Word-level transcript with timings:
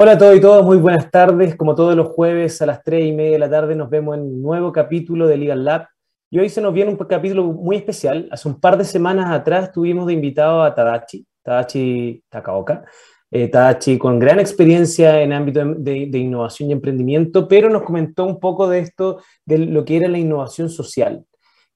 Hola 0.00 0.12
a 0.12 0.18
todos 0.18 0.36
y 0.36 0.40
todas, 0.40 0.64
muy 0.64 0.76
buenas 0.76 1.10
tardes. 1.10 1.56
Como 1.56 1.74
todos 1.74 1.96
los 1.96 2.06
jueves 2.10 2.62
a 2.62 2.66
las 2.66 2.84
3 2.84 3.06
y 3.06 3.12
media 3.12 3.32
de 3.32 3.38
la 3.40 3.50
tarde 3.50 3.74
nos 3.74 3.90
vemos 3.90 4.16
en 4.16 4.22
un 4.22 4.42
nuevo 4.42 4.70
capítulo 4.70 5.26
de 5.26 5.36
Legal 5.36 5.64
Lab. 5.64 5.88
Y 6.30 6.38
hoy 6.38 6.48
se 6.48 6.60
nos 6.60 6.72
viene 6.72 6.92
un 6.92 6.96
capítulo 6.96 7.42
muy 7.46 7.74
especial. 7.74 8.28
Hace 8.30 8.46
un 8.46 8.60
par 8.60 8.78
de 8.78 8.84
semanas 8.84 9.28
atrás 9.32 9.72
tuvimos 9.72 10.06
de 10.06 10.12
invitado 10.12 10.62
a 10.62 10.72
Tadachi, 10.72 11.26
Tadachi 11.42 12.22
Takaoka. 12.28 12.84
Eh, 13.28 13.48
Tadachi 13.48 13.98
con 13.98 14.20
gran 14.20 14.38
experiencia 14.38 15.20
en 15.20 15.32
ámbito 15.32 15.64
de, 15.64 16.06
de, 16.08 16.18
innovación 16.18 16.68
y 16.68 16.74
emprendimiento, 16.74 17.48
pero 17.48 17.68
nos 17.68 17.82
comentó 17.82 18.22
un 18.22 18.38
poco 18.38 18.68
de 18.68 18.78
esto, 18.78 19.20
de 19.44 19.58
lo 19.58 19.84
que 19.84 19.96
era 19.96 20.06
la 20.06 20.18
innovación 20.18 20.70
social. 20.70 21.24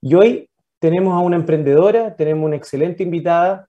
Y 0.00 0.14
hoy 0.14 0.48
tenemos 0.78 1.12
a 1.12 1.18
una 1.18 1.34
emprendedora, 1.34 2.14
tenemos 2.14 2.46
una 2.46 2.54
excelente 2.54 3.02
invitada, 3.02 3.68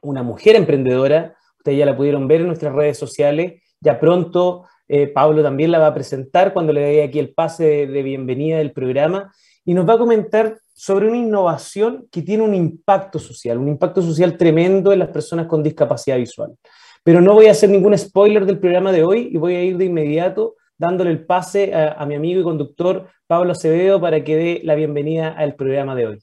una 0.00 0.22
mujer 0.22 0.56
emprendedora, 0.56 1.36
ustedes 1.58 1.76
ya 1.76 1.84
la 1.84 1.94
pudieron 1.94 2.26
ver 2.26 2.40
en 2.40 2.46
nuestras 2.46 2.74
redes 2.74 2.96
sociales, 2.96 3.61
ya 3.82 3.98
pronto 3.98 4.64
eh, 4.88 5.08
Pablo 5.08 5.42
también 5.42 5.70
la 5.70 5.78
va 5.78 5.88
a 5.88 5.94
presentar 5.94 6.52
cuando 6.52 6.72
le 6.72 6.80
dé 6.80 7.02
aquí 7.02 7.18
el 7.18 7.34
pase 7.34 7.86
de, 7.86 8.02
bienvenida 8.02 8.58
del 8.58 8.72
programa 8.72 9.32
y 9.64 9.74
nos 9.74 9.88
va 9.88 9.94
a 9.94 9.98
comentar 9.98 10.58
sobre 10.72 11.08
una 11.08 11.16
innovación 11.16 12.06
que 12.10 12.22
tiene 12.22 12.44
un 12.44 12.54
impacto 12.54 13.18
social, 13.18 13.58
un 13.58 13.68
impacto 13.68 14.02
social 14.02 14.36
tremendo 14.36 14.92
en 14.92 15.00
las 15.00 15.08
personas 15.08 15.46
con 15.46 15.62
discapacidad 15.62 16.16
visual. 16.16 16.54
Pero 17.02 17.20
no 17.20 17.34
voy 17.34 17.46
a 17.46 17.52
hacer 17.52 17.70
ningún 17.70 17.96
spoiler 17.98 18.46
del 18.46 18.58
programa 18.58 18.92
de 18.92 19.02
hoy 19.02 19.30
y 19.32 19.36
voy 19.36 19.54
a 19.54 19.62
ir 19.62 19.76
de 19.76 19.86
inmediato 19.86 20.54
dándole 20.78 21.10
el 21.10 21.24
pase 21.26 21.74
a, 21.74 22.04
mi 22.06 22.14
amigo 22.14 22.40
y 22.40 22.44
conductor 22.44 23.08
Pablo 23.26 23.52
Acevedo 23.52 24.00
para 24.00 24.24
que 24.24 24.36
dé 24.36 24.60
la 24.64 24.74
bienvenida 24.74 25.30
al 25.30 25.54
programa 25.54 25.94
de 25.94 26.06
hoy. 26.06 26.18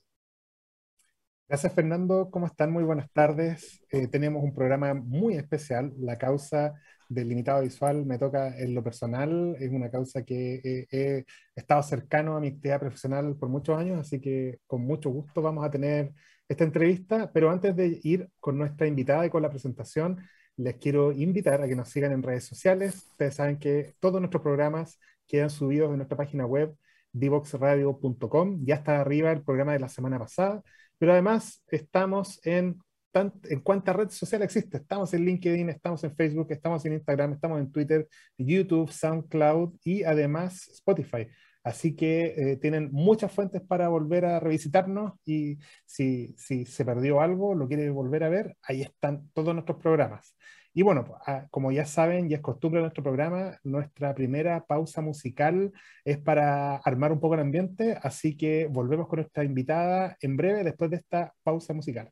Gracias 1.48 1.74
Fernando, 1.74 2.30
¿cómo 2.30 2.46
están? 2.46 2.72
Muy 2.72 2.84
buenas 2.84 3.10
tardes. 3.12 3.82
Eh, 3.92 4.08
tenemos 4.08 4.44
un 4.44 4.54
programa 4.54 4.94
muy 4.94 5.36
especial, 5.36 5.92
la 5.98 6.18
causa 6.18 6.76
del 7.10 7.28
limitado 7.30 7.64
visual 7.64 8.06
me 8.06 8.20
toca 8.20 8.58
en 8.58 8.76
lo 8.76 8.84
personal, 8.84 9.56
es 9.60 9.72
una 9.72 9.90
causa 9.90 10.24
que 10.24 10.88
he, 10.92 11.26
estado 11.56 11.84
cercano 11.84 12.38
a 12.38 12.40
mi 12.40 12.50
actividad 12.50 12.80
profesional 12.80 13.36
por 13.36 13.50
muchos 13.50 13.78
años, 13.78 14.00
así 14.00 14.22
que 14.22 14.60
con 14.68 14.82
mucho 14.82 15.10
gusto 15.10 15.42
vamos 15.42 15.66
a 15.66 15.72
tener 15.72 16.14
esta 16.48 16.64
entrevista, 16.64 17.32
pero 17.34 17.52
antes 17.52 17.76
de 17.76 18.00
ir 18.04 18.30
con 18.40 18.58
nuestra 18.58 18.88
invitada 18.88 19.26
y 19.26 19.30
con 19.30 19.42
la 19.42 19.50
presentación, 19.50 20.20
les 20.58 20.76
quiero 20.76 21.12
invitar 21.12 21.62
a 21.62 21.68
que 21.68 21.76
nos 21.76 21.90
sigan 21.90 22.12
en 22.12 22.24
redes 22.24 22.46
sociales. 22.46 22.96
Ustedes 23.12 23.36
saben 23.36 23.58
que 23.60 23.96
todos 24.00 24.20
nuestros 24.22 24.44
programas 24.44 25.00
quedan 25.28 25.50
subidos 25.50 25.92
en 25.92 25.98
nuestra 25.98 26.18
página 26.18 26.46
web 26.46 26.76
divoxradio.com. 27.12 28.66
Ya 28.66 28.76
está 28.76 29.00
arriba 29.02 29.32
el 29.32 29.44
programa 29.44 29.74
de 29.74 29.80
la 29.80 29.90
semana 29.90 30.20
pasada, 30.20 30.62
pero 30.98 31.14
además 31.14 31.64
estamos 31.70 32.40
en 32.46 32.80
en 33.14 33.60
cuánta 33.62 33.94
red 33.94 34.10
social 34.10 34.42
existe. 34.42 34.78
Estamos 34.78 35.14
en 35.14 35.26
LinkedIn, 35.26 35.70
estamos 35.70 36.04
en 36.04 36.16
Facebook, 36.16 36.48
estamos 36.52 36.86
en 36.86 36.94
Instagram, 36.94 37.34
estamos 37.34 37.60
en 37.60 37.72
Twitter, 37.72 38.08
YouTube, 38.38 38.92
SoundCloud 38.92 39.76
y 39.84 40.04
además 40.04 40.68
Spotify. 40.70 41.28
Así 41.64 41.96
que 41.96 42.34
eh, 42.38 42.58
tienen 42.58 42.90
muchas 42.92 43.32
fuentes 43.32 43.62
para 43.62 43.90
volver 43.90 44.26
a 44.26 44.40
revisitarnos 44.40 45.14
y 45.26 45.58
si, 45.86 46.34
si 46.38 46.66
se 46.66 46.86
perdió 46.86 47.22
algo, 47.22 47.54
lo 47.54 47.68
quiere 47.68 47.90
volver 47.90 48.24
a 48.24 48.30
ver, 48.30 48.56
ahí 48.64 48.82
están 48.82 49.30
todos 49.34 49.54
nuestros 49.54 49.78
programas. 49.78 50.36
Y 50.74 50.84
bueno, 50.84 51.04
pues, 51.04 51.20
ah, 51.26 51.48
como 51.52 51.72
ya 51.72 51.86
saben, 51.86 52.30
y 52.30 52.36
es 52.36 52.42
costumbre 52.42 52.80
de 52.80 52.84
nuestro 52.84 53.04
programa, 53.04 53.58
nuestra 53.64 54.14
primera 54.14 54.66
pausa 54.66 55.02
musical 55.02 55.72
es 56.06 56.18
para 56.20 56.78
armar 56.78 57.12
un 57.12 57.20
poco 57.20 57.34
el 57.34 57.42
ambiente, 57.42 57.98
así 58.02 58.38
que 58.38 58.68
volvemos 58.68 59.08
con 59.08 59.18
nuestra 59.18 59.44
invitada 59.44 60.16
en 60.22 60.38
breve 60.38 60.64
después 60.64 60.92
de 60.92 60.98
esta 60.98 61.34
pausa 61.44 61.74
musical. 61.74 62.12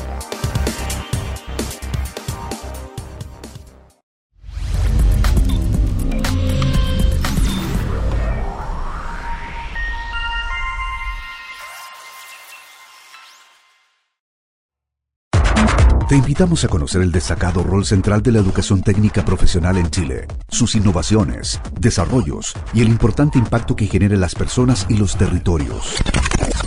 Te 16.11 16.17
invitamos 16.17 16.65
a 16.65 16.67
conocer 16.67 17.01
el 17.03 17.09
destacado 17.13 17.63
rol 17.63 17.85
central 17.85 18.21
de 18.21 18.33
la 18.33 18.39
educación 18.39 18.81
técnica 18.81 19.23
profesional 19.23 19.77
en 19.77 19.89
Chile, 19.89 20.27
sus 20.49 20.75
innovaciones, 20.75 21.61
desarrollos 21.79 22.53
y 22.73 22.81
el 22.81 22.89
importante 22.89 23.39
impacto 23.39 23.77
que 23.77 23.85
genera 23.85 24.15
en 24.15 24.19
las 24.19 24.35
personas 24.35 24.85
y 24.89 24.97
los 24.97 25.17
territorios. 25.17 25.95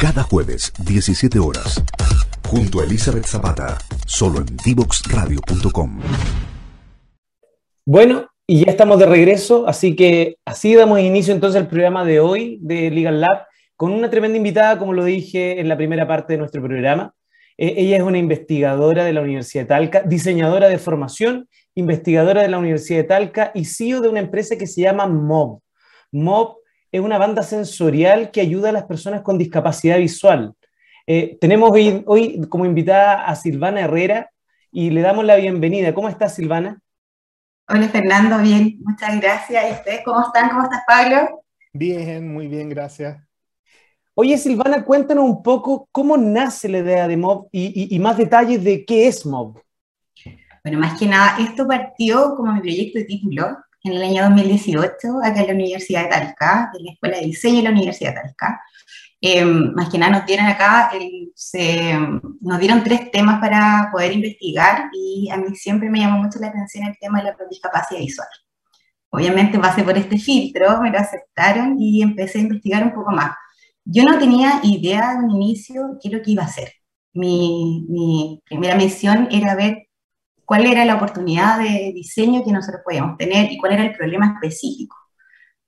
Cada 0.01 0.23
jueves, 0.23 0.73
17 0.87 1.39
horas, 1.41 1.85
junto 2.49 2.81
a 2.81 2.85
Elizabeth 2.85 3.27
Zapata, 3.27 3.77
solo 4.07 4.39
en 4.39 4.47
divoxradio.com. 4.65 6.01
Bueno, 7.85 8.29
y 8.47 8.65
ya 8.65 8.71
estamos 8.73 8.99
de 8.99 9.05
regreso, 9.05 9.69
así 9.69 9.95
que 9.95 10.39
así 10.47 10.75
damos 10.75 11.01
inicio 11.01 11.35
entonces 11.35 11.61
al 11.61 11.69
programa 11.69 12.07
de 12.07 12.19
hoy 12.19 12.61
de 12.63 12.91
Legal 12.91 13.21
Lab 13.21 13.45
con 13.77 13.93
una 13.93 14.09
tremenda 14.09 14.39
invitada, 14.39 14.79
como 14.79 14.95
lo 14.95 15.05
dije 15.05 15.61
en 15.61 15.69
la 15.69 15.77
primera 15.77 16.09
parte 16.09 16.33
de 16.33 16.39
nuestro 16.39 16.63
programa. 16.63 17.13
Eh, 17.57 17.75
ella 17.77 17.97
es 17.97 18.03
una 18.03 18.19
investigadora 18.19 19.05
de 19.05 19.13
la 19.13 19.23
Universidad 19.23 19.65
de 19.65 19.69
Talca, 19.69 20.03
diseñadora 20.03 20.69
de 20.69 20.79
formación, 20.79 21.49
investigadora 21.75 22.43
de 22.43 22.49
la 22.49 22.59
Universidad 22.59 22.99
de 22.99 23.05
Talca 23.05 23.53
y 23.55 23.65
CEO 23.65 24.01
de 24.01 24.09
una 24.09 24.21
empresa 24.21 24.57
que 24.57 24.67
se 24.67 24.83
llama 24.83 25.07
MOB. 25.07 25.61
MOB 26.13 26.57
es 26.93 27.01
una 27.01 27.19
banda 27.19 27.43
sensorial 27.43 28.31
que 28.31 28.41
ayuda 28.41 28.69
a 28.69 28.73
las 28.73 28.85
personas 28.85 29.23
con 29.23 29.39
discapacidad 29.39 29.99
visual. 29.99 30.55
Eh, 31.07 31.37
tenemos 31.41 31.71
hoy, 31.71 32.41
como 32.49 32.65
invitada 32.65 33.25
a 33.25 33.35
Silvana 33.35 33.81
Herrera 33.81 34.31
y 34.73 34.91
le 34.91 35.01
damos 35.01 35.25
la 35.25 35.37
bienvenida. 35.37 35.93
¿Cómo 35.93 36.09
estás, 36.09 36.35
Silvana? 36.35 36.81
Hola, 37.69 37.89
Fernando. 37.89 38.39
Bien, 38.39 38.79
muchas 38.85 39.21
gracias. 39.21 39.65
¿Y 39.69 39.73
ustedes 39.73 40.01
cómo 40.05 40.21
están? 40.21 40.51
¿Cómo 40.51 40.65
estás, 40.65 40.83
Pablo? 40.87 41.45
Bien, 41.73 42.33
muy 42.33 42.47
bien, 42.47 42.69
gracias. 42.69 43.19
Oye, 44.17 44.39
Silvana, 44.39 44.85
cuéntanos 44.85 45.25
un 45.25 45.43
poco 45.43 45.89
cómo 45.91 46.17
nace 46.17 46.69
la 46.69 46.79
idea 46.79 47.09
de 47.09 47.17
MOB 47.17 47.49
y, 47.51 47.99
más 47.99 48.17
detalles 48.17 48.63
de 48.63 48.85
qué 48.85 49.09
es 49.09 49.27
MOB. 49.27 49.59
Bueno, 50.63 50.79
más 50.79 50.99
que 50.99 51.07
nada, 51.07 51.37
esto 51.41 51.67
partió 51.67 52.37
como 52.37 52.53
mi 52.53 52.61
proyecto 52.61 53.01
de 53.01 53.07
título 53.07 53.59
en 53.83 53.93
el 53.93 54.03
año 54.03 54.23
2018, 54.23 55.19
acá 55.21 55.41
en 55.41 55.47
la 55.49 55.53
Universidad 55.55 56.05
de 56.05 56.09
Talca, 56.11 56.71
en 56.79 56.85
la 56.85 56.93
Escuela 56.93 57.19
de 57.19 57.27
Diseño 57.27 57.57
de 57.57 57.63
la 57.65 57.71
Universidad 57.71 58.15
de 58.15 58.21
Talca. 58.21 58.63
Em, 59.21 59.73
más 59.75 59.89
que 59.89 59.99
nada 59.99 60.19
nos 60.19 60.27
dieron 60.27 60.47
acá, 60.47 60.93
se, 61.35 61.99
nos 62.41 62.59
dieron 62.61 62.85
tres 62.85 63.11
temas 63.11 63.41
para 63.41 63.89
poder 63.91 64.13
investigar 64.13 64.91
y 64.93 65.29
a 65.31 65.39
mí 65.39 65.57
siempre 65.57 65.91
me 65.91 65.99
llamó 65.99 66.23
mucho 66.23 66.39
la 66.39 66.49
atención 66.49 66.87
el 66.87 66.97
tema 67.01 67.19
de 67.19 67.25
la 67.25 67.37
discapacidad 67.51 68.01
visual. 68.01 68.29
Obviamente 69.11 69.59
pasé 69.59 69.83
por 69.83 69.99
este 69.99 70.19
filtro, 70.19 70.81
me 70.81 70.91
lo 70.91 70.99
aceptaron 70.99 71.81
y 71.81 72.03
empecé 72.03 72.39
a 72.39 72.43
investigar 72.43 72.85
un 72.85 72.95
poco 72.95 73.11
más. 73.11 73.33
Yo 73.85 74.05
no 74.05 74.19
tenía 74.19 74.61
idea 74.63 75.15
de 75.15 75.25
un 75.25 75.31
inicio 75.31 75.99
qué 76.03 76.09
lo 76.11 76.23
que 76.23 76.33
iba 76.33 76.43
a 76.43 76.47
hacer. 76.47 76.73
Mi, 77.13 77.87
mi, 77.89 78.43
primera 78.45 78.77
misión 78.77 79.29
era 79.31 79.55
ver 79.55 79.89
cuál 80.45 80.67
era 80.67 80.85
la 80.85 80.97
oportunidad 80.97 81.59
de 81.59 81.93
diseño 81.95 82.45
que 82.45 82.53
nosotros 82.53 82.83
podíamos 82.85 83.17
tener 83.19 83.53
y 83.53 83.59
cuál 83.59 83.73
era 83.73 83.85
el 83.85 83.97
problema 83.97 84.35
específico. 84.35 84.97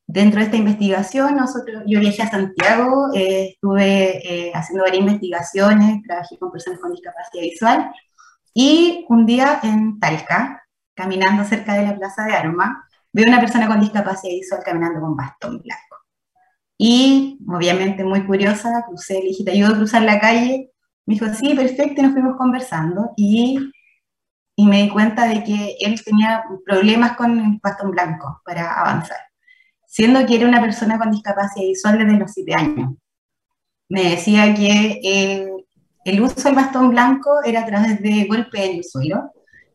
Dentro 0.06 0.38
de 0.38 0.46
esta 0.46 0.56
investigación, 0.56 1.36
nosotros, 1.36 1.82
yo 1.86 2.00
viajé 2.00 2.22
a 2.22 2.30
Santiago, 2.30 3.08
eh, 3.14 3.50
estuve 3.54 4.48
eh, 4.48 4.52
haciendo 4.54 4.84
varias 4.84 5.00
investigaciones, 5.00 6.02
trabajé 6.04 6.38
con 6.38 6.52
personas 6.52 6.80
con 6.80 6.92
discapacidad 6.92 7.42
visual 7.42 7.90
y 8.54 9.04
un 9.08 9.26
día 9.26 9.60
en 9.62 9.98
Talca, 10.00 10.62
caminando 10.94 11.44
cerca 11.44 11.74
de 11.74 11.82
la 11.82 11.96
Plaza 11.96 12.24
de 12.24 12.34
Armas, 12.34 12.70
veo 13.12 13.26
una 13.28 13.40
persona 13.40 13.66
con 13.66 13.80
discapacidad 13.80 14.32
visual 14.32 14.62
caminando 14.64 15.00
con 15.00 15.16
bastón 15.16 15.60
blanco. 15.62 15.85
Y 16.78 17.38
obviamente 17.48 18.04
muy 18.04 18.26
curiosa, 18.26 18.84
crucé, 18.86 19.14
le 19.14 19.28
dije, 19.28 19.44
¿te 19.44 19.52
ayudo 19.52 19.74
a 19.74 19.76
cruzar 19.76 20.02
la 20.02 20.20
calle? 20.20 20.70
Me 21.06 21.14
dijo, 21.14 21.26
sí, 21.32 21.54
perfecto, 21.54 22.00
y 22.00 22.04
nos 22.04 22.12
fuimos 22.12 22.36
conversando. 22.36 23.12
Y, 23.16 23.58
y 24.56 24.66
me 24.66 24.82
di 24.82 24.88
cuenta 24.90 25.26
de 25.26 25.42
que 25.42 25.76
él 25.80 26.02
tenía 26.04 26.44
problemas 26.64 27.16
con 27.16 27.38
el 27.38 27.60
bastón 27.62 27.92
blanco 27.92 28.42
para 28.44 28.80
avanzar, 28.80 29.18
siendo 29.86 30.24
que 30.26 30.36
era 30.36 30.48
una 30.48 30.60
persona 30.60 30.98
con 30.98 31.10
discapacidad 31.10 31.66
visual 31.66 31.98
desde 31.98 32.18
los 32.18 32.32
siete 32.32 32.54
años. 32.54 32.94
Me 33.88 34.10
decía 34.10 34.54
que 34.54 35.00
el 36.04 36.20
uso 36.20 36.42
del 36.42 36.54
bastón 36.54 36.90
blanco 36.90 37.42
era 37.44 37.60
a 37.60 37.66
través 37.66 38.02
de 38.02 38.26
golpe 38.26 38.64
en 38.64 38.76
el 38.78 38.84
suelo 38.84 39.32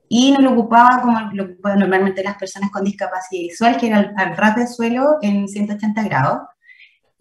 y 0.10 0.32
no 0.32 0.42
lo 0.42 0.52
ocupaba 0.52 1.02
como 1.02 1.18
lo 1.34 1.46
ocupan 1.46 1.80
normalmente 1.80 2.24
las 2.24 2.36
personas 2.38 2.70
con 2.72 2.84
discapacidad 2.84 3.42
visual, 3.44 3.78
que 3.78 3.88
era 3.88 4.00
al, 4.00 4.14
al 4.18 4.36
ras 4.36 4.56
del 4.58 4.68
suelo 4.68 5.18
en 5.22 5.48
180 5.48 6.04
grados 6.04 6.40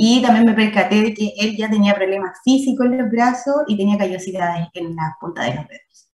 y 0.02 0.22
también 0.22 0.46
me 0.46 0.54
percaté 0.54 1.02
de 1.02 1.12
que 1.12 1.34
él 1.38 1.58
ya 1.58 1.68
tenía 1.68 1.94
problemas 1.94 2.38
físicos 2.42 2.86
en 2.86 2.96
los 2.96 3.10
brazos 3.10 3.64
y 3.66 3.76
tenía 3.76 3.98
callosidades 3.98 4.68
en 4.72 4.96
la 4.96 5.14
punta 5.20 5.42
de 5.42 5.56
los 5.56 5.68
dedos. 5.68 6.10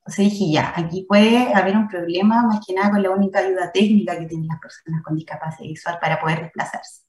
Entonces 0.00 0.30
dije, 0.30 0.52
ya, 0.52 0.74
aquí 0.76 1.06
puede 1.08 1.54
haber 1.54 1.74
un 1.74 1.88
problema 1.88 2.42
más 2.42 2.60
que 2.66 2.74
nada 2.74 2.90
con 2.90 3.02
la 3.02 3.08
única 3.08 3.38
ayuda 3.38 3.72
técnica 3.72 4.18
que 4.18 4.26
tienen 4.26 4.46
las 4.46 4.60
personas 4.60 5.02
con 5.02 5.16
discapacidad 5.16 5.66
visual 5.66 5.98
para 5.98 6.20
poder 6.20 6.42
desplazarse. 6.42 7.04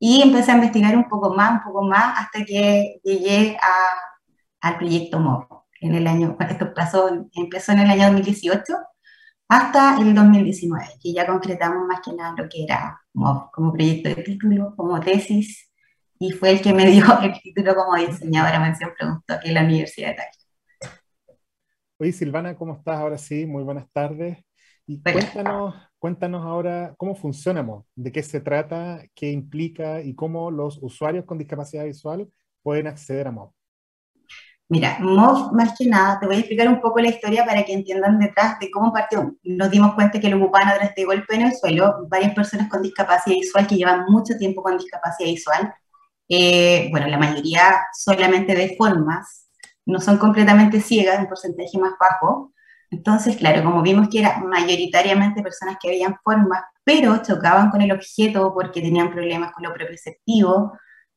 Y 0.00 0.22
empecé 0.22 0.50
a 0.50 0.56
investigar 0.56 0.96
un 0.96 1.08
poco 1.08 1.32
más, 1.32 1.52
un 1.52 1.62
poco 1.62 1.84
más, 1.84 2.18
hasta 2.18 2.44
que 2.44 3.00
llegué 3.04 3.56
a, 3.62 4.68
al 4.68 4.78
proyecto 4.78 5.20
MOV. 5.20 5.46
En 5.80 5.94
el 5.94 6.08
año, 6.08 6.36
esto 6.40 6.74
pasó, 6.74 7.28
empezó 7.34 7.70
en 7.70 7.78
el 7.78 7.90
año 7.90 8.06
2018 8.06 8.74
hasta 9.48 9.98
el 10.00 10.14
2019, 10.14 10.84
que 11.00 11.12
ya 11.12 11.26
concretamos 11.26 11.86
más 11.86 12.00
que 12.00 12.12
nada 12.12 12.34
lo 12.36 12.48
que 12.48 12.64
era 12.64 13.00
MOV 13.14 13.50
como 13.52 13.72
proyecto 13.72 14.08
de 14.08 14.22
título, 14.22 14.74
como 14.76 14.98
tesis, 15.00 15.70
y 16.18 16.30
fue 16.30 16.52
el 16.52 16.62
que 16.62 16.72
me 16.72 16.86
dio 16.90 17.04
el 17.20 17.32
título 17.40 17.74
como 17.74 17.96
diseñadora 17.96 18.60
mención 18.60 18.90
producto 18.98 19.34
aquí 19.34 19.48
en 19.48 19.54
la 19.54 19.64
Universidad 19.64 20.10
de 20.10 20.14
Talca. 20.14 20.96
Oye, 21.98 22.12
Silvana, 22.12 22.56
¿cómo 22.56 22.74
estás? 22.74 22.98
Ahora 22.98 23.18
sí, 23.18 23.46
muy 23.46 23.62
buenas 23.62 23.90
tardes. 23.92 24.38
Y 24.86 25.00
cuéntanos, 25.00 25.74
cuéntanos 25.98 26.44
ahora 26.44 26.94
cómo 26.96 27.14
funcionamos, 27.14 27.84
de 27.94 28.10
qué 28.10 28.22
se 28.22 28.40
trata, 28.40 29.04
qué 29.14 29.30
implica 29.30 30.02
y 30.02 30.14
cómo 30.14 30.50
los 30.50 30.78
usuarios 30.82 31.24
con 31.24 31.38
discapacidad 31.38 31.84
visual 31.84 32.28
pueden 32.62 32.88
acceder 32.88 33.28
a 33.28 33.32
MOV. 33.32 33.52
Mira, 34.72 34.96
MOV, 35.00 35.52
más 35.52 35.74
que 35.76 35.84
nada, 35.84 36.18
te 36.18 36.24
voy 36.24 36.36
a 36.36 36.38
explicar 36.38 36.66
un 36.66 36.80
poco 36.80 36.98
la 36.98 37.10
historia 37.10 37.44
para 37.44 37.62
que 37.62 37.74
entiendan 37.74 38.18
detrás 38.18 38.58
de 38.58 38.70
cómo 38.70 38.90
partió. 38.90 39.36
Nos 39.42 39.70
dimos 39.70 39.92
cuenta 39.94 40.18
que 40.18 40.30
lo 40.30 40.38
ocupaban 40.38 40.68
a 40.68 40.74
través 40.76 40.94
de 40.94 41.04
golpe 41.04 41.34
en 41.34 41.42
el 41.42 41.54
suelo 41.54 42.06
varias 42.08 42.34
personas 42.34 42.70
con 42.70 42.80
discapacidad 42.80 43.36
visual 43.36 43.66
que 43.66 43.76
llevan 43.76 44.06
mucho 44.08 44.34
tiempo 44.38 44.62
con 44.62 44.78
discapacidad 44.78 45.28
visual. 45.28 45.74
Eh, 46.26 46.88
bueno, 46.90 47.06
la 47.08 47.18
mayoría 47.18 47.82
solamente 47.92 48.54
de 48.54 48.74
formas, 48.78 49.46
no 49.84 50.00
son 50.00 50.16
completamente 50.16 50.80
ciegas, 50.80 51.18
un 51.18 51.28
porcentaje 51.28 51.78
más 51.78 51.92
bajo. 52.00 52.54
Entonces, 52.90 53.36
claro, 53.36 53.62
como 53.64 53.82
vimos 53.82 54.08
que 54.08 54.20
eran 54.20 54.46
mayoritariamente 54.48 55.42
personas 55.42 55.76
que 55.82 55.90
veían 55.90 56.16
formas, 56.24 56.62
pero 56.82 57.22
chocaban 57.22 57.70
con 57.70 57.82
el 57.82 57.92
objeto 57.92 58.54
porque 58.54 58.80
tenían 58.80 59.10
problemas 59.10 59.52
con 59.52 59.64
lo 59.64 59.74
propioceptivo, 59.74 60.72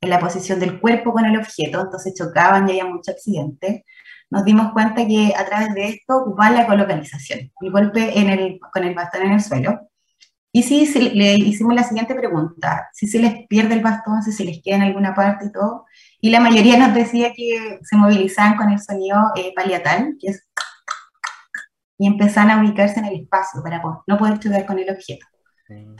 en 0.06 0.12
la 0.12 0.20
posición 0.20 0.60
del 0.60 0.80
cuerpo 0.80 1.12
con 1.12 1.26
el 1.26 1.38
objeto, 1.38 1.82
entonces 1.82 2.14
chocaban 2.18 2.68
y 2.68 2.72
había 2.72 2.86
mucho 2.86 3.12
accidente, 3.12 3.86
nos 4.30 4.44
dimos 4.46 4.72
cuenta 4.74 5.06
que 5.06 5.34
a 5.38 5.46
través 5.46 5.74
de 5.74 5.88
esto 5.90 6.18
ocupaban 6.18 6.56
la 6.56 6.66
colocalización, 6.66 7.52
el 7.62 7.72
golpe 7.72 8.20
en 8.20 8.30
el, 8.30 8.60
con 8.60 8.84
el 8.84 8.96
bastón 8.96 9.24
en 9.24 9.34
el 9.34 9.42
suelo. 9.42 9.90
Y 10.52 10.64
si, 10.64 10.86
le 11.10 11.34
hicimos 11.34 11.76
la 11.76 11.84
siguiente 11.84 12.16
pregunta, 12.16 12.90
si 12.94 13.08
se 13.08 13.20
les 13.20 13.46
pierde 13.48 13.74
el 13.74 13.82
bastón, 13.82 14.24
si 14.24 14.32
se 14.32 14.46
les 14.46 14.62
queda 14.64 14.78
en 14.78 14.82
alguna 14.84 15.14
parte 15.14 15.46
y 15.46 15.52
todo, 15.52 15.86
y 16.22 16.30
la 16.30 16.40
mayoría 16.40 16.78
nos 16.78 16.94
decía 16.94 17.34
que 17.34 17.80
se 17.84 17.98
movilizaban 17.98 18.56
con 18.56 18.72
el 18.72 18.80
sonido 18.80 19.20
eh, 19.36 19.54
paliatal, 19.56 20.16
que 20.20 20.30
es... 20.30 20.48
Y 21.98 22.08
empezaban 22.08 22.52
a 22.52 22.62
ubicarse 22.62 23.00
en 23.00 23.06
el 23.06 23.22
espacio 23.22 23.62
para 23.64 23.82
no 24.08 24.18
poder 24.18 24.40
chocar 24.40 24.66
con 24.66 24.80
el 24.80 24.90
objeto. 24.90 25.26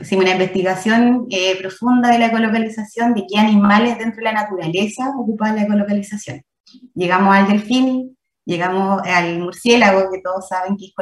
Hicimos 0.00 0.24
una 0.24 0.34
investigación 0.34 1.26
eh, 1.30 1.56
profunda 1.58 2.10
de 2.10 2.18
la 2.18 2.26
ecolocalización, 2.26 3.14
de 3.14 3.26
qué 3.28 3.38
animales 3.38 3.98
dentro 3.98 4.18
de 4.18 4.24
la 4.24 4.32
naturaleza 4.32 5.12
ocupaban 5.18 5.56
la 5.56 5.62
ecolocalización. 5.62 6.42
Llegamos 6.94 7.34
al 7.34 7.48
delfín, 7.48 8.16
llegamos 8.44 9.02
al 9.04 9.40
murciélago, 9.40 10.10
que 10.12 10.20
todos 10.22 10.48
saben 10.48 10.76
que 10.76 10.86
es 10.86 10.92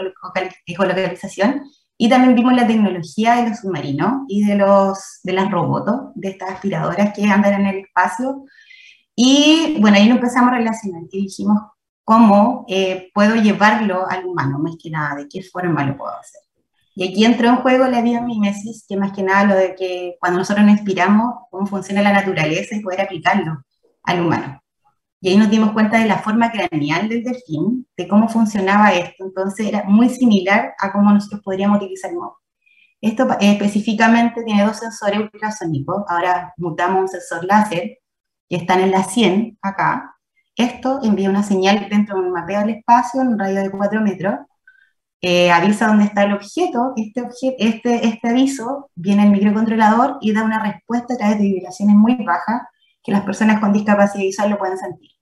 ecolocalización, 0.66 1.62
y 1.98 2.08
también 2.08 2.34
vimos 2.34 2.54
la 2.54 2.66
tecnología 2.66 3.36
de 3.36 3.50
los 3.50 3.58
submarinos 3.58 4.22
y 4.28 4.44
de, 4.44 4.56
los, 4.56 5.20
de 5.22 5.32
las 5.32 5.50
robots, 5.50 6.12
de 6.14 6.30
estas 6.30 6.52
aspiradoras 6.52 7.12
que 7.14 7.24
andan 7.24 7.60
en 7.60 7.66
el 7.66 7.76
espacio, 7.84 8.44
y 9.16 9.76
bueno, 9.80 9.96
ahí 9.96 10.08
nos 10.08 10.16
empezamos 10.16 10.52
a 10.52 10.56
relacionar 10.56 11.02
y 11.10 11.22
dijimos, 11.22 11.60
¿cómo 12.02 12.64
eh, 12.68 13.10
puedo 13.14 13.36
llevarlo 13.36 14.08
al 14.08 14.24
humano? 14.24 14.58
Más 14.58 14.74
que 14.82 14.90
nada, 14.90 15.16
¿de 15.16 15.28
qué 15.28 15.42
forma 15.42 15.84
lo 15.84 15.96
puedo 15.96 16.12
hacer? 16.18 16.43
Y 16.94 17.08
aquí 17.08 17.24
entró 17.24 17.48
en 17.48 17.56
juego 17.56 17.86
la 17.86 18.02
biomimesis, 18.02 18.84
que 18.88 18.96
más 18.96 19.12
que 19.12 19.22
nada 19.22 19.44
lo 19.44 19.54
de 19.56 19.74
que 19.74 20.16
cuando 20.20 20.38
nosotros 20.38 20.64
nos 20.64 20.76
inspiramos, 20.76 21.34
cómo 21.50 21.66
funciona 21.66 22.02
la 22.02 22.12
naturaleza 22.12 22.76
y 22.76 22.80
poder 22.80 23.00
aplicarlo 23.00 23.64
al 24.04 24.20
humano. 24.20 24.60
Y 25.20 25.30
ahí 25.30 25.36
nos 25.36 25.50
dimos 25.50 25.72
cuenta 25.72 25.98
de 25.98 26.06
la 26.06 26.18
forma 26.18 26.52
craneal 26.52 27.08
del 27.08 27.24
delfín, 27.24 27.86
de 27.96 28.06
cómo 28.06 28.28
funcionaba 28.28 28.92
esto. 28.92 29.24
Entonces 29.24 29.66
era 29.66 29.84
muy 29.84 30.08
similar 30.08 30.74
a 30.78 30.92
cómo 30.92 31.10
nosotros 31.12 31.40
podríamos 31.42 31.78
utilizar 31.78 32.10
el 32.10 32.18
modo. 32.18 32.38
Esto 33.00 33.28
eh, 33.40 33.52
específicamente 33.52 34.42
tiene 34.44 34.64
dos 34.64 34.78
sensores 34.78 35.18
ultrasónicos. 35.20 36.04
Ahora 36.08 36.52
mutamos 36.56 37.02
un 37.02 37.08
sensor 37.08 37.44
láser 37.44 37.98
que 38.48 38.56
están 38.56 38.80
en 38.80 38.90
la 38.90 39.02
100 39.04 39.58
acá, 39.62 40.14
esto 40.56 41.00
envía 41.02 41.30
una 41.30 41.42
señal 41.42 41.88
dentro 41.90 42.16
de 42.16 42.26
un 42.26 42.32
mapeo 42.32 42.60
del 42.60 42.76
espacio 42.76 43.20
en 43.20 43.28
un 43.28 43.38
radio 43.38 43.62
de 43.62 43.70
4 43.70 44.00
metros, 44.00 44.34
eh, 45.26 45.50
avisa 45.50 45.86
dónde 45.86 46.04
está 46.04 46.24
el 46.24 46.34
objeto, 46.34 46.92
este, 46.96 47.22
objeto 47.22 47.56
este, 47.58 48.06
este 48.06 48.28
aviso 48.28 48.90
viene 48.94 49.22
al 49.22 49.30
microcontrolador 49.30 50.18
y 50.20 50.34
da 50.34 50.44
una 50.44 50.62
respuesta 50.62 51.14
a 51.14 51.16
través 51.16 51.38
de 51.38 51.44
vibraciones 51.44 51.96
muy 51.96 52.22
bajas 52.26 52.60
que 53.02 53.10
las 53.10 53.22
personas 53.24 53.58
con 53.58 53.72
discapacidad 53.72 54.22
visual 54.22 54.50
lo 54.50 54.58
pueden 54.58 54.76
sentir. 54.76 55.12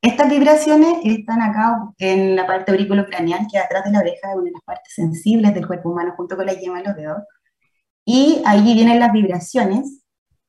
Estas 0.00 0.30
vibraciones 0.30 1.00
están 1.04 1.42
acá 1.42 1.76
en 1.98 2.34
la 2.34 2.46
parte 2.46 2.72
auriculocraneal, 2.72 3.46
que 3.52 3.58
atrás 3.58 3.84
de 3.84 3.90
la 3.90 3.98
oreja, 3.98 4.34
una 4.34 4.44
de 4.44 4.52
las 4.52 4.62
partes 4.62 4.94
sensibles 4.94 5.52
del 5.52 5.66
cuerpo 5.66 5.90
humano, 5.90 6.14
junto 6.16 6.34
con 6.34 6.46
la 6.46 6.54
yema 6.54 6.78
de 6.78 6.84
los 6.84 6.96
dedos. 6.96 7.22
Y 8.06 8.40
ahí 8.46 8.72
vienen 8.72 9.00
las 9.00 9.12
vibraciones 9.12 10.02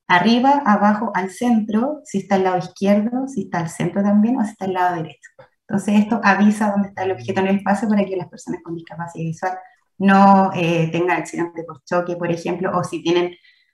arriba, 0.07 0.63
abajo, 0.65 1.11
al 1.13 1.29
centro, 1.29 1.99
si 2.05 2.19
está 2.19 2.35
al 2.35 2.45
lado 2.45 2.59
izquierdo, 2.59 3.27
si 3.27 3.41
está 3.41 3.59
al 3.59 3.69
centro 3.69 4.01
también 4.01 4.39
o 4.39 4.45
si 4.45 4.51
está 4.51 4.63
al 4.63 4.73
lado 4.73 4.95
derecho. 4.95 5.29
Entonces 5.73 6.01
esto 6.01 6.21
avisa 6.23 6.69
dónde 6.69 6.89
está 6.89 7.03
el 7.03 7.13
objeto 7.13 7.39
en 7.39 7.47
el 7.47 7.55
espacio 7.55 7.89
para 7.89 8.05
que 8.05 8.15
las 8.15 8.27
personas 8.27 8.61
con 8.61 8.75
discapacidad 8.75 9.25
visual 9.25 9.57
no 9.97 10.51
eh, 10.53 10.89
tengan 10.91 11.17
accidente 11.17 11.63
por 11.63 11.83
choque, 11.83 12.15
por 12.15 12.31
ejemplo, 12.31 12.69
o 12.77 12.83
si 12.83 13.01
tienen 13.01 13.33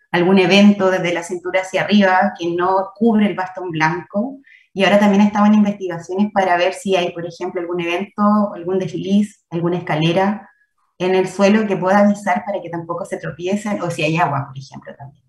algún 0.09 0.39
evento 0.39 0.89
desde 0.89 1.13
la 1.13 1.23
cintura 1.23 1.59
hacia 1.59 1.81
arriba 1.81 2.35
que 2.39 2.55
no 2.55 2.91
cubre 2.95 3.27
el 3.27 3.35
bastón 3.35 3.71
blanco. 3.71 4.37
Y 4.73 4.85
ahora 4.85 4.97
también 4.97 5.23
estamos 5.23 5.49
en 5.49 5.55
investigaciones 5.55 6.31
para 6.33 6.55
ver 6.55 6.71
si 6.71 6.95
hay, 6.95 7.11
por 7.11 7.25
ejemplo, 7.25 7.59
algún 7.59 7.81
evento, 7.81 8.53
algún 8.55 8.79
desliz, 8.79 9.45
alguna 9.49 9.79
escalera 9.79 10.49
en 10.97 11.15
el 11.15 11.27
suelo 11.27 11.67
que 11.67 11.75
pueda 11.75 11.99
avisar 11.99 12.45
para 12.45 12.61
que 12.61 12.69
tampoco 12.69 13.03
se 13.03 13.17
tropiecen, 13.17 13.81
o 13.81 13.91
si 13.91 14.03
hay 14.03 14.15
agua, 14.15 14.45
por 14.47 14.57
ejemplo, 14.57 14.95
también. 14.95 15.25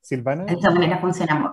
Silvana. 0.00 0.44
De 0.44 0.54
esta 0.54 0.72
manera 0.72 0.98
funcionamos. 0.98 1.52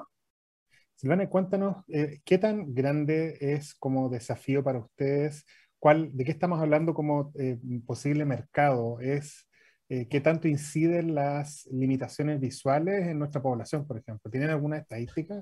Silvana, 1.01 1.27
cuéntanos, 1.27 1.77
eh, 1.87 2.21
¿qué 2.23 2.37
tan 2.37 2.75
grande 2.75 3.35
es 3.41 3.73
como 3.73 4.07
desafío 4.07 4.63
para 4.63 4.77
ustedes? 4.77 5.47
¿Cuál, 5.79 6.15
¿De 6.15 6.23
qué 6.23 6.29
estamos 6.29 6.61
hablando 6.61 6.93
como 6.93 7.31
eh, 7.39 7.57
posible 7.87 8.23
mercado? 8.23 8.99
¿Es 8.99 9.47
eh, 9.89 10.07
qué 10.07 10.21
tanto 10.21 10.47
inciden 10.47 11.15
las 11.15 11.67
limitaciones 11.71 12.39
visuales 12.39 13.07
en 13.07 13.17
nuestra 13.17 13.41
población, 13.41 13.87
por 13.87 13.97
ejemplo? 13.97 14.29
¿Tienen 14.29 14.51
alguna 14.51 14.77
estadística? 14.77 15.41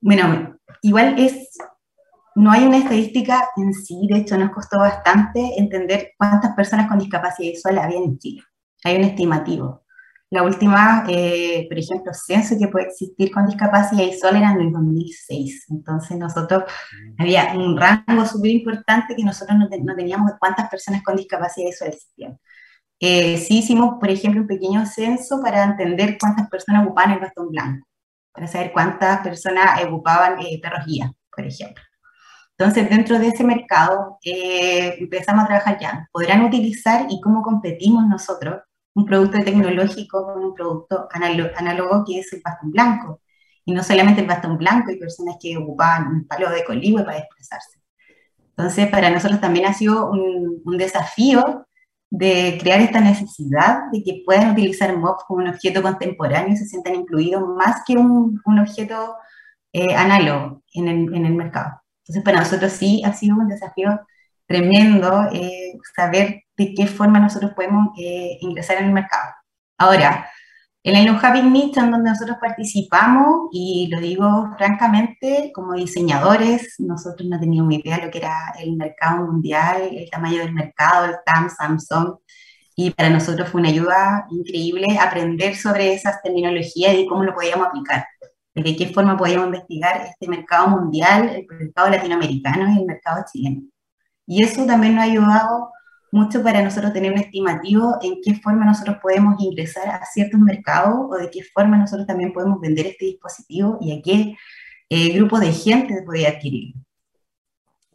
Bueno, 0.00 0.56
igual 0.80 1.18
es, 1.18 1.58
no 2.34 2.50
hay 2.50 2.64
una 2.64 2.78
estadística 2.78 3.46
en 3.56 3.74
sí, 3.74 4.08
de 4.10 4.20
hecho 4.20 4.38
nos 4.38 4.52
costó 4.52 4.78
bastante 4.78 5.58
entender 5.58 6.12
cuántas 6.16 6.56
personas 6.56 6.88
con 6.88 6.98
discapacidad 6.98 7.50
visual 7.50 7.78
había 7.78 7.98
en 7.98 8.16
Chile. 8.16 8.42
Hay 8.84 8.96
un 8.96 9.04
estimativo. 9.04 9.84
La 10.30 10.44
última, 10.44 11.04
eh, 11.08 11.66
por 11.68 11.76
ejemplo, 11.76 12.12
censo 12.14 12.54
que 12.56 12.68
puede 12.68 12.86
existir 12.86 13.32
con 13.32 13.46
discapacidad 13.46 14.04
visual 14.04 14.36
era 14.36 14.52
en 14.52 14.60
el 14.60 14.72
2006. 14.72 15.66
Entonces 15.70 16.16
nosotros, 16.18 16.64
mm. 16.92 17.22
había 17.22 17.52
un 17.56 17.76
rango 17.76 18.24
súper 18.24 18.52
importante 18.52 19.16
que 19.16 19.24
nosotros 19.24 19.58
no, 19.58 19.68
teníamos 19.96 20.30
de 20.30 20.38
cuántas 20.38 20.70
personas 20.70 21.02
con 21.02 21.16
discapacidad 21.16 21.66
visual 21.66 21.90
existían. 21.90 22.38
Eh, 23.00 23.38
sí 23.38 23.58
hicimos, 23.58 23.96
por 23.98 24.08
ejemplo, 24.08 24.42
un 24.42 24.46
pequeño 24.46 24.86
censo 24.86 25.40
para 25.42 25.64
entender 25.64 26.16
cuántas 26.20 26.48
personas 26.48 26.86
ocupaban 26.86 27.12
el 27.12 27.20
bastón 27.20 27.48
blanco, 27.48 27.86
para 28.32 28.46
saber 28.46 28.72
cuántas 28.72 29.20
personas 29.22 29.82
ocupaban 29.84 30.38
eh, 30.40 30.60
perros 30.62 30.86
guía, 30.86 31.12
por 31.34 31.44
ejemplo. 31.44 31.82
Entonces, 32.56 32.88
dentro 32.90 33.18
de 33.18 33.28
ese 33.28 33.42
mercado 33.42 34.18
empezamos 34.22 35.44
a 35.44 35.46
trabajar 35.48 35.78
ya. 35.80 36.08
¿Podrán 36.12 36.44
utilizar 36.44 37.06
y 37.08 37.20
cómo 37.20 37.42
competimos 37.42 38.06
nosotros 38.06 38.60
un 38.94 39.04
producto 39.04 39.38
tecnológico 39.44 40.24
con 40.24 40.44
un 40.44 40.54
producto 40.54 41.08
análogo 41.12 42.04
que 42.06 42.20
es 42.20 42.32
el 42.32 42.42
bastón 42.44 42.70
blanco. 42.70 43.20
Y 43.64 43.72
no 43.72 43.82
solamente 43.82 44.20
el 44.20 44.26
bastón 44.26 44.58
blanco, 44.58 44.90
hay 44.90 44.98
personas 44.98 45.36
que 45.40 45.56
ocupaban 45.56 46.08
un 46.08 46.26
palo 46.26 46.50
de 46.50 46.64
coligüe 46.64 47.04
para 47.04 47.18
desplazarse. 47.18 47.80
Entonces, 48.56 48.88
para 48.88 49.10
nosotros 49.10 49.40
también 49.40 49.66
ha 49.66 49.72
sido 49.72 50.10
un, 50.10 50.76
desafío 50.76 51.66
de 52.10 52.58
crear 52.60 52.80
esta 52.80 53.00
necesidad 53.00 53.90
de 53.92 54.02
que 54.02 54.22
puedan 54.24 54.52
utilizar 54.52 54.96
MOB 54.96 55.18
como 55.26 55.40
un 55.42 55.48
objeto 55.48 55.82
contemporáneo 55.82 56.52
y 56.52 56.56
se 56.56 56.66
sientan 56.66 56.94
incluidos 56.94 57.42
más 57.56 57.82
que 57.86 57.94
un, 57.94 58.40
un 58.44 58.58
objeto 58.58 59.14
eh, 59.72 59.94
análogo 59.94 60.62
en 60.74 60.88
el, 60.88 61.14
en 61.14 61.26
el, 61.26 61.34
mercado. 61.34 61.80
Entonces, 62.02 62.24
para 62.24 62.40
nosotros 62.40 62.72
sí 62.72 63.02
ha 63.04 63.12
sido 63.12 63.36
un 63.36 63.48
desafío 63.48 64.00
tremendo 64.46 65.28
eh, 65.32 65.78
saber 65.94 66.42
de 66.60 66.74
qué 66.74 66.86
forma 66.86 67.18
nosotros 67.18 67.52
podemos 67.56 67.88
eh, 67.98 68.36
ingresar 68.42 68.76
en 68.78 68.84
el 68.86 68.92
mercado. 68.92 69.30
Ahora, 69.78 70.28
En 70.82 70.96
el 70.96 71.08
Happy 71.08 71.42
Niche, 71.42 71.78
en 71.80 71.90
donde 71.90 72.10
nosotros 72.10 72.38
participamos, 72.40 73.50
y 73.52 73.88
lo 73.92 74.00
digo 74.00 74.48
francamente, 74.56 75.52
como 75.54 75.74
diseñadores, 75.74 76.76
nosotros 76.78 77.28
no 77.28 77.38
teníamos 77.38 77.74
idea 77.74 77.98
de 77.98 78.06
lo 78.06 78.10
que 78.10 78.18
era 78.18 78.54
el 78.58 78.76
mercado 78.76 79.26
mundial, 79.26 79.76
el 79.92 80.08
tamaño 80.10 80.38
del 80.38 80.54
mercado, 80.54 81.04
el 81.06 81.16
TAM, 81.26 81.50
Samsung, 81.50 82.16
y 82.76 82.90
para 82.92 83.10
nosotros 83.10 83.50
fue 83.50 83.60
una 83.60 83.70
ayuda 83.70 84.26
increíble 84.30 84.86
aprender 84.98 85.54
sobre 85.54 85.92
esas 85.92 86.22
terminologías 86.22 86.94
y 86.94 87.06
cómo 87.06 87.24
lo 87.24 87.34
podíamos 87.34 87.66
aplicar, 87.68 88.06
de 88.54 88.76
qué 88.76 88.86
forma 88.88 89.18
podíamos 89.18 89.48
investigar 89.48 90.00
este 90.10 90.28
mercado 90.28 90.68
mundial, 90.68 91.28
el 91.28 91.46
mercado 91.46 91.90
latinoamericano 91.90 92.72
y 92.72 92.78
el 92.80 92.86
mercado 92.86 93.24
chileno. 93.30 93.62
Y 94.26 94.44
eso 94.44 94.64
también 94.64 94.94
nos 94.94 95.04
ha 95.04 95.10
ayudado 95.10 95.70
mucho 96.12 96.42
para 96.42 96.62
nosotros 96.62 96.92
tener 96.92 97.12
un 97.12 97.18
estimativo 97.18 97.98
en 98.02 98.20
qué 98.22 98.34
forma 98.34 98.64
nosotros 98.64 98.96
podemos 99.00 99.40
ingresar 99.40 99.88
a 99.88 100.04
ciertos 100.04 100.40
mercados 100.40 101.06
o 101.10 101.14
de 101.14 101.30
qué 101.30 101.42
forma 101.42 101.78
nosotros 101.78 102.06
también 102.06 102.32
podemos 102.32 102.60
vender 102.60 102.86
este 102.86 103.06
dispositivo 103.06 103.78
y 103.80 103.98
a 103.98 104.02
qué 104.02 104.36
eh, 104.88 105.12
grupo 105.12 105.38
de 105.38 105.52
gente 105.52 106.02
podría 106.04 106.30
adquirirlo. 106.30 106.80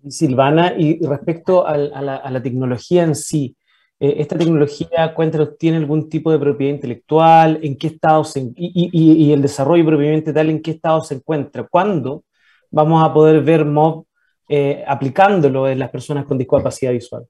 Silvana, 0.10 0.74
y 0.77 1.03
respecto 1.05 1.65
a, 1.65 1.77
la, 1.77 2.43
tecnología 2.43 3.03
en 3.03 3.15
sí, 3.15 3.55
eh, 4.00 4.15
¿esta 4.17 4.38
tecnología, 4.38 5.13
cuéntanos, 5.15 5.57
tiene 5.57 5.77
algún 5.77 6.10
tipo 6.10 6.31
de 6.31 6.39
propiedad 6.39 6.74
intelectual? 6.74 7.60
¿En 7.63 7.75
qué 7.77 7.88
estado 7.88 8.24
se, 8.24 8.51
y, 8.55 9.31
el 9.31 9.41
desarrollo 9.41 9.86
propiamente 9.86 10.31
tal, 10.31 10.50
en 10.50 10.62
qué 10.62 10.72
estado 10.72 11.01
se 11.01 11.15
encuentra? 11.15 11.63
¿Cuándo 11.63 12.24
vamos 12.69 13.03
a 13.03 13.13
poder 13.13 13.41
ver 13.41 13.65
MOB 13.65 14.05
eh, 14.48 14.84
aplicándolo 14.88 15.67
en 15.67 15.79
las 15.79 15.89
personas 15.89 16.25
con 16.25 16.38
discapacidad 16.38 16.91
visual? 16.91 17.25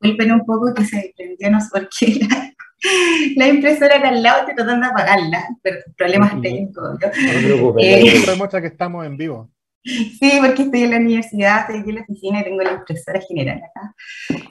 Disculpen 0.00 0.32
un 0.32 0.44
poco 0.44 0.72
que 0.74 0.84
se 0.84 1.12
prendió, 1.16 1.50
no 1.50 1.60
sé 1.60 1.68
por 1.70 1.88
qué, 1.88 2.20
la, 3.36 3.48
impresora 3.48 3.96
era 3.96 4.08
al 4.08 4.22
lado, 4.22 4.40
estoy 4.40 4.54
tratando 4.56 4.86
de 4.86 4.92
apagarla, 4.92 5.48
pero 5.62 5.78
problemas 5.96 6.40
técnicos. 6.40 6.98
No, 7.00 7.08
no 7.08 7.46
preocupes, 7.46 7.84
eh, 7.84 8.22
demuestra 8.26 8.60
que 8.60 8.68
estamos 8.68 9.06
en 9.06 9.16
vivo. 9.16 9.50
Sí, 9.82 10.32
porque 10.40 10.62
estoy 10.64 10.82
en 10.82 10.90
la 10.90 10.96
universidad, 10.98 11.60
estoy 11.60 11.78
aquí 11.78 11.88
en 11.88 11.96
la 11.96 12.02
oficina 12.02 12.40
y 12.40 12.44
tengo 12.44 12.62
la 12.62 12.72
impresora 12.72 13.20
general 13.26 13.58
acá. 13.58 13.94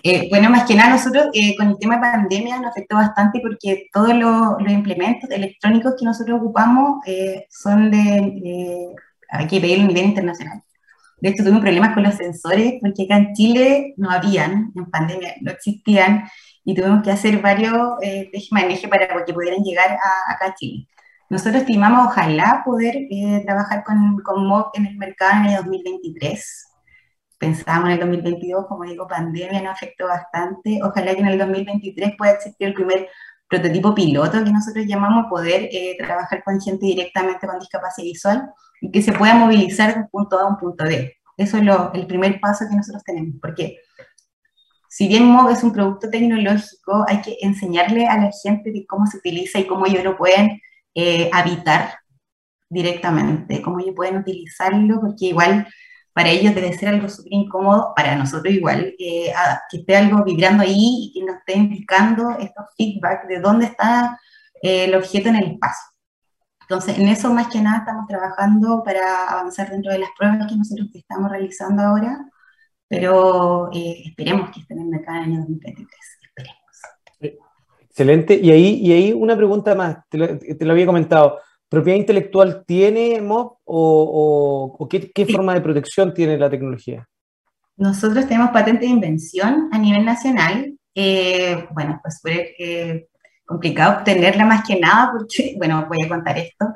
Eh, 0.02 0.28
bueno, 0.30 0.50
más 0.50 0.66
que 0.66 0.74
nada, 0.74 0.90
nosotros 0.90 1.28
eh, 1.34 1.56
con 1.56 1.70
el 1.70 1.78
tema 1.78 1.96
de 1.96 2.02
pandemia 2.02 2.60
nos 2.60 2.72
afectó 2.72 2.96
bastante 2.96 3.40
porque 3.40 3.90
todos 3.94 4.16
los 4.16 4.72
implementos 4.72 5.30
electrónicos 5.30 5.94
que 6.00 6.06
nosotros 6.06 6.40
ocupamos 6.40 7.06
eh, 7.06 7.46
son 7.50 7.92
de, 7.92 8.96
hay 9.30 9.48
que 9.48 9.62
pedirlo 9.62 9.84
a 9.84 9.88
nivel 9.88 10.06
internacional. 10.06 10.64
De 11.22 11.30
hecho, 11.30 11.44
tuvimos 11.44 11.62
problemas 11.62 11.94
con 11.94 12.04
los 12.04 12.16
sensores 12.16 12.76
porque 12.82 13.04
acá 13.04 13.18
en 13.18 13.34
Chile 13.34 13.94
no 13.98 14.10
habían, 14.10 14.72
en 14.76 14.86
pandemia 14.90 15.36
no 15.42 15.52
existían, 15.52 16.24
y 16.64 16.76
tuvimos 16.76 17.04
que 17.04 17.12
hacer 17.12 17.42
varios 17.42 17.76
eh, 18.02 18.30
maneje 18.52 18.88
para 18.88 19.26
que 19.26 19.34
pudieran 19.34 19.64
llegar 19.64 19.92
a, 19.92 20.34
acá 20.34 20.48
a 20.48 20.56
Chile. 20.56 20.88
Nosotros 21.30 21.62
estimamos, 21.62 22.08
ojalá, 22.08 22.64
poder 22.66 22.96
eh, 23.10 23.44
trabajar 23.46 23.84
con, 23.84 24.20
con 24.24 24.48
MOB 24.48 24.72
en 24.74 24.88
el 24.88 24.98
mercado 24.98 25.44
en 25.44 25.52
el 25.52 25.56
2023. 25.58 26.68
Pensábamos 27.38 27.90
en 27.90 27.94
el 27.94 28.00
2022, 28.00 28.66
como 28.68 28.84
digo, 28.84 29.08
pandemia 29.08 29.62
nos 29.62 29.74
afectó 29.74 30.08
bastante. 30.08 30.80
Ojalá 30.84 31.14
que 31.14 31.22
en 31.22 31.28
el 31.28 31.38
2023 31.38 32.16
pueda 32.18 32.34
existir 32.34 32.68
el 32.68 32.74
primer 32.74 33.08
prototipo 33.50 33.96
piloto 33.96 34.44
que 34.44 34.52
nosotros 34.52 34.86
llamamos 34.86 35.26
poder 35.30 35.68
eh, 35.72 35.98
trabajar 35.98 36.44
con 36.44 36.62
gente 36.62 36.86
directamente 36.86 37.48
con 37.48 37.60
discapacidad 37.60 38.06
visual 38.06 38.50
y 38.80 38.92
que 38.92 39.02
se 39.02 39.12
pueda 39.12 39.34
movilizar 39.34 39.94
de 39.94 40.02
un 40.02 40.10
punto 40.10 40.40
A 40.40 40.44
a 40.44 40.48
un 40.48 40.58
punto 40.58 40.84
B. 40.86 41.18
Eso 41.36 41.58
es 41.58 41.64
lo, 41.64 41.92
el 41.94 42.06
primer 42.06 42.40
paso 42.40 42.66
que 42.70 42.76
nosotros 42.76 43.04
tenemos, 43.04 43.36
porque 43.42 43.80
si 44.90 45.08
bien 45.08 45.26
MOV 45.26 45.52
es 45.52 45.64
un 45.64 45.72
producto 45.72 46.10
tecnológico, 46.10 47.06
hay 47.08 47.22
que 47.22 47.38
enseñarle 47.42 48.08
a 48.08 48.18
la 48.18 48.32
gente 48.44 48.72
de 48.72 48.86
cómo 48.86 49.06
se 49.06 49.18
utiliza 49.18 49.60
y 49.60 49.68
cómo 49.68 49.86
ellos 49.86 50.04
lo 50.04 50.18
pueden 50.18 50.60
eh, 50.96 51.30
habitar 51.32 51.94
directamente, 52.70 53.62
cómo 53.62 53.80
ellos 53.80 53.96
pueden 53.96 54.18
utilizarlo, 54.18 55.00
porque 55.00 55.28
igual 55.28 55.68
para 56.20 56.32
ellos 56.32 56.54
debe 56.54 56.74
ser 56.74 56.90
algo 56.90 57.08
súper 57.08 57.32
incómodo, 57.32 57.94
para 57.96 58.14
nosotros 58.14 58.54
igual, 58.54 58.94
eh, 59.00 59.32
que 59.72 59.78
esté 59.78 59.96
algo 59.96 60.22
vibrando 60.26 60.64
ahí 60.64 61.06
y 61.06 61.14
que 61.14 61.26
nos 61.26 61.38
esté 61.38 61.54
indicando 61.54 62.32
estos 62.32 62.66
feedback 62.76 63.26
de 63.26 63.40
dónde 63.40 63.68
está 63.68 64.20
eh, 64.62 64.84
el 64.84 64.96
objeto 64.96 65.30
en 65.30 65.38
el 65.38 65.52
espacio. 65.52 65.94
Entonces, 66.64 67.00
en 67.00 67.08
eso 67.08 67.34
más 67.34 67.48
que 67.48 67.62
nada 67.62 67.78
estamos 67.78 68.06
trabajando 68.06 68.84
para 68.84 69.30
avanzar 69.30 69.70
dentro 69.70 69.94
de 69.94 70.00
las 70.00 70.10
pruebas 70.18 70.46
que 70.46 70.58
nosotros 70.58 70.90
estamos 70.94 71.32
realizando 71.32 71.84
ahora, 71.84 72.20
pero 72.90 73.70
eh, 73.72 74.04
esperemos 74.08 74.50
que 74.50 74.60
estén 74.60 74.80
en 74.80 74.94
el 74.94 75.00
en 75.00 75.10
año 75.10 75.40
2023. 75.40 75.88
Esperemos. 76.22 77.40
Excelente. 77.80 78.38
Y 78.44 78.52
ahí, 78.52 78.76
y 78.82 78.92
ahí 78.92 79.14
una 79.14 79.38
pregunta 79.38 79.74
más, 79.74 80.00
te 80.10 80.18
lo, 80.18 80.72
había 80.74 80.86
comentado. 80.86 81.40
¿Propiedad 81.70 82.00
intelectual 82.00 82.64
tiene 82.66 83.22
MOB 83.22 83.58
o, 83.64 84.76
o, 84.80 84.90
qué, 84.90 85.12
qué, 85.12 85.26
forma 85.28 85.54
de 85.54 85.62
protección 85.62 86.14
tiene 86.14 86.38
la 86.38 86.50
tecnología? 86.50 87.08
Nosotros 87.78 88.28
tenemos 88.28 88.50
patente 88.50 88.86
de 88.86 88.92
invención 88.92 89.70
a 89.72 89.78
nivel 89.78 90.04
nacional. 90.04 90.74
Eh, 90.96 91.68
bueno, 91.72 92.00
pues 92.04 92.20
por, 92.22 92.32
eh, 92.32 93.08
complicado 93.50 94.00
obtenerla 94.00 94.46
más 94.46 94.64
que 94.68 94.80
nada 94.80 95.12
porque, 95.12 95.56
bueno, 95.58 95.86
voy 95.88 96.04
a 96.04 96.08
contar 96.08 96.38
esto. 96.38 96.68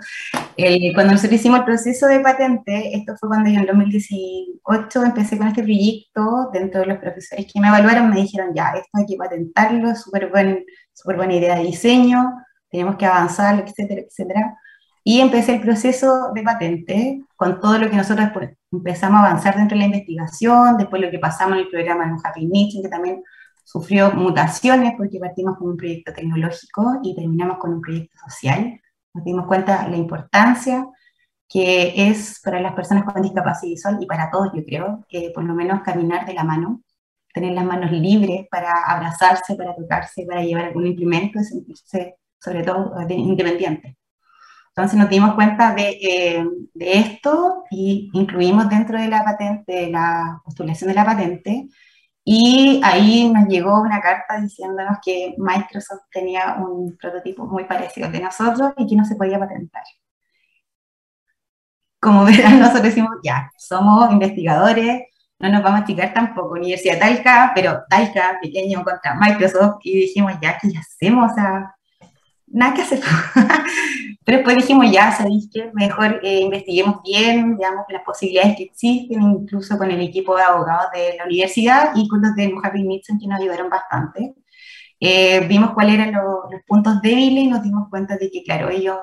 cuando 0.94 1.14
nosotros 1.14 1.40
hicimos 1.40 1.60
el 1.60 1.66
proceso 1.66 2.08
de 2.08 2.20
patente, 2.20 2.96
esto 2.96 3.14
fue 3.20 3.30
cuando 3.30 3.50
yo 3.50 3.60
en 3.60 3.66
2018 3.66 5.04
empecé 5.04 5.38
con 5.38 5.48
este 5.48 5.64
proyecto, 5.64 6.50
dentro 6.52 6.82
de 6.82 6.88
los 6.88 6.98
profesores 6.98 7.46
que 7.52 7.60
me 7.60 7.68
evaluaron 7.68 8.10
me 8.10 8.22
dijeron, 8.22 8.54
ya, 8.56 8.74
esto 8.76 8.90
hay 8.94 9.06
que 9.06 9.18
patentarlo, 9.18 9.96
súper 9.96 10.30
buen, 10.30 10.66
super 10.94 11.16
buena 11.16 11.36
idea 11.36 11.56
de 11.56 11.66
diseño, 11.66 12.32
tenemos 12.70 12.96
que 12.96 13.06
avanzar, 13.06 13.64
etcétera, 13.68 14.02
etcétera. 14.02 14.58
Y 15.04 15.20
empecé 15.20 15.56
el 15.56 15.62
proceso 15.62 16.32
de 16.34 16.44
patente 16.44 17.22
con 17.36 17.60
todo 17.60 17.78
lo 17.78 17.90
que 17.90 17.98
nosotros 17.98 18.30
empezamos 18.72 19.20
a 19.20 19.26
avanzar 19.26 19.58
dentro 19.58 19.76
de 19.76 19.82
la 19.82 19.88
investigación, 19.88 20.78
después 20.78 21.02
lo 21.02 21.12
que 21.12 21.20
pasamos 21.20 21.58
en 21.58 21.64
el 21.66 21.70
programa 21.70 22.06
de 22.06 22.20
Happy 22.24 22.46
Niche, 22.46 22.82
que 22.82 22.90
también 22.90 23.22
sufrió 23.64 24.12
mutaciones 24.12 24.94
porque 24.98 25.20
partimos 25.20 25.58
con 25.58 25.72
un 25.72 25.78
proyecto 25.78 26.14
tecnológico 26.14 27.00
y 27.04 27.16
terminamos 27.16 27.58
con 27.58 27.74
un 27.74 27.82
proyecto 27.82 28.18
social. 28.30 28.80
Nos 29.14 29.26
dimos 29.26 29.46
cuenta 29.46 29.84
de 29.84 29.92
la 29.92 29.98
importancia 29.98 30.88
que 31.50 32.10
es 32.10 32.40
para 32.44 32.60
las 32.62 32.74
personas 32.74 33.04
con 33.04 33.22
discapacidad 33.22 33.72
visual 33.72 33.98
y 34.02 34.06
para 34.08 34.32
todos, 34.32 34.52
yo 34.56 34.64
creo, 34.66 35.06
que 35.08 35.32
por 35.36 35.44
lo 35.44 35.54
menos 35.54 35.82
caminar 35.84 36.26
de 36.26 36.34
la 36.34 36.44
mano, 36.44 36.82
tener 37.34 37.54
las 37.54 37.66
manos 37.66 37.92
libres 37.92 38.48
para 38.50 38.72
abrazarse, 38.88 39.56
para 39.56 39.76
tocarse, 39.76 40.26
para 40.26 40.44
llevar 40.44 40.66
algún 40.66 40.88
implemento 40.88 41.40
y 41.40 41.44
sentirse, 41.44 42.16
sobre 42.40 42.64
todo, 42.64 42.96
independiente. 43.10 43.98
Entonces 44.75 44.98
nos 44.98 45.10
dimos 45.10 45.36
cuenta 45.36 45.75
de, 45.75 45.89
eh, 46.01 46.46
de, 46.74 46.94
esto 46.94 47.63
y 47.70 48.10
incluimos 48.13 48.68
dentro 48.70 49.00
de 49.00 49.08
la 49.08 49.24
patente, 49.24 49.72
de 49.72 49.92
la 49.92 50.42
postulación 50.44 50.89
de 50.89 50.96
la 50.96 51.06
patente, 51.06 51.68
y 52.25 52.82
ahí 52.84 53.30
nos 53.32 53.48
llegó 53.48 53.82
una 53.82 54.01
carta 54.01 54.39
diciéndonos 54.42 54.98
que 55.03 55.36
Microsoft 55.38 56.03
tenía 56.12 56.56
un 56.56 56.98
prototipo 56.98 57.46
muy 57.46 57.65
parecido 57.65 58.08
al 58.08 58.13
de 58.13 58.22
nosotros 58.22 58.74
y 58.77 58.88
que 58.88 58.96
no 58.96 59.06
se 59.06 59.15
podía 59.15 59.38
patentar. 59.39 59.84
Como 62.00 62.25
verán, 62.25 62.60
nosotros 62.60 62.84
decimos, 62.84 63.12
ya, 63.24 63.51
somos 63.58 64.12
investigadores, 64.12 65.03
no 65.39 65.50
nos 65.50 65.63
vamos 65.63 65.82
a 65.82 65.86
chicar 65.86 66.13
tampoco, 66.13 66.53
Universidad 66.56 67.00
Talca, 67.00 67.51
pero 67.53 67.84
Talca, 67.89 68.39
pequeño, 68.42 68.84
contra 68.84 69.15
Microsoft, 69.15 69.77
y 69.84 69.96
dijimos, 70.01 70.34
ya, 70.42 70.58
¿qué 70.58 70.70
hacemos? 70.77 71.32
O 71.32 71.36
sea, 71.36 71.75
nada 72.54 72.74
que 72.74 72.82
hacer. 72.84 73.02
Pero 74.26 74.38
después 74.38 74.56
dijimos, 74.56 74.90
ya, 74.90 75.12
¿sabéis 75.12 75.50
qué? 75.52 75.70
Mejor 75.74 76.22
eh, 76.24 76.42
investiguemos 76.42 77.02
bien, 77.04 77.58
veamos 77.58 77.84
las 77.90 78.04
posibilidades 78.04 78.56
que 78.56 78.64
existen, 78.64 79.22
incluso 79.22 79.78
con 79.78 79.92
el 79.92 80.00
equipo 80.02 80.38
de 80.38 80.44
abogados 80.44 80.92
de 80.94 81.18
la 81.18 81.26
universidad 81.26 81.92
y 81.96 82.08
con 82.08 82.22
los 82.22 82.34
de 82.36 82.54
Happy 82.64 82.84
Nixon, 82.84 83.20
que 83.20 83.28
nos 83.28 83.42
ayudaron 83.42 83.70
bastante. 83.70 84.34
Eh, 85.00 85.46
vimos 85.48 85.72
cuáles 85.74 85.96
eran 85.96 86.14
los 86.14 86.62
puntos 86.66 87.02
débiles 87.02 87.44
y 87.44 87.48
nos 87.48 87.64
dimos 87.64 87.90
cuenta 87.90 88.16
de 88.18 88.32
que, 88.32 88.44
claro, 88.44 88.70
ellos 88.70 88.98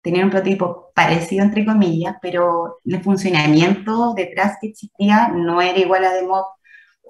tenían 0.00 0.24
un 0.24 0.30
prototipo 0.30 0.90
parecido, 0.94 1.44
entre 1.44 1.66
comillas, 1.66 2.16
pero 2.22 2.78
el 2.84 3.02
funcionamiento 3.02 4.14
detrás 4.14 4.56
que 4.60 4.68
existía 4.68 5.28
no 5.28 5.60
era 5.60 5.78
igual 5.78 6.04
a 6.04 6.12
de 6.12 6.26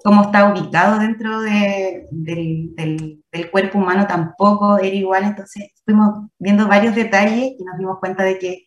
cómo 0.03 0.23
está 0.23 0.51
ubicado 0.51 0.99
dentro 0.99 1.41
de, 1.41 2.07
del, 2.11 3.19
cuerpo 3.51 3.77
humano 3.77 4.07
tampoco 4.07 4.77
era 4.77 4.95
igual, 4.95 5.23
entonces 5.23 5.71
fuimos 5.85 6.27
viendo 6.39 6.67
varios 6.67 6.95
detalles 6.95 7.53
y 7.57 7.63
nos 7.63 7.77
dimos 7.77 7.99
cuenta 7.99 8.23
de 8.23 8.39
que 8.39 8.65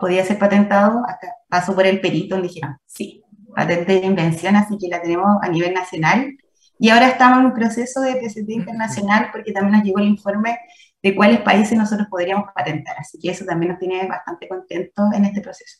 podía 0.00 0.24
ser 0.24 0.38
patentado, 0.38 1.00
acá 1.08 1.28
pasó 1.48 1.74
por 1.74 1.86
el 1.86 2.00
perito 2.00 2.38
y 2.38 2.42
dijeron, 2.42 2.76
sí, 2.86 3.22
patente 3.54 4.00
de 4.00 4.06
invención, 4.06 4.56
así 4.56 4.76
que 4.78 4.88
la 4.88 5.02
tenemos 5.02 5.38
a 5.42 5.48
nivel 5.48 5.74
nacional. 5.74 6.36
Y 6.78 6.88
ahora 6.90 7.08
estamos 7.08 7.40
en 7.40 7.46
un 7.46 7.54
proceso 7.54 8.00
de 8.00 8.16
PCT 8.16 8.48
internacional 8.50 9.28
porque 9.32 9.52
también 9.52 9.78
nos 9.78 9.84
llegó 9.84 9.98
el 9.98 10.08
informe 10.08 10.58
de 11.02 11.14
cuáles 11.14 11.40
países 11.40 11.76
nosotros 11.76 12.08
podríamos 12.08 12.46
patentar, 12.54 12.96
así 12.98 13.18
que 13.18 13.30
eso 13.30 13.44
también 13.44 13.72
nos 13.72 13.80
tiene 13.80 14.06
bastante 14.06 14.48
contentos 14.48 15.12
en 15.14 15.24
este 15.24 15.40
proceso. 15.40 15.78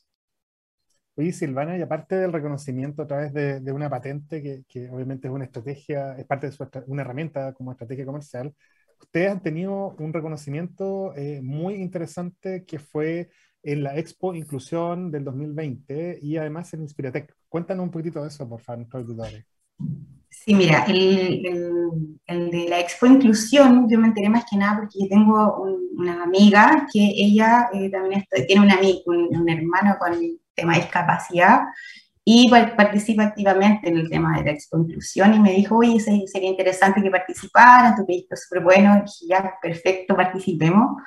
Oye, 1.15 1.33
Silvana, 1.33 1.77
y 1.77 1.83
aparte 1.83 2.17
del 2.17 2.33
reconocimiento 2.33 3.03
a 3.03 3.07
través 3.07 3.35
de, 3.35 3.61
de 3.61 3.73
una 3.73 3.91
patente, 3.91 4.43
que, 4.43 4.63
que, 4.67 4.89
obviamente 4.89 5.29
es 5.29 5.35
una 5.35 5.45
estrategia, 5.45 6.17
es 6.17 6.25
parte 6.25 6.47
de 6.47 6.53
su, 6.53 6.67
una 6.87 7.03
herramienta 7.03 7.53
como 7.53 7.73
estrategia 7.73 8.07
comercial, 8.07 8.55
ustedes 8.99 9.31
han 9.31 9.43
tenido 9.43 9.95
un 9.99 10.13
reconocimiento 10.13 11.15
eh, 11.15 11.41
muy 11.43 11.75
interesante 11.75 12.65
que 12.65 12.79
fue 12.79 13.29
en 13.63 13.83
la 13.83 13.97
Expo 13.97 14.35
Inclusión 14.35 15.11
del 15.11 15.25
2020 15.25 16.19
y 16.23 16.37
además 16.37 16.73
en 16.75 16.83
Inspiratec. 16.83 17.35
Cuéntanos 17.49 17.85
un 17.85 17.91
poquito 17.91 18.23
de 18.23 18.29
eso, 18.29 18.49
por 18.49 18.61
favor, 18.61 18.87
auditores. 18.93 19.45
Sí, 20.29 20.55
mira, 20.55 20.85
el, 20.89 21.45
el, 22.27 22.51
de 22.51 22.67
la 22.69 22.81
Expo 22.81 23.07
Inclusión, 23.07 23.87
yo 23.89 23.99
me 23.99 24.09
enteré 24.09 24.31
más 24.31 24.45
que 24.51 24.57
nada 24.57 24.81
porque 24.81 25.07
tengo 25.09 25.63
una 25.97 26.23
amiga 26.23 26.87
que 26.93 27.01
ella 27.01 27.69
eh, 27.73 27.91
también 27.91 28.25
tiene 28.47 28.63
un, 28.63 28.71
amigo, 28.71 29.03
un, 29.07 29.49
hermano 29.49 29.97
con 30.01 30.15
tema 30.55 30.75
de 30.75 30.81
discapacidad 30.81 31.61
y 32.25 32.49
participa 32.51 33.25
activamente 33.25 33.89
en 33.89 33.99
el 33.99 34.09
tema 34.09 34.39
de 34.39 34.45
la 34.45 34.59
Inclusión 34.79 35.35
y 35.35 35.41
me 35.41 35.53
dijo, 35.53 35.77
oye, 35.77 35.99
sería 35.99 36.49
interesante 36.49 37.03
que 37.03 37.11
participara, 37.11 37.97
tu 37.97 38.05
proyecto 38.05 38.35
es 38.35 38.45
súper 38.45 38.63
bueno, 38.63 38.97
y 38.99 39.01
dije, 39.01 39.27
ya, 39.29 39.55
perfecto, 39.61 40.15
participemos 40.15 41.03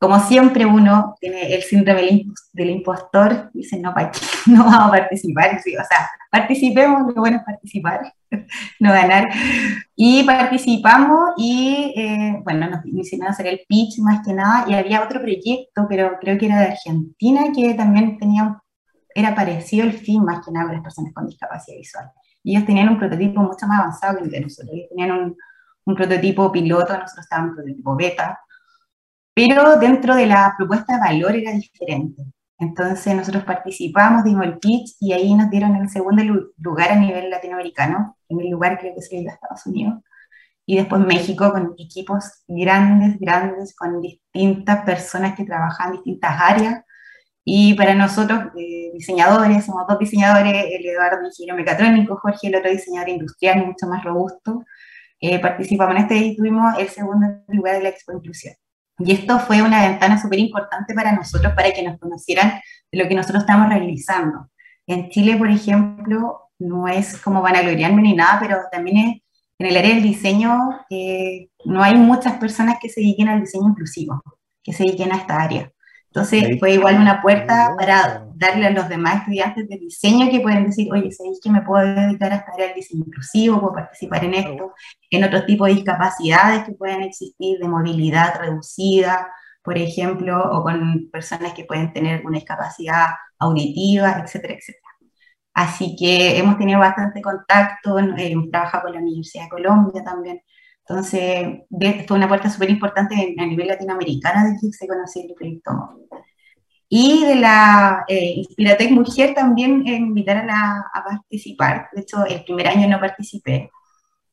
como 0.00 0.18
siempre 0.18 0.64
uno 0.64 1.14
tiene 1.20 1.54
el 1.54 1.62
síndrome 1.62 2.24
del 2.54 2.70
impostor, 2.70 3.50
dice, 3.52 3.78
no, 3.78 3.92
no 4.46 4.64
vamos 4.64 4.86
a 4.86 4.90
participar, 4.90 5.56
o 5.56 5.60
sea, 5.60 6.08
participemos, 6.30 7.14
lo 7.14 7.20
bueno 7.20 7.36
es 7.36 7.44
participar, 7.44 8.10
no 8.80 8.92
ganar. 8.92 9.28
Y 9.94 10.24
participamos 10.24 11.32
y, 11.36 11.92
eh, 11.94 12.40
bueno, 12.42 12.70
nos 12.70 12.86
hicieron 12.86 13.28
hacer 13.28 13.46
el 13.46 13.60
pitch 13.68 13.98
más 13.98 14.26
que 14.26 14.32
nada, 14.32 14.64
y 14.66 14.72
había 14.72 15.02
otro 15.02 15.20
proyecto, 15.20 15.84
pero 15.86 16.16
creo 16.18 16.38
que 16.38 16.46
era 16.46 16.60
de 16.60 16.68
Argentina, 16.68 17.42
que 17.54 17.74
también 17.74 18.16
tenía, 18.18 18.58
era 19.14 19.34
parecido 19.34 19.84
el 19.84 19.92
fin 19.92 20.24
más 20.24 20.42
que 20.42 20.50
nada 20.50 20.64
para 20.64 20.78
las 20.78 20.84
personas 20.84 21.12
con 21.12 21.26
discapacidad 21.26 21.76
visual. 21.76 22.10
Y 22.42 22.52
ellos 22.52 22.64
tenían 22.64 22.88
un 22.88 22.98
prototipo 22.98 23.42
mucho 23.42 23.66
más 23.66 23.80
avanzado 23.80 24.16
que 24.16 24.24
el 24.24 24.30
de 24.30 24.40
nosotros, 24.40 24.70
ellos 24.72 24.88
tenían 24.88 25.10
un, 25.10 25.36
un 25.84 25.94
prototipo 25.94 26.50
piloto, 26.50 26.94
nosotros 26.94 27.18
estábamos 27.18 27.50
en 27.50 27.56
prototipo 27.56 27.96
beta, 27.96 28.40
pero 29.34 29.76
dentro 29.76 30.14
de 30.14 30.26
la 30.26 30.54
propuesta 30.56 30.94
de 30.94 31.00
valor 31.00 31.36
era 31.36 31.52
diferente. 31.52 32.24
Entonces 32.58 33.14
nosotros 33.14 33.44
participamos, 33.44 34.24
dimos 34.24 34.44
el 34.44 34.58
pitch 34.58 34.96
y 35.00 35.12
ahí 35.12 35.34
nos 35.34 35.50
dieron 35.50 35.76
el 35.76 35.88
segundo 35.88 36.22
lugar 36.58 36.92
a 36.92 36.96
nivel 36.96 37.30
latinoamericano, 37.30 38.18
en 38.28 38.40
el 38.40 38.50
lugar 38.50 38.78
creo 38.78 38.94
que 38.94 39.00
se 39.02 39.16
a 39.16 39.32
Estados 39.32 39.66
Unidos, 39.66 40.00
y 40.66 40.76
después 40.76 41.00
México 41.04 41.50
con 41.52 41.74
equipos 41.78 42.44
grandes, 42.46 43.18
grandes, 43.18 43.74
con 43.74 44.00
distintas 44.00 44.84
personas 44.84 45.34
que 45.36 45.44
trabajan 45.44 45.88
en 45.88 45.92
distintas 45.94 46.40
áreas. 46.40 46.84
Y 47.44 47.74
para 47.74 47.94
nosotros, 47.94 48.40
eh, 48.56 48.90
diseñadores, 48.94 49.64
somos 49.64 49.84
dos 49.88 49.98
diseñadores, 49.98 50.52
el 50.70 50.86
Eduardo 50.86 51.26
ingeniero 51.26 51.56
mecatrónico, 51.56 52.18
Jorge 52.18 52.48
el 52.48 52.56
otro 52.56 52.70
diseñador 52.70 53.08
industrial, 53.08 53.66
mucho 53.66 53.86
más 53.88 54.04
robusto. 54.04 54.64
Eh, 55.20 55.40
participamos 55.40 55.96
en 55.96 56.02
este 56.02 56.16
y 56.18 56.36
tuvimos 56.36 56.78
el 56.78 56.88
segundo 56.88 57.26
lugar 57.48 57.76
de 57.76 57.82
la 57.82 57.88
Expo 57.88 58.12
Inclusión. 58.12 58.54
Y 59.00 59.12
esto 59.12 59.38
fue 59.38 59.62
una 59.62 59.88
ventana 59.88 60.20
súper 60.20 60.38
importante 60.38 60.94
para 60.94 61.12
nosotros, 61.12 61.54
para 61.54 61.72
que 61.72 61.82
nos 61.82 61.98
conocieran 61.98 62.60
de 62.92 63.02
lo 63.02 63.08
que 63.08 63.14
nosotros 63.14 63.42
estamos 63.42 63.68
realizando. 63.68 64.50
En 64.86 65.08
Chile, 65.08 65.36
por 65.36 65.48
ejemplo, 65.48 66.50
no 66.58 66.86
es 66.86 67.16
como 67.18 67.40
van 67.42 67.56
a 67.56 67.62
gloriarme 67.62 68.02
ni 68.02 68.14
nada, 68.14 68.38
pero 68.40 68.58
también 68.70 68.96
es, 68.98 69.22
en 69.58 69.66
el 69.66 69.76
área 69.76 69.94
del 69.94 70.02
diseño 70.02 70.58
eh, 70.90 71.48
no 71.64 71.82
hay 71.82 71.96
muchas 71.96 72.34
personas 72.38 72.76
que 72.80 72.88
se 72.88 73.00
dediquen 73.00 73.28
al 73.28 73.40
diseño 73.40 73.68
inclusivo, 73.68 74.22
que 74.62 74.72
se 74.72 74.84
dediquen 74.84 75.12
a 75.12 75.16
esta 75.16 75.40
área. 75.40 75.70
Entonces 76.06 76.58
fue 76.58 76.74
igual 76.74 76.96
una 76.96 77.22
puerta 77.22 77.74
para 77.78 78.26
darle 78.40 78.66
a 78.66 78.70
los 78.70 78.88
demás 78.88 79.20
estudiantes 79.20 79.68
de 79.68 79.76
diseño 79.76 80.30
que 80.30 80.40
pueden 80.40 80.64
decir, 80.66 80.90
oye, 80.92 81.12
¿sabéis 81.12 81.40
que 81.42 81.50
me 81.50 81.62
puedo 81.62 81.84
dedicar 81.94 82.32
a 82.32 82.36
esta 82.36 82.52
área 82.54 82.66
del 82.68 82.76
diseño 82.76 83.04
inclusivo, 83.06 83.60
puedo 83.60 83.74
participar 83.74 84.24
en 84.24 84.34
esto, 84.34 84.74
en 85.10 85.24
otros 85.24 85.44
tipos 85.46 85.68
de 85.68 85.74
discapacidades 85.74 86.64
que 86.64 86.72
pueden 86.72 87.02
existir, 87.02 87.58
de 87.58 87.68
movilidad 87.68 88.40
reducida, 88.40 89.28
por 89.62 89.76
ejemplo, 89.76 90.42
o 90.52 90.62
con 90.62 91.10
personas 91.12 91.52
que 91.52 91.64
pueden 91.64 91.92
tener 91.92 92.24
una 92.24 92.38
discapacidad 92.38 93.08
auditiva, 93.38 94.22
etcétera, 94.24 94.54
etcétera. 94.54 94.88
Así 95.54 95.96
que 95.96 96.38
hemos 96.38 96.56
tenido 96.58 96.80
bastante 96.80 97.20
contacto, 97.20 97.98
eh, 97.98 98.32
hemos 98.32 98.50
trabajado 98.50 98.84
con 98.84 98.94
la 98.94 99.00
Universidad 99.00 99.44
de 99.44 99.50
Colombia 99.50 100.02
también, 100.04 100.40
entonces, 100.88 101.60
fue 102.08 102.16
una 102.16 102.26
puerta 102.26 102.50
súper 102.50 102.68
importante 102.70 103.14
a 103.38 103.46
nivel 103.46 103.68
latinoamericano 103.68 104.48
de 104.50 104.56
que 104.60 104.72
se 104.72 104.88
conocía 104.88 105.22
el 105.24 105.34
proyecto 105.34 105.70
Y 106.92 107.24
de 107.24 107.36
la 107.36 108.04
eh, 108.08 108.34
Inspiratec 108.38 108.90
Mujer 108.90 109.32
también 109.32 109.86
eh, 109.86 109.94
invitaron 109.94 110.50
a, 110.50 110.90
a, 110.92 111.04
participar. 111.04 111.88
De 111.92 112.00
hecho, 112.00 112.26
el 112.26 112.42
primer 112.42 112.66
año 112.66 112.88
no 112.88 112.98
participé, 112.98 113.70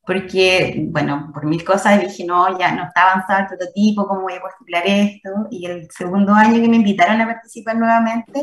porque, 0.07 0.87
bueno, 0.89 1.29
por 1.33 1.45
mil 1.45 1.63
cosas 1.63 2.01
dije, 2.01 2.25
no, 2.25 2.57
ya 2.57 2.71
no 2.73 2.85
está 2.85 3.11
avanzado 3.11 3.41
el 3.41 3.47
prototipo, 3.47 4.07
¿cómo 4.07 4.21
voy 4.21 4.33
a 4.33 4.41
postular 4.41 4.83
esto? 4.87 5.29
Y 5.51 5.67
el 5.67 5.87
segundo 5.91 6.33
año 6.33 6.59
que 6.59 6.67
me 6.67 6.77
invitaron 6.77 7.21
a 7.21 7.27
participar 7.27 7.77
nuevamente, 7.77 8.41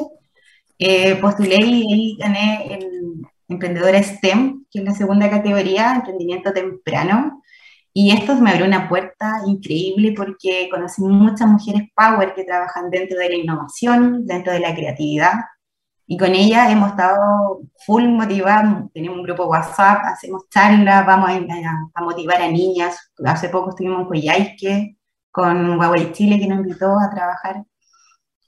eh, 0.78 1.16
postulé 1.16 1.58
y 1.60 2.16
gané 2.16 2.74
el 2.74 3.26
Emprendedora 3.48 4.02
STEM, 4.02 4.64
que 4.70 4.78
es 4.78 4.84
la 4.84 4.94
segunda 4.94 5.28
categoría, 5.28 5.96
emprendimiento 5.96 6.52
temprano 6.52 7.42
y 7.96 8.10
esto 8.10 8.34
me 8.34 8.50
abrió 8.50 8.66
una 8.66 8.88
puerta 8.88 9.42
increíble 9.46 10.14
porque 10.16 10.68
conocí 10.68 11.00
muchas 11.00 11.48
mujeres 11.48 11.82
power 11.94 12.34
que 12.34 12.42
trabajan 12.42 12.90
dentro 12.90 13.16
de 13.18 13.28
la 13.28 13.36
innovación, 13.36 14.26
dentro 14.26 14.52
de 14.52 14.58
la 14.58 14.74
creatividad. 14.74 15.34
Y 16.06 16.18
con 16.18 16.34
ellas 16.34 16.70
hemos 16.72 16.90
estado 16.90 17.60
full 17.86 18.08
motivadas, 18.08 18.90
tenemos 18.92 19.18
un 19.18 19.22
grupo 19.22 19.46
WhatsApp, 19.46 20.02
hacemos 20.06 20.42
charlas, 20.50 21.06
vamos 21.06 21.30
a, 21.94 22.02
motivar 22.02 22.42
a 22.42 22.48
niñas. 22.48 23.12
Hace 23.24 23.48
poco 23.48 23.70
estuvimos 23.70 24.00
en 24.00 24.06
Coyhaique 24.08 24.98
con 25.30 25.78
Huawei 25.78 26.12
Chile 26.12 26.40
que 26.40 26.48
nos 26.48 26.58
invitó 26.58 26.98
a 26.98 27.10
trabajar 27.10 27.64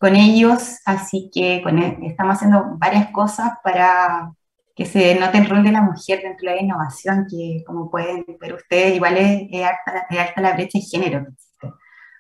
con 0.01 0.17
ellos, 0.17 0.81
así 0.85 1.31
que 1.33 1.63
con 1.63 1.79
estamos 1.79 2.37
haciendo 2.37 2.65
varias 2.79 3.11
cosas 3.13 3.53
para 3.63 4.33
que 4.77 4.85
se 4.85 5.19
note 5.19 5.39
el 5.39 5.49
rol 5.49 5.65
de 5.65 5.73
la 5.73 5.81
mujer 5.81 6.21
dentro 6.23 6.51
de 6.51 6.57
la 6.57 6.63
innovación, 6.63 7.27
que 7.29 7.65
como 7.67 7.91
pueden 7.91 8.27
ver 8.39 8.55
ustedes, 8.55 8.95
igual 8.95 9.17
es, 9.17 9.49
alta, 9.65 10.41
la 10.41 10.53
brecha 10.53 10.79
de 10.79 10.85
género 10.85 11.27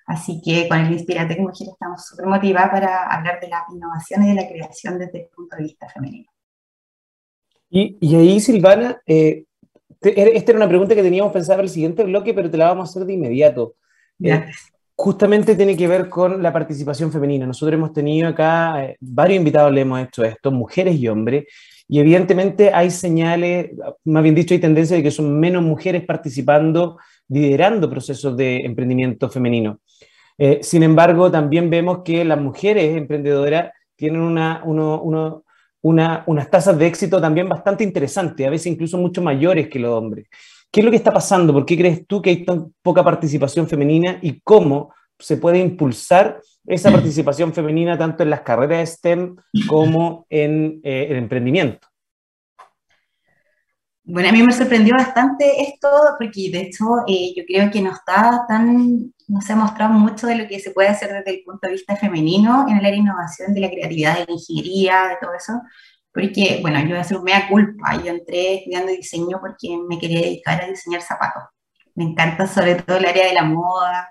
Así 0.06 0.40
que 0.40 0.68
con 0.68 0.78
el 0.78 0.92
Inspiratec 0.92 1.38
Mujer 1.40 1.68
estamos 1.72 2.06
súper 2.06 2.26
motivadas 2.26 2.70
para 2.70 3.02
hablar 3.12 3.40
de 3.40 3.48
la 3.48 3.64
innovación 3.72 4.24
y 4.24 4.28
de 4.28 4.34
la 4.34 4.48
creación 4.48 4.98
desde 4.98 5.22
el 5.22 5.28
punto 5.34 5.56
de 5.56 5.64
vista 5.64 5.88
femenino. 5.88 6.30
Y, 7.68 7.98
y 8.00 8.14
ahí, 8.14 8.40
Silvana, 8.40 9.02
eh, 9.04 9.44
esta 10.00 10.52
era 10.52 10.58
una 10.58 10.68
pregunta 10.68 10.94
que 10.94 11.02
teníamos 11.02 11.32
pensada 11.32 11.56
para 11.56 11.64
el 11.64 11.72
siguiente 11.72 12.04
bloque, 12.04 12.32
pero 12.32 12.48
te 12.48 12.56
la 12.56 12.68
vamos 12.68 12.88
a 12.88 12.90
hacer 12.90 13.04
de 13.04 13.14
inmediato. 13.14 13.74
Eh, 14.22 14.44
justamente 14.94 15.56
tiene 15.56 15.76
que 15.76 15.88
ver 15.88 16.08
con 16.08 16.40
la 16.40 16.52
participación 16.52 17.10
femenina. 17.10 17.44
Nosotros 17.44 17.74
hemos 17.74 17.92
tenido 17.92 18.28
acá, 18.28 18.84
eh, 18.84 18.96
varios 19.00 19.38
invitados 19.38 19.72
le 19.72 19.80
hemos 19.80 20.00
hecho 20.00 20.24
esto, 20.24 20.52
mujeres 20.52 20.94
y 20.96 21.08
hombres, 21.08 21.44
y 21.88 22.00
evidentemente 22.00 22.72
hay 22.72 22.90
señales, 22.90 23.70
más 24.04 24.22
bien 24.22 24.34
dicho, 24.34 24.54
hay 24.54 24.60
tendencia 24.60 24.96
de 24.96 25.02
que 25.02 25.10
son 25.10 25.38
menos 25.38 25.62
mujeres 25.62 26.04
participando, 26.04 26.98
liderando 27.28 27.88
procesos 27.88 28.36
de 28.36 28.58
emprendimiento 28.64 29.28
femenino. 29.30 29.80
Eh, 30.36 30.60
sin 30.62 30.82
embargo, 30.82 31.30
también 31.30 31.70
vemos 31.70 32.02
que 32.04 32.24
las 32.24 32.40
mujeres 32.40 32.96
emprendedoras 32.96 33.70
tienen 33.94 34.20
una, 34.20 34.62
unas 34.64 36.50
tasas 36.50 36.76
de 36.76 36.86
éxito 36.86 37.20
también 37.20 37.48
bastante 37.48 37.84
interesantes, 37.84 38.46
a 38.46 38.50
veces 38.50 38.66
incluso 38.66 38.98
mucho 38.98 39.22
mayores 39.22 39.68
que 39.68 39.78
los 39.78 39.92
hombres. 39.92 40.26
¿Qué 40.70 40.80
es 40.80 40.84
lo 40.84 40.90
que 40.90 40.98
está 40.98 41.12
pasando? 41.12 41.52
¿Por 41.52 41.64
qué 41.64 41.76
crees 41.76 42.06
tú 42.06 42.20
que 42.20 42.30
hay 42.30 42.44
tan 42.44 42.74
poca 42.82 43.04
participación 43.04 43.68
femenina 43.68 44.18
y 44.20 44.40
cómo 44.40 44.92
se 45.18 45.36
puede 45.36 45.58
impulsar 45.58 46.40
esa 46.66 46.90
participación 46.90 47.52
femenina 47.52 47.96
tanto 47.96 48.22
en 48.22 48.30
las 48.30 48.40
carreras 48.40 48.78
de 48.78 48.86
STEM 48.86 49.36
como 49.68 50.26
en 50.28 50.80
eh, 50.82 51.06
el 51.10 51.16
emprendimiento. 51.16 51.88
Bueno, 54.08 54.28
a 54.28 54.32
mí 54.32 54.40
me 54.42 54.52
sorprendió 54.52 54.94
bastante 54.96 55.62
esto 55.62 55.88
porque 56.16 56.48
de 56.52 56.60
hecho 56.60 56.84
eh, 57.08 57.34
yo 57.36 57.42
creo 57.44 57.70
que 57.72 57.82
no 57.82 57.90
está 57.90 58.44
tan, 58.46 59.12
no 59.26 59.40
se 59.40 59.52
ha 59.52 59.56
mostrado 59.56 59.94
mucho 59.94 60.28
de 60.28 60.36
lo 60.36 60.46
que 60.46 60.60
se 60.60 60.70
puede 60.70 60.88
hacer 60.88 61.12
desde 61.12 61.38
el 61.38 61.42
punto 61.44 61.66
de 61.66 61.72
vista 61.72 61.96
femenino 61.96 62.66
en 62.68 62.76
el 62.76 62.84
área 62.84 62.92
de 62.92 62.98
innovación, 62.98 63.52
de 63.52 63.60
la 63.60 63.68
creatividad, 63.68 64.18
de 64.18 64.26
la 64.26 64.32
ingeniería, 64.32 65.08
de 65.08 65.16
todo 65.20 65.34
eso. 65.34 65.54
Porque, 66.12 66.60
bueno, 66.62 66.78
yo 66.80 66.90
voy 66.90 66.98
a 66.98 67.00
hacer 67.00 67.20
mea 67.20 67.48
culpa. 67.48 68.00
Yo 68.02 68.12
entré 68.12 68.58
estudiando 68.58 68.92
diseño 68.92 69.38
porque 69.40 69.76
me 69.88 69.98
quería 69.98 70.20
dedicar 70.20 70.62
a 70.62 70.68
diseñar 70.68 71.02
zapatos. 71.02 71.42
Me 71.96 72.04
encanta 72.04 72.46
sobre 72.46 72.76
todo 72.76 72.98
el 72.98 73.06
área 73.06 73.26
de 73.26 73.34
la 73.34 73.42
moda, 73.42 74.08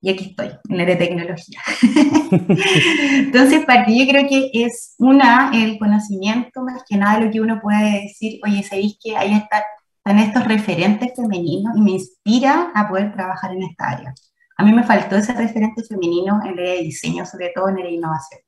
y 0.00 0.10
aquí 0.10 0.30
estoy, 0.30 0.50
en 0.68 0.76
la 0.76 0.84
de 0.84 0.96
tecnología. 0.96 1.60
Entonces, 2.30 3.64
para 3.64 3.86
yo 3.88 4.06
creo 4.06 4.28
que 4.28 4.50
es 4.52 4.94
una, 4.98 5.50
el 5.54 5.78
conocimiento 5.78 6.62
más 6.62 6.82
que 6.88 6.96
nada 6.96 7.20
lo 7.20 7.30
que 7.30 7.40
uno 7.40 7.60
puede 7.60 8.02
decir, 8.02 8.40
oye, 8.44 8.62
sabéis 8.62 8.98
que 9.02 9.16
ahí 9.16 9.34
está, 9.34 9.64
están 9.96 10.18
estos 10.18 10.44
referentes 10.44 11.12
femeninos 11.16 11.76
y 11.76 11.80
me 11.80 11.90
inspira 11.92 12.70
a 12.74 12.88
poder 12.88 13.14
trabajar 13.14 13.52
en 13.52 13.62
esta 13.64 13.90
área. 13.90 14.14
A 14.58 14.64
mí 14.64 14.72
me 14.72 14.84
faltó 14.84 15.16
ese 15.16 15.32
referente 15.32 15.82
femenino 15.82 16.40
en 16.44 16.52
el 16.52 16.58
área 16.58 16.74
de 16.74 16.82
diseño, 16.82 17.26
sobre 17.26 17.50
todo 17.54 17.68
en 17.68 17.78
el 17.78 17.84
de 17.84 17.92
innovación. 17.92 18.40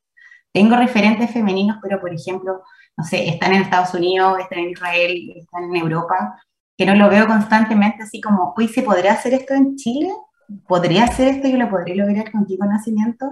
Tengo 0.52 0.76
referentes 0.76 1.30
femeninos, 1.30 1.78
pero 1.82 2.00
por 2.00 2.12
ejemplo, 2.12 2.62
no 2.96 3.04
sé, 3.04 3.28
están 3.28 3.52
en 3.52 3.62
Estados 3.62 3.92
Unidos, 3.94 4.38
están 4.38 4.60
en 4.60 4.70
Israel, 4.70 5.34
están 5.36 5.64
en 5.64 5.76
Europa, 5.76 6.40
que 6.76 6.86
no 6.86 6.94
lo 6.94 7.08
veo 7.08 7.26
constantemente 7.26 8.04
así 8.04 8.20
como, 8.20 8.54
hoy 8.56 8.68
¿se 8.68 8.82
podrá 8.82 9.12
hacer 9.12 9.34
esto 9.34 9.54
en 9.54 9.76
Chile? 9.76 10.10
Podría 10.66 11.04
hacer 11.04 11.28
esto, 11.28 11.48
yo 11.48 11.56
lo 11.56 11.70
podría 11.70 12.04
lograr 12.04 12.30
contigo 12.30 12.64
nacimiento. 12.64 13.26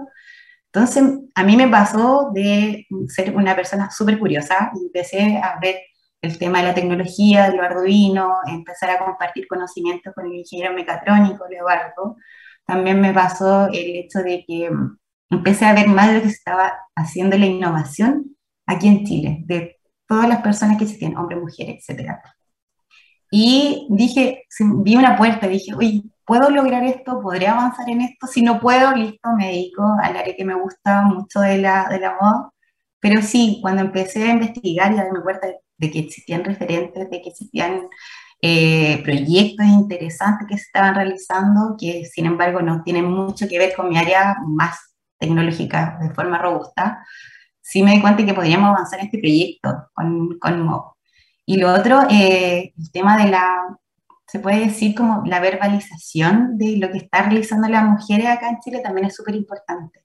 Entonces, 0.71 1.03
a 1.35 1.43
mí 1.43 1.57
me 1.57 1.67
pasó 1.67 2.31
de 2.33 2.85
ser 3.07 3.35
una 3.35 3.55
persona 3.55 3.89
súper 3.89 4.19
curiosa 4.19 4.71
empecé 4.79 5.37
a 5.37 5.57
ver 5.59 5.77
el 6.21 6.37
tema 6.37 6.59
de 6.59 6.67
la 6.67 6.73
tecnología, 6.73 7.49
del 7.49 7.59
Arduino, 7.59 8.37
empezar 8.47 8.89
a 8.89 8.99
compartir 9.03 9.47
conocimientos 9.47 10.13
con 10.13 10.25
el 10.25 10.33
ingeniero 10.33 10.73
mecatrónico, 10.73 11.47
Leobardo. 11.49 12.17
También 12.65 12.99
me 12.99 13.13
pasó 13.13 13.67
el 13.67 13.95
hecho 13.95 14.19
de 14.19 14.43
que 14.45 14.69
empecé 15.29 15.65
a 15.65 15.73
ver 15.73 15.87
más 15.87 16.07
de 16.07 16.15
lo 16.15 16.21
que 16.21 16.29
se 16.29 16.35
estaba 16.35 16.73
haciendo 16.95 17.37
la 17.37 17.45
innovación 17.45 18.35
aquí 18.65 18.87
en 18.87 19.05
Chile, 19.05 19.43
de 19.45 19.77
todas 20.07 20.27
las 20.27 20.41
personas 20.41 20.77
que 20.77 20.85
existían, 20.85 21.17
hombres, 21.17 21.39
mujeres, 21.39 21.85
etc. 21.87 22.17
Y 23.31 23.87
dije, 23.89 24.45
vi 24.59 24.95
una 24.95 25.17
puerta, 25.17 25.47
dije, 25.47 25.73
oye, 25.75 26.03
¿puedo 26.27 26.49
lograr 26.51 26.83
esto? 26.83 27.21
¿Podría 27.21 27.53
avanzar 27.53 27.89
en 27.89 28.01
esto? 28.01 28.27
Si 28.27 28.43
no 28.43 28.59
puedo, 28.59 28.93
listo, 28.93 29.29
me 29.37 29.47
dedico 29.47 29.83
al 30.03 30.17
área 30.17 30.35
que 30.35 30.45
me 30.45 30.55
gusta 30.55 31.03
mucho 31.03 31.39
de 31.39 31.57
la, 31.57 31.87
de 31.89 31.99
la 31.99 32.17
moda. 32.21 32.51
Pero 32.99 33.21
sí, 33.21 33.59
cuando 33.61 33.81
empecé 33.81 34.23
a 34.25 34.33
investigar 34.33 34.91
y 34.91 34.95
a 34.95 35.05
darme 35.05 35.21
cuenta 35.21 35.47
de 35.77 35.91
que 35.91 35.99
existían 35.99 36.43
referentes, 36.43 37.09
de 37.09 37.21
que 37.21 37.29
existían 37.29 37.87
eh, 38.41 39.01
proyectos 39.03 39.65
interesantes 39.67 40.47
que 40.49 40.57
se 40.57 40.63
estaban 40.63 40.95
realizando, 40.95 41.75
que 41.79 42.05
sin 42.05 42.25
embargo 42.25 42.61
no 42.61 42.83
tienen 42.83 43.05
mucho 43.05 43.47
que 43.47 43.59
ver 43.59 43.73
con 43.75 43.89
mi 43.89 43.97
área 43.97 44.35
más 44.45 44.95
tecnológica 45.19 45.97
de 46.01 46.11
forma 46.11 46.39
robusta, 46.39 47.05
sí 47.61 47.83
me 47.83 47.91
di 47.93 48.01
cuenta 48.01 48.25
que 48.25 48.33
podríamos 48.33 48.69
avanzar 48.69 48.99
en 48.99 49.05
este 49.05 49.19
proyecto 49.19 49.89
con, 49.93 50.37
con 50.39 50.69
Y 51.45 51.57
lo 51.57 51.73
otro, 51.73 52.01
eh, 52.09 52.73
el 52.77 52.91
tema 52.91 53.17
de 53.17 53.31
la, 53.31 53.77
se 54.27 54.39
puede 54.39 54.59
decir 54.65 54.93
como 54.95 55.23
la 55.25 55.39
verbalización 55.39 56.57
de 56.57 56.77
lo 56.77 56.91
que 56.91 56.99
están 56.99 57.31
realizando 57.31 57.67
las 57.69 57.85
mujeres 57.85 58.27
acá 58.27 58.49
en 58.49 58.59
Chile 58.59 58.81
también 58.83 59.07
es 59.07 59.15
súper 59.15 59.35
importante. 59.35 60.03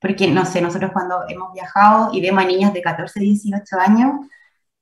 Porque, 0.00 0.28
no 0.28 0.46
sé, 0.46 0.60
nosotros 0.62 0.92
cuando 0.92 1.28
hemos 1.28 1.52
viajado 1.52 2.10
y 2.12 2.20
vemos 2.22 2.42
a 2.42 2.46
niñas 2.46 2.72
de 2.72 2.82
14, 2.82 3.20
18 3.20 3.76
años 3.78 4.12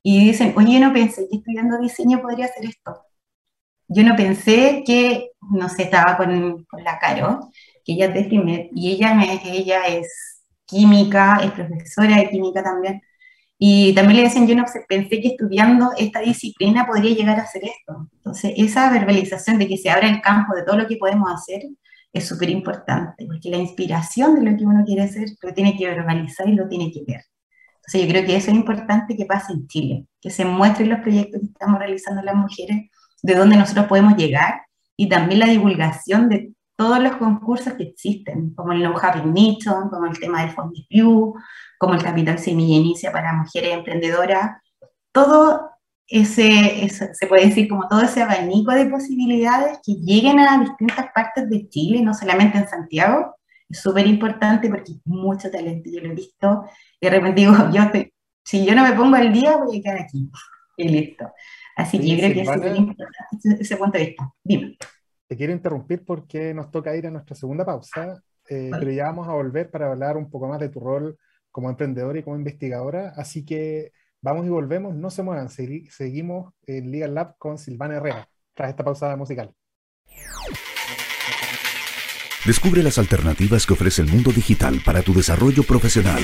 y 0.03 0.27
dicen, 0.27 0.55
oye, 0.57 0.75
yo 0.75 0.81
no 0.87 0.93
pensé 0.93 1.29
que 1.29 1.39
estudiando 1.39 1.79
diseño 1.79 2.23
podría 2.23 2.47
hacer 2.47 2.65
esto. 2.67 3.05
Yo 3.89 4.03
no 4.05 4.15
pensé 4.17 4.83
que, 4.87 5.33
no 5.41 5.69
sé, 5.69 5.85
estaba 5.85 6.17
con, 6.17 6.65
con 6.65 6.85
la 6.85 6.99
Caro, 6.99 7.51
que 7.85 7.95
ella 7.95 8.07
es 8.07 8.31
de 8.31 8.71
y 8.75 8.93
ella, 8.93 9.15
me, 9.15 9.41
ella 9.45 9.87
es 9.87 10.45
química, 10.67 11.41
es 11.43 11.53
profesora 11.53 12.17
de 12.17 12.31
química 12.31 12.63
también, 12.63 13.03
y 13.59 13.93
también 13.95 14.19
le 14.19 14.23
decían, 14.25 14.47
yo 14.47 14.55
no 14.55 14.65
pensé 14.89 15.21
que 15.21 15.29
estudiando 15.29 15.91
esta 15.99 16.21
disciplina 16.21 16.87
podría 16.87 17.15
llegar 17.15 17.41
a 17.41 17.43
hacer 17.43 17.65
esto. 17.65 18.09
Entonces, 18.15 18.53
esa 18.57 18.91
verbalización 18.91 19.59
de 19.59 19.67
que 19.67 19.77
se 19.77 19.91
abra 19.91 20.09
el 20.09 20.21
campo 20.21 20.55
de 20.55 20.63
todo 20.63 20.77
lo 20.77 20.87
que 20.87 20.97
podemos 20.97 21.29
hacer 21.33 21.63
es 22.13 22.27
súper 22.27 22.51
importante, 22.51 23.27
porque 23.27 23.51
la 23.51 23.57
inspiración 23.57 24.37
de 24.37 24.51
lo 24.51 24.57
que 24.57 24.65
uno 24.65 24.85
quiere 24.85 25.03
hacer 25.03 25.29
lo 25.43 25.53
tiene 25.53 25.77
que 25.77 25.87
verbalizar 25.87 26.49
y 26.49 26.53
lo 26.55 26.69
tiene 26.69 26.93
que 26.93 27.03
ver. 27.07 27.23
Entonces, 27.77 28.03
yo 28.03 28.09
creo 28.09 28.27
que 28.27 28.37
eso 28.37 28.51
es 28.51 28.57
importante 28.57 29.17
que 29.17 29.27
pase 29.27 29.53
en 29.53 29.67
Chile, 29.67 30.07
que 30.21 30.31
se 30.31 30.45
muestren 30.45 30.91
los 30.91 31.01
proyectos 31.01 31.41
que 31.41 31.47
estamos 31.47 31.79
realizando 31.81 32.23
las 32.23 32.37
mujeres, 32.37 32.91
de 33.23 33.35
dónde 33.35 33.57
nosotros 33.57 33.87
podemos 33.87 34.17
llegar, 34.17 34.63
y 34.97 35.09
también 35.09 35.41
la 35.41 35.47
divulgación 35.47 36.29
de 36.29 36.53
todos 36.79 37.01
los 37.01 37.17
concursos 37.17 37.73
que 37.73 37.83
existen, 37.83 38.55
como 38.55 38.73
el 38.73 38.85
No 38.85 38.97
Happy 38.97 39.29
Nixon, 39.29 39.91
como 39.91 40.07
el 40.07 40.17
tema 40.21 40.47
del 40.47 40.55
View, 40.89 41.35
como 41.77 41.95
el 41.95 42.03
Capital 42.05 42.39
Semilla 42.39 42.77
Inicia 42.77 43.11
para 43.11 43.33
Mujeres 43.33 43.75
Emprendedoras, 43.75 44.63
todo 45.11 45.71
ese, 46.07 46.89
se 46.89 47.27
puede 47.27 47.47
decir 47.47 47.69
como 47.69 47.89
todo 47.89 48.03
ese 48.03 48.23
abanico 48.23 48.71
de 48.71 48.87
posibilidades 48.87 49.81
que 49.85 49.95
lleguen 49.95 50.39
a 50.39 50.61
distintas 50.61 51.07
partes 51.13 51.51
de 51.51 51.69
Chile, 51.69 52.01
no 52.01 52.15
solamente 52.15 52.59
en 52.59 52.69
Santiago, 52.69 53.35
es 53.69 53.81
súper 53.81 54.07
importante 54.07 54.69
porque 54.69 54.93
hay 54.93 55.01
mucho 55.05 55.51
talento, 55.51 55.91
yo 55.93 56.01
lo 56.01 56.13
he 56.13 56.15
visto, 56.15 56.65
y 57.01 57.07
de 57.07 57.11
repente 57.11 57.41
digo, 57.41 57.55
yo 57.75 57.83
si 58.45 58.65
yo 58.65 58.77
no 58.77 58.85
me 58.85 58.93
pongo 58.93 59.17
al 59.17 59.33
día, 59.33 59.57
voy 59.57 59.81
a 59.81 59.83
quedar 59.83 59.99
aquí, 59.99 60.31
y 60.77 60.89
listo. 60.89 61.29
Así 61.75 61.99
que 61.99 62.07
yo 62.07 62.17
creo 62.19 62.35
que 62.35 62.41
es 62.43 62.49
súper 62.49 62.77
importante 62.77 63.63
ese 63.63 63.77
punto 63.77 63.99
de 63.99 64.07
vista. 64.07 64.33
Dime 64.45 64.79
te 65.29 65.37
quiero 65.37 65.53
interrumpir 65.53 66.05
porque 66.05 66.55
nos 66.55 66.71
toca 66.71 66.97
ir 66.97 67.07
a 67.07 67.11
nuestra 67.11 67.37
segunda 67.37 67.65
pausa, 67.65 68.23
eh, 68.49 68.71
pero 68.73 68.91
ya 68.91 69.05
vamos 69.05 69.29
a 69.29 69.33
volver 69.33 69.71
para 69.71 69.91
hablar 69.91 70.17
un 70.17 70.31
poco 70.31 70.49
más 70.49 70.59
de 70.59 70.71
tu 70.71 70.81
rol 70.81 71.19
como 71.51 71.69
emprendedora 71.69 72.19
y 72.19 72.23
como 72.23 72.37
investigadora. 72.37 73.13
Así 73.15 73.45
que 73.45 73.93
vamos 74.23 74.47
y 74.47 74.49
volvemos, 74.49 74.95
no 74.95 75.11
se 75.11 75.23
muevan, 75.23 75.51
seguimos 75.51 76.55
en 76.67 76.91
Legal 76.91 77.15
Lab 77.15 77.37
con 77.37 77.59
Silvana 77.59 77.97
Herrera, 77.97 78.29
tras 78.55 78.71
esta 78.71 78.85
pausa 78.85 79.15
musical. 79.17 79.55
Descubre 82.47 82.83
las 82.83 82.97
alternativas 82.97 83.67
que 83.67 83.75
ofrece 83.75 84.01
el 84.01 84.09
mundo 84.09 84.31
digital 84.33 84.81
para 84.83 85.03
tu 85.03 85.13
desarrollo 85.13 85.63
profesional. 85.65 86.23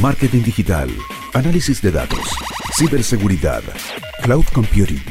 Marketing 0.00 0.42
digital, 0.42 0.88
análisis 1.34 1.82
de 1.82 1.90
datos, 1.90 2.34
ciberseguridad, 2.78 3.62
cloud 4.22 4.46
computing 4.54 5.02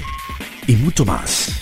y 0.66 0.76
mucho 0.78 1.06
más. 1.06 1.62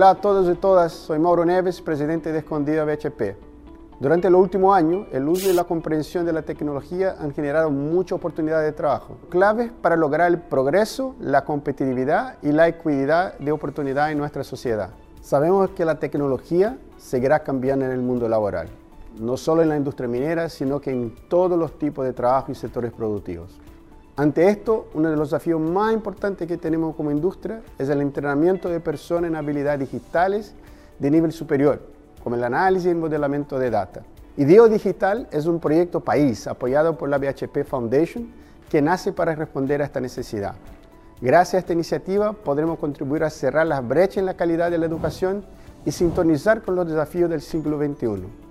Hola 0.00 0.10
a 0.12 0.14
todos 0.14 0.50
y 0.50 0.54
todas, 0.54 0.94
soy 0.94 1.18
Mauro 1.18 1.44
Neves, 1.44 1.82
presidente 1.82 2.32
de 2.32 2.38
Escondida 2.38 2.86
BHP. 2.86 3.36
Durante 4.00 4.30
los 4.30 4.40
últimos 4.40 4.74
años, 4.74 5.06
el 5.12 5.28
uso 5.28 5.50
y 5.50 5.52
la 5.52 5.64
comprensión 5.64 6.24
de 6.24 6.32
la 6.32 6.40
tecnología 6.40 7.16
han 7.20 7.34
generado 7.34 7.70
muchas 7.70 8.16
oportunidades 8.16 8.64
de 8.64 8.72
trabajo, 8.72 9.18
claves 9.28 9.70
para 9.82 9.96
lograr 9.96 10.30
el 10.30 10.38
progreso, 10.38 11.16
la 11.20 11.44
competitividad 11.44 12.38
y 12.40 12.50
la 12.50 12.66
equidad 12.68 13.38
de 13.38 13.52
oportunidad 13.52 14.10
en 14.10 14.16
nuestra 14.16 14.42
sociedad. 14.42 14.88
Sabemos 15.20 15.68
que 15.68 15.84
la 15.84 15.98
tecnología 15.98 16.78
seguirá 16.96 17.40
cambiando 17.40 17.84
en 17.84 17.90
el 17.90 18.00
mundo 18.00 18.26
laboral, 18.26 18.70
no 19.18 19.36
solo 19.36 19.60
en 19.60 19.68
la 19.68 19.76
industria 19.76 20.08
minera, 20.08 20.48
sino 20.48 20.80
que 20.80 20.92
en 20.92 21.14
todos 21.28 21.58
los 21.58 21.78
tipos 21.78 22.06
de 22.06 22.14
trabajo 22.14 22.50
y 22.50 22.54
sectores 22.54 22.90
productivos. 22.90 23.60
Ante 24.20 24.46
esto, 24.50 24.90
uno 24.92 25.08
de 25.08 25.16
los 25.16 25.30
desafíos 25.30 25.58
más 25.58 25.94
importantes 25.94 26.46
que 26.46 26.58
tenemos 26.58 26.94
como 26.94 27.10
industria 27.10 27.62
es 27.78 27.88
el 27.88 28.02
entrenamiento 28.02 28.68
de 28.68 28.78
personas 28.78 29.30
en 29.30 29.34
habilidades 29.34 29.80
digitales 29.80 30.54
de 30.98 31.10
nivel 31.10 31.32
superior, 31.32 31.80
como 32.22 32.36
el 32.36 32.44
análisis 32.44 32.92
y 32.92 32.94
modelamiento 32.94 33.58
de 33.58 33.70
data. 33.70 34.02
IDEO 34.36 34.68
Digital 34.68 35.26
es 35.32 35.46
un 35.46 35.58
proyecto 35.58 36.00
país 36.00 36.46
apoyado 36.46 36.98
por 36.98 37.08
la 37.08 37.16
BHP 37.16 37.64
Foundation 37.64 38.30
que 38.68 38.82
nace 38.82 39.14
para 39.14 39.34
responder 39.34 39.80
a 39.80 39.86
esta 39.86 40.02
necesidad. 40.02 40.54
Gracias 41.22 41.54
a 41.54 41.58
esta 41.60 41.72
iniciativa 41.72 42.34
podremos 42.34 42.78
contribuir 42.78 43.24
a 43.24 43.30
cerrar 43.30 43.68
las 43.68 43.88
brechas 43.88 44.18
en 44.18 44.26
la 44.26 44.34
calidad 44.34 44.70
de 44.70 44.76
la 44.76 44.84
educación 44.84 45.46
y 45.86 45.92
sintonizar 45.92 46.60
con 46.60 46.76
los 46.76 46.86
desafíos 46.86 47.30
del 47.30 47.40
siglo 47.40 47.78
XXI. 47.78 48.49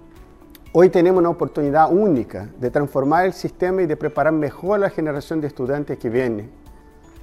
Hoy 0.82 0.88
tenemos 0.90 1.20
una 1.20 1.28
oportunidad 1.28 1.92
única 1.92 2.48
de 2.58 2.72
transformar 2.72 3.26
el 3.26 3.34
sistema 3.34 3.82
y 3.82 3.86
de 3.86 3.98
preparar 3.98 4.32
mejor 4.32 4.78
a 4.78 4.84
la 4.84 4.90
generación 4.90 5.42
de 5.42 5.48
estudiantes 5.48 5.98
que 5.98 6.10
viene. 6.10 6.50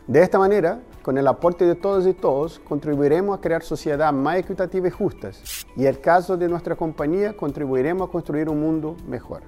De 0.07 0.21
esta 0.21 0.38
manera, 0.38 0.81
con 1.01 1.16
el 1.16 1.27
aporte 1.27 1.64
de 1.64 1.75
todos 1.75 2.07
y 2.07 2.12
todos, 2.12 2.59
contribuiremos 2.59 3.38
a 3.38 3.40
crear 3.40 3.62
sociedades 3.62 4.14
más 4.14 4.37
equitativas 4.37 4.92
y 4.92 4.95
justas. 4.95 5.66
Y 5.75 5.85
en 5.85 5.87
el 5.87 6.01
caso 6.03 6.37
de 6.37 6.49
nuestra 6.49 6.77
compañía, 6.77 7.35
contribuiremos 7.35 8.11
a 8.11 8.12
construir 8.12 8.51
un 8.51 8.61
mundo 8.61 8.95
mejor. 9.09 9.40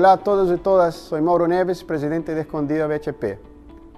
Hola 0.00 0.12
a 0.12 0.16
todos 0.16 0.50
y 0.50 0.56
todas, 0.56 0.94
soy 0.94 1.20
Mauro 1.20 1.46
Neves, 1.46 1.84
presidente 1.84 2.34
de 2.34 2.40
Escondida 2.40 2.86
BHP. 2.86 3.38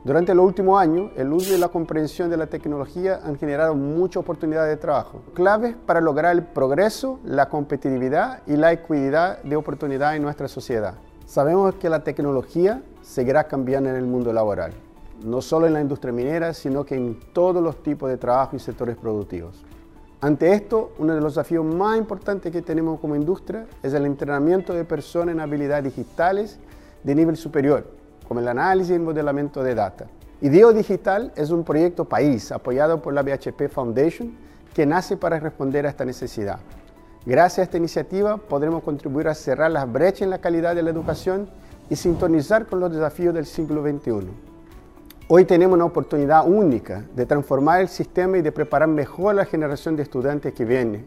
Durante 0.03 0.35
los 0.35 0.45
últimos 0.45 0.81
años, 0.81 1.13
el 1.15 1.33
uso 1.33 1.55
y 1.55 1.59
la 1.59 1.69
comprensión 1.69 2.29
de 2.29 2.37
la 2.37 2.49
tecnología 2.49 3.21
han 3.23 3.39
generado 3.39 3.77
muchas 3.77 4.17
oportunidades 4.17 4.71
de 4.71 4.79
trabajo, 4.79 5.23
claves 5.33 5.77
para 5.87 6.01
lograr 6.01 6.35
el 6.35 6.43
progreso, 6.43 7.21
la 7.25 7.49
competitividad 7.49 8.43
y 8.49 8.57
la 8.57 8.73
equidad 8.73 9.45
de 9.45 9.55
oportunidad 9.55 10.17
en 10.17 10.23
nuestra 10.23 10.49
sociedad. 10.49 10.95
Sabemos 11.25 11.77
que 11.77 11.89
la 11.89 12.03
tecnología 12.03 12.83
seguirá 13.01 13.45
cambiando 13.45 13.89
en 13.89 13.95
el 13.95 14.05
mundo 14.05 14.33
laboral, 14.33 14.73
no 15.25 15.41
solo 15.41 15.69
en 15.69 15.75
la 15.75 15.83
industria 15.83 16.13
minera, 16.13 16.53
sino 16.53 16.85
que 16.85 16.97
en 16.97 17.21
todos 17.33 17.63
los 17.63 17.81
tipos 17.81 18.11
de 18.11 18.17
trabajo 18.17 18.57
y 18.57 18.59
sectores 18.59 18.97
productivos. 18.97 19.65
Ante 20.23 20.53
esto, 20.53 20.93
uno 20.99 21.17
de 21.17 21.21
los 21.21 21.35
desafíos 21.35 21.65
más 21.65 21.99
importantes 21.99 22.53
que 22.53 22.63
tenemos 22.63 23.01
como 23.01 23.17
industria 23.17 23.67
es 23.83 23.93
el 23.93 24.07
entrenamiento 24.07 24.73
de 24.73 24.85
personas 24.85 25.35
en 25.35 25.41
habilidades 25.41 25.83
digitales 25.83 26.61
de 27.03 27.15
nivel 27.17 27.37
superior, 27.37 27.89
como 28.29 28.39
el 28.39 28.47
análisis 28.47 28.93
y 28.93 28.95
el 28.95 29.01
modelamiento 29.01 29.65
de 29.65 29.75
data. 29.75 30.07
IDEO 30.41 30.73
Digital 30.73 31.33
es 31.35 31.51
un 31.51 31.65
proyecto 31.65 32.05
país 32.05 32.53
apoyado 32.53 33.03
por 33.03 33.15
la 33.15 33.23
BHP 33.25 33.69
Foundation 33.69 34.33
que 34.73 34.87
nace 34.87 35.17
para 35.17 35.41
responder 35.41 35.87
a 35.87 35.89
esta 35.89 36.05
necesidad. 36.05 36.61
Gracias 37.27 37.59
a 37.59 37.63
esta 37.63 37.79
iniciativa 37.79 38.37
podremos 38.37 38.85
contribuir 38.85 39.27
a 39.27 39.35
cerrar 39.35 39.73
las 39.73 39.91
brechas 39.91 40.23
en 40.23 40.31
la 40.31 40.41
calidad 40.41 40.77
de 40.77 40.85
la 40.85 40.91
educación 40.91 41.51
y 41.91 41.97
sintonizar 41.97 42.67
con 42.67 42.79
los 42.79 42.93
desafíos 42.93 43.35
del 43.35 43.45
siglo 43.45 43.83
XXI. 43.83 44.52
Hoy 45.29 45.45
tenemos 45.45 45.77
una 45.77 45.85
oportunidad 45.85 46.47
única 46.47 47.05
de 47.15 47.25
transformar 47.27 47.81
el 47.81 47.89
sistema 47.89 48.39
y 48.39 48.43
de 48.43 48.51
preparar 48.51 48.89
mejor 48.89 49.31
a 49.31 49.35
la 49.35 49.45
generación 49.45 49.95
de 49.97 50.03
estudiantes 50.03 50.53
que 50.53 50.65
viene. 50.65 51.05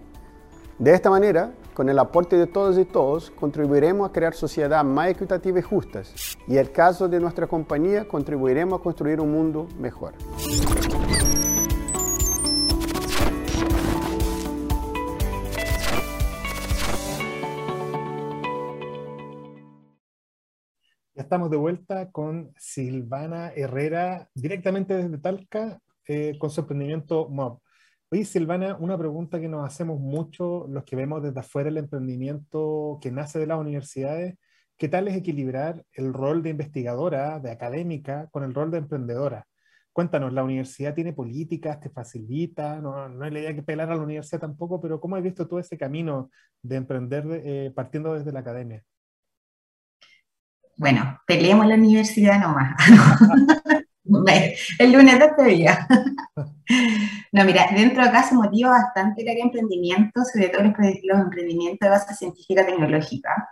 De 0.80 0.93
esta 0.93 1.10
manera, 1.10 1.51
con 1.73 1.89
el 1.89 1.99
aporte 1.99 2.38
de 2.38 2.47
todos 2.47 2.78
y 2.78 2.86
todos, 2.86 3.32
contribuiremos 3.32 4.10
a 4.10 4.13
crear 4.13 4.34
sociedades 4.34 4.86
más 4.86 5.10
equitativas 5.10 5.60
y 5.60 5.63
justas. 5.63 6.38
Y 6.47 6.54
en 6.54 6.60
el 6.60 6.71
caso 6.71 7.08
de 7.08 7.19
nuestra 7.19 7.45
compañía, 7.47 8.08
contribuiremos 8.08 8.80
a 8.80 8.84
construir 8.84 9.19
un 9.19 9.32
mundo 9.32 9.67
mejor. 9.80 10.13
Estamos 21.15 21.49
de 21.49 21.58
vuelta 21.58 22.12
con 22.12 22.54
Silvana 22.58 23.51
Herrera, 23.56 24.30
directamente 24.34 24.95
desde 24.95 25.17
Talca, 25.17 25.80
eh, 26.08 26.38
con 26.39 26.49
su 26.49 26.62
emprendimiento 26.62 27.30
MOB. 27.30 27.60
Oye, 28.12 28.25
Silvana, 28.25 28.78
una 28.80 28.97
pregunta 28.97 29.39
que 29.39 29.47
nos 29.47 29.65
hacemos 29.65 29.99
mucho 29.99 30.67
los 30.69 30.84
que 30.84 30.95
vemos 30.95 31.23
desde 31.23 31.39
afuera 31.39 31.69
el 31.69 31.78
emprendimiento 31.78 32.99
que 33.01 33.12
nace 33.12 33.39
de 33.39 33.47
las 33.47 33.60
universidades. 33.60 34.36
¿Qué 34.78 34.89
tal 34.89 35.08
es 35.08 35.15
equilibrar 35.15 35.84
el 35.93 36.13
rol 36.13 36.43
de 36.43 36.49
investigadora, 36.51 37.39
de 37.39 37.51
académica, 37.51 38.28
con 38.32 38.43
el 38.43 38.54
rol 38.54 38.71
de 38.71 38.80
emprendedora? 38.80 39.47
Cuéntanos, 39.93 40.34
¿la 40.34 40.43
universidad 40.43 40.93
tiene 40.93 41.13
políticas, 41.13 41.80
te 41.80 41.89
facilita? 41.89 42.82
No, 42.82 43.08
no 43.10 43.23
hay 43.25 43.32
la 43.32 43.39
idea 43.39 43.56
que 43.56 43.63
pelar 43.63 43.89
a 43.91 43.95
la 43.95 44.01
universidad 44.04 44.41
tampoco, 44.41 44.82
pero 44.82 44.99
¿cómo 44.99 45.15
has 45.15 45.23
visto 45.23 45.47
tú 45.47 45.58
ese 45.60 45.78
camino 45.78 46.30
de 46.62 46.75
emprender 46.75 47.25
eh, 47.45 47.71
partiendo 47.73 48.13
desde 48.13 48.32
la 48.34 48.41
academia? 48.41 48.84
Bueno, 50.78 51.20
peleemos 51.26 51.66
la 51.68 51.76
universidad 51.76 52.40
nomás. 52.40 52.76
el 54.80 54.92
lunes 54.92 55.20
de 55.20 55.26
este 55.26 55.44
día. 55.44 55.88
no, 57.32 57.46
mira, 57.46 57.68
dentro 57.74 58.04
de 58.04 58.10
acá 58.10 58.24
se 58.24 58.36
motiva 58.36 58.70
bastante 58.70 59.22
el 59.22 59.30
área 59.30 59.44
emprendimiento, 59.44 60.22
sobre 60.32 60.50
todo 60.50 60.64
los, 60.64 60.74
emprendimientos 61.20 61.80
de 61.80 61.90
base 61.90 62.14
científica 62.16 62.66
tecnológica. 62.66 63.50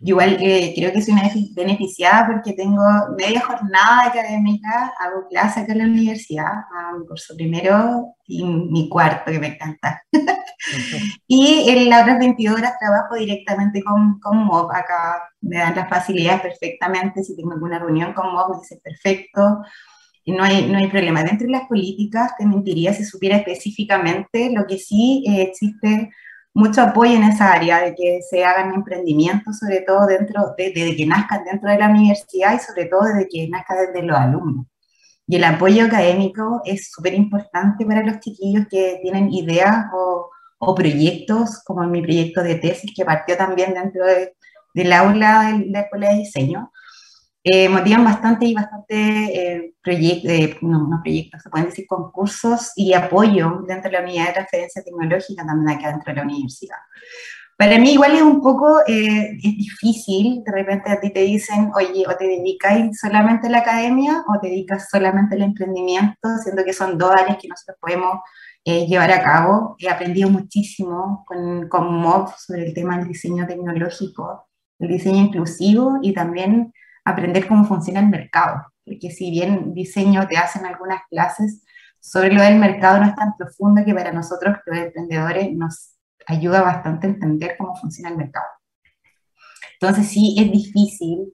Igual 0.00 0.36
que 0.36 0.74
creo 0.76 0.92
que 0.92 1.00
soy 1.00 1.14
una 1.14 1.30
beneficiada 1.54 2.26
porque 2.26 2.52
tengo 2.52 2.82
media 3.16 3.40
jornada 3.40 4.06
académica, 4.08 4.92
hago 4.98 5.26
clase 5.30 5.60
acá 5.60 5.72
en 5.72 5.78
la 5.78 5.84
universidad, 5.84 6.52
hago 6.76 6.98
mi 6.98 7.36
primero 7.36 8.14
y 8.26 8.44
mi 8.44 8.90
cuarto, 8.90 9.32
que 9.32 9.38
me 9.38 9.54
encanta. 9.54 10.02
Y 11.26 11.68
en 11.68 11.88
las 11.88 12.02
otras 12.02 12.18
22 12.18 12.58
horas 12.58 12.78
trabajo 12.78 13.14
directamente 13.16 13.82
con, 13.82 14.18
con 14.20 14.38
MOB. 14.38 14.70
Acá 14.72 15.22
me 15.40 15.58
dan 15.58 15.74
las 15.74 15.88
facilidades 15.88 16.42
perfectamente. 16.42 17.22
Si 17.24 17.36
tengo 17.36 17.52
alguna 17.52 17.78
reunión 17.78 18.12
con 18.12 18.32
MOB, 18.32 18.50
me 18.50 18.58
dice 18.60 18.80
perfecto. 18.82 19.62
No 20.26 20.42
hay, 20.42 20.66
no 20.68 20.78
hay 20.78 20.88
problema. 20.88 21.22
Dentro 21.22 21.46
de 21.46 21.52
las 21.52 21.68
políticas, 21.68 22.36
te 22.36 22.46
mentiría 22.46 22.92
si 22.92 23.04
supiera 23.04 23.36
específicamente. 23.36 24.50
Lo 24.52 24.66
que 24.66 24.78
sí 24.78 25.24
eh, 25.28 25.42
existe 25.42 26.10
mucho 26.52 26.80
apoyo 26.80 27.14
en 27.14 27.24
esa 27.24 27.52
área, 27.52 27.80
de 27.80 27.94
que 27.94 28.20
se 28.22 28.44
hagan 28.44 28.74
emprendimientos, 28.74 29.58
sobre 29.58 29.82
todo 29.82 30.06
dentro, 30.06 30.54
de, 30.56 30.72
de, 30.72 30.96
que 30.96 31.06
nazcan 31.06 31.44
dentro 31.44 31.70
de 31.70 31.78
la 31.78 31.90
universidad 31.90 32.54
y 32.54 32.60
sobre 32.60 32.86
todo 32.86 33.02
desde 33.02 33.28
que 33.28 33.48
nazcan 33.48 33.76
desde 33.86 34.06
los 34.06 34.16
alumnos. 34.16 34.66
Y 35.26 35.36
el 35.36 35.44
apoyo 35.44 35.84
académico 35.84 36.62
es 36.64 36.90
súper 36.90 37.14
importante 37.14 37.84
para 37.84 38.02
los 38.02 38.20
chiquillos 38.20 38.66
que 38.70 39.00
tienen 39.02 39.32
ideas 39.32 39.86
o, 39.92 40.30
o, 40.58 40.74
proyectos, 40.74 41.62
como 41.64 41.86
mi 41.86 42.02
proyecto 42.02 42.42
de 42.42 42.56
tesis 42.56 42.92
que 42.94 43.04
partió 43.04 43.36
también 43.36 43.74
dentro 43.74 44.04
de, 44.04 44.34
del 44.74 44.92
aula 44.92 45.52
de 45.52 45.66
la 45.66 45.80
Escuela 45.80 46.10
de 46.10 46.18
Diseño, 46.18 46.72
eh, 47.44 47.68
motivan 47.68 48.04
bastante 48.04 48.46
y 48.46 48.54
bastante 48.54 48.94
eh, 48.96 49.74
proyectos, 49.80 50.30
eh, 50.30 50.58
no, 50.62 50.88
no, 50.88 51.00
proyectos, 51.02 51.42
se 51.42 51.50
pueden 51.50 51.68
decir 51.68 51.86
concursos 51.86 52.72
y 52.74 52.92
apoyo 52.92 53.62
dentro 53.68 53.90
de 53.90 53.96
la 53.96 54.02
unidad 54.02 54.26
de 54.26 54.32
transferencia 54.32 54.82
tecnológica 54.82 55.46
también 55.46 55.78
acá 55.78 55.90
dentro 55.90 56.12
de 56.12 56.16
la 56.16 56.24
universidad. 56.24 56.78
Para 57.56 57.78
mí 57.78 57.92
igual 57.92 58.14
es 58.14 58.20
un 58.20 58.42
poco 58.42 58.80
eh, 58.86 59.30
es 59.32 59.56
difícil, 59.56 60.42
de 60.44 60.52
repente 60.52 60.90
a 60.90 61.00
ti 61.00 61.10
te 61.10 61.20
dicen, 61.20 61.70
oye, 61.74 62.04
o 62.06 62.14
te 62.14 62.26
dedicas 62.26 62.98
solamente 63.00 63.46
a 63.46 63.50
la 63.50 63.58
academia 63.58 64.24
o 64.28 64.38
te 64.38 64.48
dedicas 64.48 64.88
solamente 64.90 65.36
al 65.36 65.42
emprendimiento, 65.42 66.36
siendo 66.42 66.64
que 66.64 66.74
son 66.74 66.98
dos 66.98 67.12
áreas 67.12 67.38
que 67.40 67.48
nosotros 67.48 67.78
podemos 67.80 68.18
eh, 68.66 68.84
llevar 68.86 69.12
a 69.12 69.22
cabo. 69.22 69.76
He 69.78 69.88
aprendido 69.88 70.28
muchísimo 70.28 71.24
con, 71.26 71.68
con 71.68 71.94
MOB 71.94 72.30
sobre 72.36 72.66
el 72.66 72.74
tema 72.74 72.98
del 72.98 73.08
diseño 73.08 73.46
tecnológico, 73.46 74.48
el 74.80 74.88
diseño 74.88 75.22
inclusivo 75.22 75.98
y 76.02 76.12
también 76.12 76.72
aprender 77.04 77.46
cómo 77.46 77.64
funciona 77.64 78.00
el 78.00 78.08
mercado, 78.08 78.66
porque 78.84 79.10
si 79.12 79.30
bien 79.30 79.72
diseño 79.72 80.26
te 80.26 80.36
hacen 80.36 80.66
algunas 80.66 81.02
clases, 81.08 81.62
sobre 82.00 82.32
lo 82.32 82.42
del 82.42 82.58
mercado 82.58 82.98
no 82.98 83.06
es 83.06 83.14
tan 83.14 83.36
profundo 83.36 83.84
que 83.84 83.94
para 83.94 84.12
nosotros, 84.12 84.56
los 84.66 84.78
emprendedores, 84.78 85.52
nos 85.54 85.96
ayuda 86.26 86.62
bastante 86.62 87.06
a 87.06 87.10
entender 87.10 87.56
cómo 87.56 87.76
funciona 87.76 88.10
el 88.10 88.16
mercado. 88.16 88.46
Entonces 89.80 90.08
sí, 90.08 90.34
es 90.38 90.50
difícil 90.50 91.32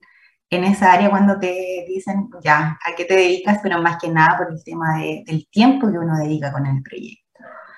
en 0.51 0.63
esa 0.65 0.93
área 0.93 1.09
cuando 1.09 1.39
te 1.39 1.85
dicen, 1.87 2.29
ya, 2.43 2.77
¿a 2.85 2.95
qué 2.95 3.05
te 3.05 3.15
dedicas? 3.15 3.59
Pero 3.63 3.81
más 3.81 3.97
que 3.99 4.09
nada 4.09 4.37
por 4.37 4.51
el 4.51 4.63
tema 4.63 4.99
del 4.99 5.47
tiempo 5.49 5.91
que 5.91 5.97
uno 5.97 6.15
dedica 6.17 6.51
con 6.51 6.67
el 6.67 6.83
proyecto. 6.83 7.22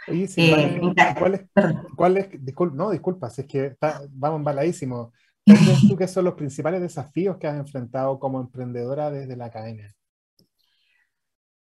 Oye, 0.07 0.27
sí, 0.27 0.51
eh, 0.51 0.79
¿cuál 1.17 1.35
es, 1.35 1.41
cuál 1.95 2.17
es, 2.17 2.29
no, 2.73 2.91
disculpas, 2.91 3.39
es 3.39 3.45
que 3.45 3.75
vamos 4.11 4.39
embaladísimo. 4.39 5.11
¿Qué 5.45 5.53
crees 5.53 5.87
tú 5.87 5.95
que 5.95 6.07
son 6.07 6.25
los 6.25 6.33
principales 6.33 6.81
desafíos 6.81 7.37
que 7.37 7.47
has 7.47 7.57
enfrentado 7.57 8.19
como 8.19 8.39
emprendedora 8.39 9.11
desde 9.11 9.35
la 9.35 9.45
academia? 9.45 9.93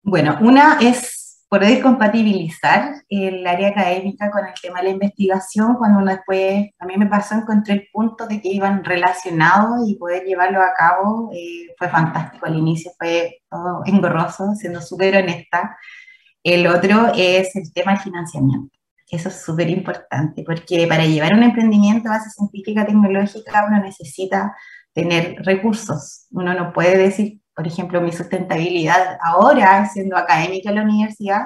Bueno, 0.03 0.37
una 0.41 0.79
es 0.81 1.23
poder 1.49 1.83
compatibilizar 1.83 2.95
el 3.11 3.47
área 3.47 3.69
académica 3.69 4.31
con 4.31 4.47
el 4.47 4.55
tema 4.61 4.79
de 4.79 4.85
la 4.85 4.91
investigación, 4.91 5.75
cuando 5.75 5.99
uno 5.99 6.11
después, 6.11 6.71
a 6.79 6.87
mí 6.87 6.97
me 6.97 7.07
pasó, 7.07 7.35
encontré 7.35 7.75
el 7.75 7.89
punto 7.93 8.27
de 8.27 8.41
que 8.41 8.49
iban 8.49 8.83
relacionados 8.83 9.87
y 9.87 9.97
poder 9.97 10.25
llevarlo 10.25 10.63
a 10.63 10.73
cabo 10.75 11.31
eh, 11.35 11.75
fue 11.79 11.91
fantástico. 11.91 12.47
Al 12.47 12.57
inicio 12.57 12.91
fue 12.99 13.43
todo 13.51 13.83
engorroso, 13.85 14.55
siendo 14.55 14.81
súper 14.81 15.17
honesta. 15.17 15.77
El 16.43 16.67
otro 16.67 17.13
es 17.15 17.55
el 17.57 17.73
tema 17.73 17.93
del 17.93 18.01
financiamiento. 18.01 18.77
Eso 19.11 19.29
es 19.29 19.43
súper 19.43 19.69
importante, 19.69 20.43
porque 20.45 20.87
para 20.87 21.05
llevar 21.05 21.35
un 21.35 21.43
emprendimiento 21.43 22.09
a 22.09 22.13
base 22.13 22.31
científica 22.31 22.87
tecnológica 22.87 23.67
uno 23.69 23.79
necesita 23.81 24.57
tener 24.95 25.37
recursos. 25.45 26.27
Uno 26.31 26.55
no 26.55 26.73
puede 26.73 26.97
decir, 26.97 27.41
por 27.55 27.67
ejemplo, 27.67 28.01
mi 28.01 28.13
sustentabilidad 28.13 29.19
ahora 29.23 29.87
siendo 29.89 30.17
académica 30.17 30.71
en 30.71 30.77
la 30.77 30.83
universidad 30.83 31.43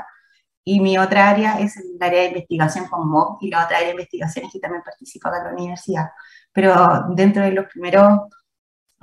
y 0.64 0.80
mi 0.80 0.98
otra 0.98 1.30
área 1.30 1.60
es 1.60 1.76
el 1.76 1.96
área 2.00 2.22
de 2.22 2.28
investigación 2.28 2.86
con 2.88 3.08
MOB 3.08 3.38
y 3.40 3.50
la 3.50 3.64
otra 3.64 3.78
área 3.78 3.88
de 3.88 3.94
investigación 3.94 4.46
es 4.46 4.52
que 4.52 4.60
también 4.60 4.82
participo 4.84 5.28
en 5.28 5.44
la 5.44 5.52
universidad. 5.52 6.06
Pero 6.52 7.06
dentro 7.14 7.42
de 7.42 7.52
los 7.52 7.66
primeros, 7.66 8.20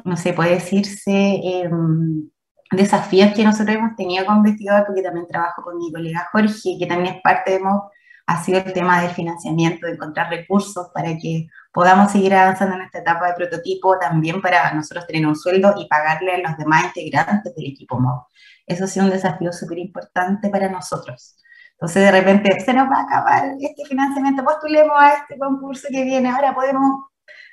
no 0.06 0.18
sé, 0.18 0.34
puede 0.34 0.56
decirse, 0.56 1.40
em, 1.44 2.30
desafíos 2.76 3.34
que 3.34 3.44
nosotros 3.44 3.76
hemos 3.76 3.96
tenido 3.96 4.26
como 4.26 4.38
investigador, 4.38 4.86
porque 4.86 5.02
también 5.02 5.28
trabajo 5.28 5.62
con 5.62 5.78
mi 5.78 5.92
colega 5.92 6.30
Jorge, 6.32 6.78
que 6.80 6.86
también 6.86 7.16
es 7.16 7.22
parte 7.22 7.52
de 7.52 7.60
MOB, 7.60 7.90
ha 8.26 8.44
sido 8.44 8.60
el 8.60 8.74
tema 8.74 9.02
del 9.02 9.12
financiamiento, 9.12 9.86
de 9.86 9.94
encontrar 9.94 10.30
recursos 10.30 10.90
para 10.94 11.18
que 11.18 11.48
podamos 11.74 12.12
seguir 12.12 12.34
avanzando 12.34 12.76
en 12.76 12.82
esta 12.84 13.00
etapa 13.00 13.28
de 13.28 13.34
prototipo, 13.34 13.98
también 14.00 14.42
para 14.42 14.74
nosotros 14.74 15.06
tener 15.08 15.28
un 15.28 15.36
sueldo 15.36 15.74
y 15.78 15.88
pagarle 15.88 16.34
a 16.36 16.50
los 16.50 16.58
demás 16.58 16.86
integrantes 16.86 17.54
del 17.56 17.66
equipo 17.66 18.00
MOB. 18.00 18.24
Eso 18.66 18.86
ha 18.86 18.88
sido 18.88 19.06
un 19.06 19.12
desafío 19.12 19.52
súper 19.52 19.80
importante 19.80 20.50
para 20.50 20.70
nosotros. 20.70 21.38
Entonces, 21.74 22.04
de 22.04 22.12
repente, 22.12 22.60
se 22.62 22.74
nos 22.74 22.90
va 22.90 23.00
a 23.00 23.04
acabar 23.04 23.44
este 23.60 23.86
financiamiento, 23.86 24.44
postulemos 24.44 24.96
a 24.98 25.14
este 25.16 25.38
concurso 25.38 25.88
que 25.92 26.04
viene, 26.04 26.30
ahora 26.30 26.56
podemos 26.56 27.10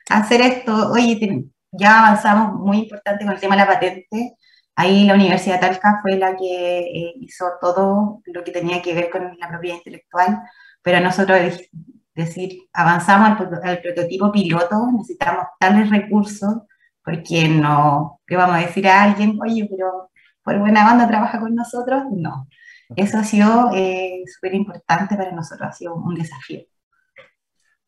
hacer 0.08 0.40
esto. 0.40 0.92
Oye, 0.92 1.46
ya 1.72 2.00
avanzamos 2.00 2.54
muy 2.54 2.78
importante 2.78 3.24
con 3.24 3.34
el 3.34 3.40
tema 3.40 3.56
de 3.56 3.62
la 3.62 3.66
patente. 3.66 4.36
Ahí 4.80 5.04
la 5.04 5.14
Universidad 5.14 5.56
de 5.60 5.68
Talca 5.68 5.98
fue 6.02 6.16
la 6.16 6.36
que 6.36 6.78
eh, 6.80 7.12
hizo 7.20 7.44
todo 7.60 8.22
lo 8.24 8.44
que 8.44 8.50
tenía 8.50 8.80
que 8.80 8.94
ver 8.94 9.10
con 9.10 9.36
la 9.38 9.48
propiedad 9.48 9.76
intelectual 9.76 10.42
pero 10.82 11.00
nosotros 11.00 11.60
decir, 12.14 12.58
avanzamos 12.72 13.40
al, 13.62 13.80
prototipo 13.80 14.32
piloto, 14.32 14.90
necesitamos 14.92 15.46
tales 15.58 15.90
recursos, 15.90 16.62
porque 17.04 17.48
no, 17.48 18.20
¿qué 18.26 18.36
vamos 18.36 18.56
a 18.56 18.60
decir 18.60 18.88
a 18.88 19.02
alguien? 19.02 19.38
Oye, 19.40 19.66
pero 19.70 20.10
por 20.42 20.58
buena 20.58 20.84
banda 20.84 21.08
trabaja 21.08 21.40
con 21.40 21.54
nosotros, 21.54 22.04
no. 22.10 22.48
Eso 22.96 23.18
ha 23.18 23.24
sido 23.24 23.70
eh, 23.74 24.22
súper 24.26 24.54
importante 24.54 25.16
para 25.16 25.32
nosotros, 25.32 25.68
ha 25.68 25.72
sido 25.72 25.94
un 25.94 26.14
desafío. 26.14 26.62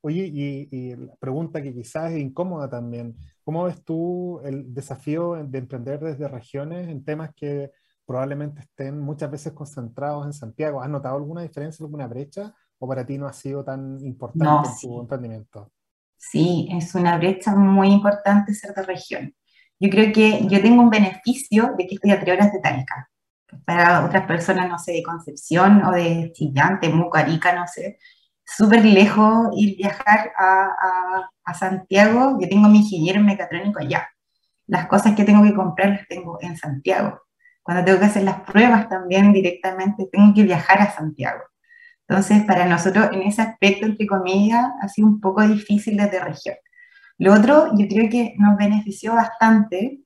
Oye, 0.04 0.28
y, 0.32 0.96
la 0.96 1.14
pregunta 1.16 1.62
que 1.62 1.72
quizás 1.72 2.10
es 2.10 2.18
incómoda 2.18 2.68
también, 2.68 3.16
¿cómo 3.44 3.64
ves 3.64 3.82
tú 3.84 4.40
el 4.44 4.74
desafío 4.74 5.34
de 5.34 5.58
emprender 5.58 6.00
desde 6.00 6.26
regiones 6.26 6.88
en 6.88 7.04
temas 7.04 7.30
que 7.34 7.70
probablemente 8.04 8.62
estén 8.62 8.98
muchas 8.98 9.30
veces 9.30 9.52
concentrados 9.52 10.26
en 10.26 10.32
Santiago? 10.32 10.82
¿Has 10.82 10.90
notado 10.90 11.16
alguna 11.16 11.42
diferencia, 11.42 11.84
alguna 11.84 12.08
brecha? 12.08 12.52
¿O 12.78 12.88
para 12.88 13.06
ti 13.06 13.16
no 13.16 13.28
ha 13.28 13.32
sido 13.32 13.64
tan 13.64 14.04
importante 14.04 14.68
en 14.68 14.90
tu 14.90 15.00
emprendimiento? 15.00 15.70
Sí, 16.16 16.68
es 16.72 16.94
una 16.96 17.16
brecha 17.16 17.54
muy 17.54 17.88
importante 17.92 18.54
ser 18.54 18.74
de 18.74 18.82
región. 18.82 19.34
Yo 19.78 19.88
creo 19.88 20.12
que 20.12 20.46
yo 20.48 20.60
tengo 20.60 20.82
un 20.82 20.90
beneficio 20.90 21.74
de 21.78 21.86
que 21.86 21.94
estoy 21.94 22.10
a 22.10 22.20
tres 22.20 22.36
horas 22.36 22.52
de 22.52 22.60
Talca. 22.60 23.08
Para 23.64 24.04
otras 24.04 24.26
personas, 24.26 24.68
no 24.68 24.78
sé, 24.80 24.92
de 24.92 25.02
Concepción 25.02 25.84
o 25.84 25.92
de 25.92 26.32
Chillán, 26.32 26.80
Temuco, 26.80 27.18
Arica, 27.18 27.54
no 27.54 27.68
sé, 27.68 27.98
súper 28.44 28.84
lejos 28.84 29.48
ir 29.56 29.76
viajar 29.76 30.32
a, 30.36 30.64
a, 30.64 31.30
a, 31.44 31.54
Santiago. 31.54 32.38
Yo 32.40 32.48
tengo 32.48 32.68
mi 32.68 32.78
ingeniero 32.78 33.20
mecatrónico 33.20 33.80
allá. 33.80 34.08
Las 34.66 34.86
cosas 34.86 35.14
que 35.14 35.24
tengo 35.24 35.42
que 35.42 35.54
comprar 35.54 35.90
las 35.90 36.08
tengo 36.08 36.38
en 36.40 36.56
Santiago. 36.56 37.20
Cuando 37.62 37.84
tengo 37.84 37.98
que 37.98 38.06
hacer 38.06 38.24
las 38.24 38.40
pruebas 38.40 38.88
también 38.88 39.32
directamente, 39.32 40.08
tengo 40.10 40.34
que 40.34 40.42
viajar 40.42 40.80
a 40.80 40.90
Santiago. 40.90 41.42
Entonces, 42.08 42.42
para 42.44 42.66
nosotros, 42.66 43.10
en 43.12 43.22
ese 43.22 43.42
aspecto, 43.42 43.86
entre 43.86 44.06
comillas, 44.06 44.66
ha 44.82 44.88
sido 44.88 45.08
un 45.08 45.20
poco 45.20 45.42
difícil 45.46 45.96
desde 45.96 46.20
región. 46.20 46.56
Lo 47.18 47.32
otro, 47.34 47.70
yo 47.76 47.86
creo 47.88 48.10
que 48.10 48.34
nos 48.38 48.56
benefició 48.56 49.14
bastante 49.14 50.00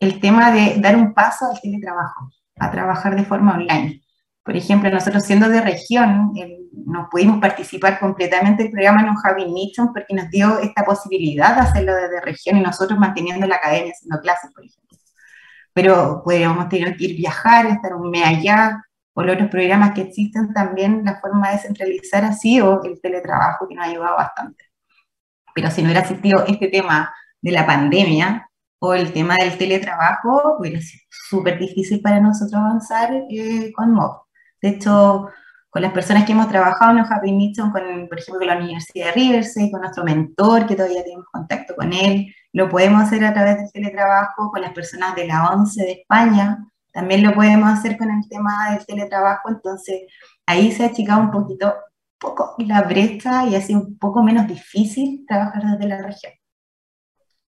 el 0.00 0.20
tema 0.20 0.50
de 0.50 0.76
dar 0.80 0.96
un 0.96 1.14
paso 1.14 1.46
al 1.50 1.60
teletrabajo, 1.60 2.30
a 2.58 2.70
trabajar 2.70 3.16
de 3.16 3.24
forma 3.24 3.54
online. 3.54 4.01
Por 4.44 4.56
ejemplo, 4.56 4.90
nosotros 4.90 5.24
siendo 5.24 5.48
de 5.48 5.60
región, 5.60 6.32
no 6.86 7.08
pudimos 7.10 7.40
participar 7.40 8.00
completamente 8.00 8.64
del 8.64 8.72
programa 8.72 9.02
No 9.02 9.14
Having 9.22 9.52
Mission 9.52 9.92
porque 9.92 10.14
nos 10.14 10.28
dio 10.30 10.58
esta 10.58 10.84
posibilidad 10.84 11.54
de 11.54 11.60
hacerlo 11.60 11.94
desde 11.94 12.20
región 12.20 12.56
y 12.56 12.60
nosotros 12.60 12.98
manteniendo 12.98 13.46
la 13.46 13.56
academia 13.56 13.92
haciendo 13.92 14.20
clases, 14.20 14.50
por 14.52 14.64
ejemplo. 14.64 14.98
Pero 15.72 16.22
podríamos 16.24 16.68
tener 16.68 16.96
que 16.96 17.04
ir 17.04 17.16
viajar, 17.16 17.66
estar 17.66 17.94
un 17.94 18.10
mes 18.10 18.26
allá, 18.26 18.82
por 19.12 19.28
otros 19.28 19.48
programas 19.48 19.92
que 19.92 20.02
existen 20.02 20.52
también, 20.52 21.04
la 21.04 21.20
forma 21.20 21.48
de 21.48 21.56
descentralizar 21.56 22.24
así 22.24 22.60
o 22.60 22.82
el 22.82 23.00
teletrabajo 23.00 23.68
que 23.68 23.74
nos 23.74 23.86
ha 23.86 23.90
ayudado 23.90 24.16
bastante. 24.16 24.64
Pero 25.54 25.70
si 25.70 25.82
no 25.82 25.88
hubiera 25.88 26.00
existido 26.00 26.44
este 26.46 26.68
tema 26.68 27.14
de 27.40 27.52
la 27.52 27.66
pandemia 27.66 28.48
o 28.80 28.94
el 28.94 29.12
tema 29.12 29.36
del 29.36 29.56
teletrabajo, 29.58 30.56
hubiera 30.58 30.80
sido 30.80 31.04
súper 31.10 31.58
difícil 31.58 32.00
para 32.00 32.20
nosotros 32.20 32.54
avanzar 32.54 33.12
eh, 33.30 33.70
con 33.72 33.92
MOB. 33.92 34.21
De 34.62 34.70
hecho, 34.70 35.28
con 35.68 35.82
las 35.82 35.92
personas 35.92 36.24
que 36.24 36.32
hemos 36.32 36.48
trabajado 36.48 36.92
en 36.92 36.98
los 36.98 37.10
Happy 37.10 37.32
Mission, 37.32 37.70
con, 37.70 37.82
por 38.08 38.18
ejemplo, 38.18 38.38
con 38.38 38.46
la 38.46 38.56
Universidad 38.56 39.06
de 39.06 39.12
Riverside, 39.12 39.70
con 39.70 39.80
nuestro 39.80 40.04
mentor, 40.04 40.66
que 40.66 40.76
todavía 40.76 41.02
tenemos 41.02 41.26
contacto 41.30 41.74
con 41.74 41.92
él, 41.92 42.32
lo 42.52 42.68
podemos 42.68 43.02
hacer 43.02 43.24
a 43.24 43.34
través 43.34 43.58
del 43.58 43.72
teletrabajo, 43.72 44.50
con 44.50 44.62
las 44.62 44.72
personas 44.72 45.14
de 45.16 45.26
la 45.26 45.50
ONCE 45.50 45.82
de 45.82 45.92
España, 45.92 46.58
también 46.92 47.22
lo 47.22 47.34
podemos 47.34 47.70
hacer 47.70 47.96
con 47.96 48.10
el 48.10 48.28
tema 48.28 48.70
del 48.70 48.84
teletrabajo, 48.84 49.48
entonces 49.48 50.02
ahí 50.46 50.70
se 50.72 50.84
ha 50.84 50.86
achicado 50.88 51.22
un 51.22 51.30
poquito 51.30 51.74
poco 52.22 52.54
la 52.58 52.82
brecha 52.82 53.46
y 53.46 53.56
ha 53.56 53.60
sido 53.60 53.80
un 53.80 53.98
poco 53.98 54.22
menos 54.22 54.46
difícil 54.46 55.24
trabajar 55.26 55.62
desde 55.64 55.88
la 55.88 56.02
región. 56.02 56.32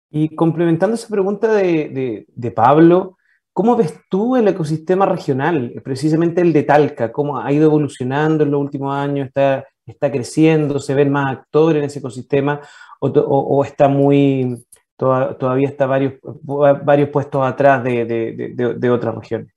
Y 0.09 0.35
complementando 0.35 0.95
esa 0.95 1.07
pregunta 1.07 1.51
de, 1.53 2.25
de, 2.27 2.51
Pablo, 2.51 3.16
¿cómo 3.57 3.75
ves 3.75 4.01
tú 4.07 4.35
el 4.35 4.47
ecosistema 4.47 5.07
regional, 5.07 5.73
precisamente 5.83 6.41
el 6.41 6.53
de 6.53 6.61
Talca? 6.61 7.11
¿Cómo 7.11 7.39
ha 7.39 7.51
ido 7.51 7.65
evolucionando 7.65 8.43
en 8.43 8.51
los 8.51 8.61
últimos 8.61 8.95
años? 8.95 9.29
¿Está, 9.29 9.65
está 9.83 10.11
creciendo? 10.11 10.77
¿Se 10.77 10.93
ven 10.93 11.11
más 11.11 11.37
actores 11.37 11.79
en 11.79 11.85
ese 11.85 11.97
ecosistema? 11.97 12.61
¿O, 12.99 13.65
está 13.65 13.87
muy, 13.87 14.63
todavía 14.95 15.69
está 15.69 15.87
varios, 15.87 16.19
varios 16.23 17.09
puestos 17.09 17.43
atrás 17.43 17.83
de, 17.83 18.05
de, 18.05 18.89
otras 18.91 19.15
regiones? 19.15 19.51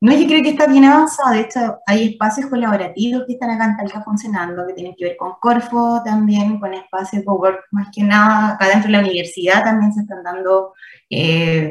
No, 0.00 0.12
yo 0.12 0.26
creo 0.26 0.42
que 0.42 0.50
está 0.50 0.66
bien 0.66 0.84
avanzado. 0.84 1.34
De 1.34 1.42
hecho, 1.42 1.78
hay 1.86 2.08
espacios 2.08 2.50
colaborativos 2.50 3.22
que 3.24 3.34
están 3.34 3.50
acá 3.50 3.66
en 3.66 3.76
Talca 3.76 4.02
funcionando, 4.02 4.66
que 4.66 4.74
tienen 4.74 4.96
que 4.98 5.04
ver 5.04 5.16
con 5.16 5.34
Corfo 5.40 6.02
también, 6.04 6.58
con 6.58 6.74
espacios 6.74 7.24
de 7.24 7.32
más 7.70 7.86
que 7.94 8.02
nada. 8.02 8.54
Acá 8.54 8.66
dentro 8.66 8.88
de 8.88 8.96
la 8.96 9.00
universidad 9.00 9.62
también 9.62 9.92
se 9.92 10.00
están 10.00 10.24
dando 10.24 10.72
eh, 11.08 11.70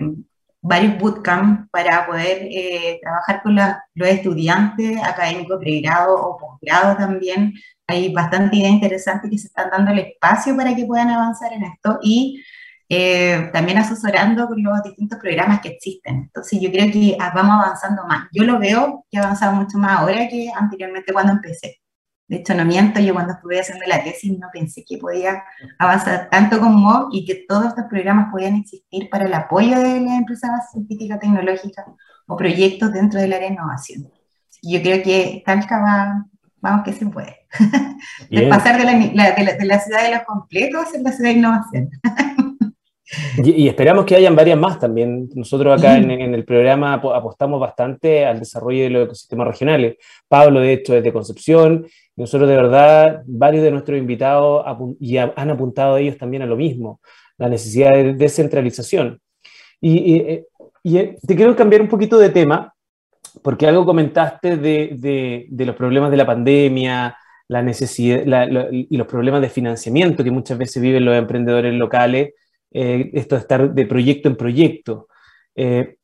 varios 0.67 0.97
bootcamps 0.97 1.69
para 1.71 2.05
poder 2.05 2.47
eh, 2.51 2.99
trabajar 3.01 3.41
con 3.41 3.55
los 3.55 4.09
estudiantes 4.09 5.01
académicos, 5.03 5.59
pregrado 5.59 6.15
o 6.15 6.37
posgrado 6.37 6.95
también. 6.97 7.53
Hay 7.87 8.13
bastante 8.13 8.57
ideas 8.57 8.73
interesantes 8.73 9.31
que 9.31 9.37
se 9.37 9.47
están 9.47 9.69
dando 9.69 9.91
el 9.91 9.99
espacio 9.99 10.55
para 10.57 10.75
que 10.75 10.85
puedan 10.85 11.09
avanzar 11.09 11.53
en 11.53 11.63
esto. 11.63 11.99
Y 12.01 12.43
eh, 12.89 13.49
también 13.51 13.77
asesorando 13.77 14.47
con 14.47 14.61
los 14.63 14.83
distintos 14.83 15.19
programas 15.19 15.61
que 15.61 15.69
existen. 15.69 16.15
Entonces 16.23 16.59
yo 16.61 16.71
creo 16.71 16.91
que 16.91 17.17
ah, 17.19 17.31
vamos 17.35 17.65
avanzando 17.65 18.05
más. 18.05 18.27
Yo 18.31 18.43
lo 18.43 18.59
veo 18.59 19.05
que 19.09 19.17
ha 19.17 19.23
avanzado 19.23 19.53
mucho 19.53 19.77
más 19.77 19.99
ahora 19.99 20.27
que 20.27 20.51
anteriormente 20.55 21.13
cuando 21.13 21.33
empecé. 21.33 21.79
De 22.27 22.37
hecho, 22.37 22.53
no 22.53 22.65
miento, 22.65 22.99
yo 22.99 23.13
cuando 23.13 23.33
estuve 23.33 23.59
haciendo 23.59 23.85
la 23.87 24.03
tesis 24.03 24.37
no 24.37 24.47
pensé 24.51 24.83
que 24.83 24.97
podía 24.97 25.43
avanzar 25.79 26.29
tanto 26.29 26.59
como 26.59 27.07
y 27.11 27.25
que 27.25 27.45
todos 27.47 27.67
estos 27.67 27.85
programas 27.89 28.29
podían 28.31 28.55
existir 28.55 29.09
para 29.09 29.25
el 29.25 29.33
apoyo 29.33 29.79
de 29.79 30.01
las 30.01 30.17
empresas 30.17 30.71
científicas 30.71 31.19
tecnológicas 31.21 31.85
o 32.27 32.35
proyectos 32.35 32.91
dentro 32.91 33.21
del 33.21 33.31
área 33.31 33.47
de 33.47 33.53
innovación. 33.53 34.09
Yo 34.61 34.81
creo 34.81 35.01
que 35.03 35.41
Talca 35.45 35.79
va, 35.79 36.25
vamos 36.59 36.83
que 36.83 36.91
se 36.91 37.05
puede. 37.05 37.47
de 38.29 38.47
pasar 38.47 38.77
de 38.77 38.83
la, 38.83 38.91
de, 38.93 39.65
la, 39.65 39.79
ciudad 39.79 40.03
de 40.03 40.15
los 40.15 40.23
completos 40.23 40.87
a 40.93 40.99
la 40.99 41.11
ciudad 41.13 41.29
de 41.29 41.37
innovación. 41.37 41.89
Y, 43.37 43.67
esperamos 43.67 44.05
que 44.05 44.15
hayan 44.15 44.35
varias 44.35 44.57
más 44.57 44.79
también. 44.79 45.29
Nosotros 45.33 45.79
acá 45.79 45.97
en, 45.97 46.11
el 46.11 46.43
programa 46.43 46.93
apostamos 46.95 47.59
bastante 47.59 48.25
al 48.25 48.39
desarrollo 48.39 48.83
de 48.83 48.89
los 48.89 49.05
ecosistemas 49.05 49.47
regionales. 49.47 49.97
Pablo, 50.27 50.59
de 50.59 50.73
hecho, 50.73 50.95
es 50.95 51.03
de 51.03 51.13
Concepción. 51.13 51.87
nosotros, 52.15 52.49
de 52.49 52.55
verdad, 52.55 53.23
varios 53.25 53.63
de 53.63 53.71
nuestros 53.71 53.97
invitados 53.97 54.65
y 54.99 55.17
han 55.17 55.49
apuntado 55.49 55.95
a 55.95 55.99
ellos 55.99 56.17
también 56.17 56.43
a 56.43 56.45
lo 56.45 56.57
mismo, 56.57 56.99
la 57.37 57.47
necesidad 57.47 57.93
de 57.93 58.13
descentralización. 58.13 59.21
Y, 59.79 60.15
eh, 60.15 60.45
te 61.25 61.35
quiero 61.35 61.55
cambiar 61.55 61.81
un 61.81 61.89
poquito 61.89 62.17
de 62.17 62.29
tema, 62.29 62.73
porque 63.41 63.67
algo 63.67 63.85
comentaste 63.85 64.57
de, 64.57 65.47
de, 65.49 65.65
los 65.65 65.75
problemas 65.75 66.11
de 66.11 66.17
la 66.17 66.25
pandemia, 66.25 67.15
la 67.47 67.61
necesidad 67.61 68.47
y 68.71 68.97
los 68.97 69.07
problemas 69.07 69.41
de 69.41 69.49
financiamiento 69.49 70.23
que 70.23 70.31
muchas 70.31 70.57
veces 70.57 70.81
viven 70.81 71.05
los 71.05 71.15
emprendedores 71.15 71.73
locales 71.73 72.33
eh, 72.79 73.09
esto 73.13 73.33
de 73.33 73.41
estar 73.41 73.73
de 73.73 73.85
proyecto 73.87 74.29
en 74.29 74.35
proyecto. 74.35 75.07
Eh, 75.55 75.95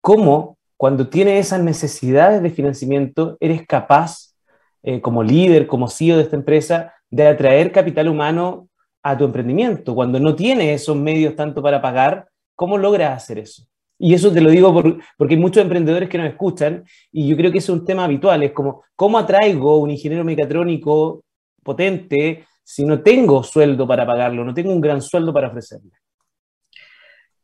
¿Cómo, 0.00 0.58
cuando 0.76 1.08
tienes 1.08 1.46
esas 1.46 1.62
necesidades 1.62 2.42
de 2.42 2.50
financiamiento, 2.50 3.36
eres 3.38 3.64
capaz, 3.64 4.34
eh, 4.82 5.00
como 5.00 5.22
líder, 5.22 5.68
como 5.68 5.86
CEO 5.86 6.16
de 6.16 6.24
esta 6.24 6.34
empresa, 6.34 6.92
de 7.10 7.28
atraer 7.28 7.70
capital 7.70 8.08
humano 8.08 8.68
a 9.04 9.16
tu 9.16 9.24
emprendimiento? 9.24 9.94
Cuando 9.94 10.18
no 10.18 10.34
tienes 10.34 10.82
esos 10.82 10.96
medios 10.96 11.36
tanto 11.36 11.62
para 11.62 11.80
pagar, 11.80 12.26
¿cómo 12.56 12.76
logras 12.76 13.22
hacer 13.22 13.38
eso? 13.38 13.62
Y 13.96 14.12
eso 14.12 14.32
te 14.32 14.40
lo 14.40 14.50
digo 14.50 14.74
porque 15.16 15.34
hay 15.34 15.40
muchos 15.40 15.62
emprendedores 15.62 16.08
que 16.08 16.18
nos 16.18 16.26
escuchan 16.26 16.84
y 17.12 17.28
yo 17.28 17.36
creo 17.36 17.52
que 17.52 17.58
es 17.58 17.68
un 17.68 17.84
tema 17.84 18.02
habitual, 18.02 18.42
es 18.42 18.50
como, 18.50 18.82
¿cómo 18.96 19.16
atraigo 19.16 19.76
un 19.76 19.92
ingeniero 19.92 20.24
mecatrónico 20.24 21.22
potente 21.62 22.46
si 22.64 22.84
no 22.84 23.00
tengo 23.00 23.44
sueldo 23.44 23.86
para 23.86 24.04
pagarlo, 24.04 24.44
no 24.44 24.52
tengo 24.52 24.72
un 24.72 24.80
gran 24.80 25.00
sueldo 25.00 25.32
para 25.32 25.46
ofrecerle? 25.46 25.92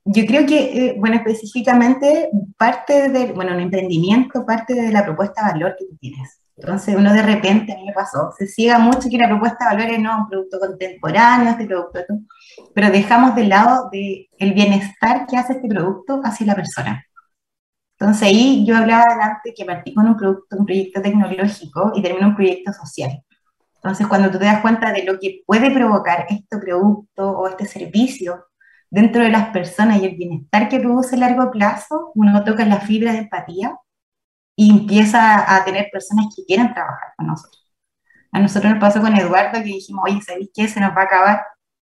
Yo 0.04 0.26
creo 0.26 0.46
que, 0.46 0.88
eh, 0.88 0.96
bueno, 0.98 1.16
específicamente 1.16 2.30
parte 2.56 3.08
del, 3.08 3.32
bueno, 3.34 3.54
un 3.54 3.60
emprendimiento 3.60 4.44
parte 4.44 4.74
de 4.74 4.90
la 4.90 5.04
propuesta 5.04 5.44
de 5.44 5.52
valor 5.52 5.76
que 5.78 5.86
tú 5.86 5.96
tienes. 5.96 6.40
Entonces 6.56 6.94
uno 6.96 7.12
de 7.12 7.22
repente, 7.22 7.72
a 7.72 7.76
mí 7.76 7.84
me 7.86 7.92
pasó, 7.92 8.32
se 8.36 8.46
ciega 8.46 8.78
mucho 8.78 9.08
que 9.10 9.18
la 9.18 9.28
propuesta 9.28 9.68
de 9.68 9.76
valor 9.76 9.90
es 9.92 10.00
no 10.00 10.18
un 10.18 10.28
producto 10.28 10.58
contemporáneo, 10.60 11.50
este 11.50 11.66
producto, 11.66 12.00
pero 12.74 12.90
dejamos 12.90 13.34
de 13.34 13.44
lado 13.44 13.88
de 13.90 14.28
el 14.38 14.52
bienestar 14.52 15.26
que 15.26 15.36
hace 15.36 15.54
este 15.54 15.68
producto 15.68 16.20
hacia 16.24 16.46
la 16.46 16.54
persona. 16.54 17.04
Entonces 17.98 18.28
ahí 18.28 18.64
yo 18.66 18.76
hablaba 18.76 19.04
adelante 19.04 19.54
que 19.56 19.64
partí 19.64 19.94
con 19.94 20.06
un 20.08 20.16
producto, 20.16 20.56
un 20.58 20.66
proyecto 20.66 21.00
tecnológico 21.00 21.92
y 21.94 22.02
termino 22.02 22.28
un 22.28 22.36
proyecto 22.36 22.72
social. 22.72 23.22
Entonces 23.76 24.06
cuando 24.06 24.30
tú 24.30 24.38
te 24.38 24.44
das 24.44 24.60
cuenta 24.60 24.92
de 24.92 25.04
lo 25.04 25.18
que 25.18 25.42
puede 25.46 25.70
provocar 25.70 26.26
este 26.28 26.58
producto 26.58 27.30
o 27.30 27.48
este 27.48 27.66
servicio 27.66 28.46
dentro 28.92 29.22
de 29.22 29.30
las 29.30 29.48
personas 29.48 30.02
y 30.02 30.04
el 30.04 30.16
bienestar 30.16 30.68
que 30.68 30.78
produce 30.78 31.16
a 31.16 31.18
largo 31.18 31.50
plazo, 31.50 32.12
uno 32.14 32.44
toca 32.44 32.66
la 32.66 32.78
fibra 32.78 33.12
de 33.12 33.20
empatía 33.20 33.74
y 34.54 34.70
empieza 34.70 35.56
a 35.56 35.64
tener 35.64 35.88
personas 35.90 36.26
que 36.36 36.44
quieren 36.44 36.74
trabajar 36.74 37.14
con 37.16 37.28
nosotros. 37.28 37.72
A 38.32 38.38
nosotros 38.38 38.70
nos 38.70 38.80
pasó 38.80 39.00
con 39.00 39.16
Eduardo 39.16 39.62
que 39.62 39.64
dijimos, 39.64 40.04
oye, 40.06 40.20
¿sabéis 40.20 40.50
qué? 40.54 40.68
Se 40.68 40.78
nos 40.78 40.90
va 40.90 41.02
a 41.02 41.04
acabar. 41.04 41.42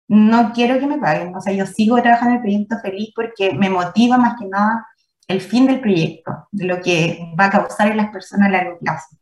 No 0.08 0.52
quiero 0.54 0.80
que 0.80 0.88
me 0.88 0.98
paguen. 0.98 1.36
O 1.36 1.41
sea, 1.41 1.54
yo 1.54 1.68
sigo 1.68 2.02
trabajando 2.02 2.32
en 2.32 2.36
el 2.38 2.41
proyecto 2.41 2.80
feliz 2.82 3.12
porque 3.16 3.54
me 3.54 3.70
motiva 3.70 4.18
más 4.18 4.36
que 4.39 4.48
nada 4.48 4.88
el 5.28 5.41
fin 5.41 5.68
del 5.68 5.80
proyecto, 5.80 6.48
de 6.52 6.66
lo 6.66 6.82
que 6.82 7.32
va 7.39 7.45
a 7.45 7.52
causar 7.52 7.91
en 7.91 7.98
las 7.98 8.10
personas 8.10 8.48
a 8.48 8.52
largo 8.52 8.80
plazo. 8.80 9.18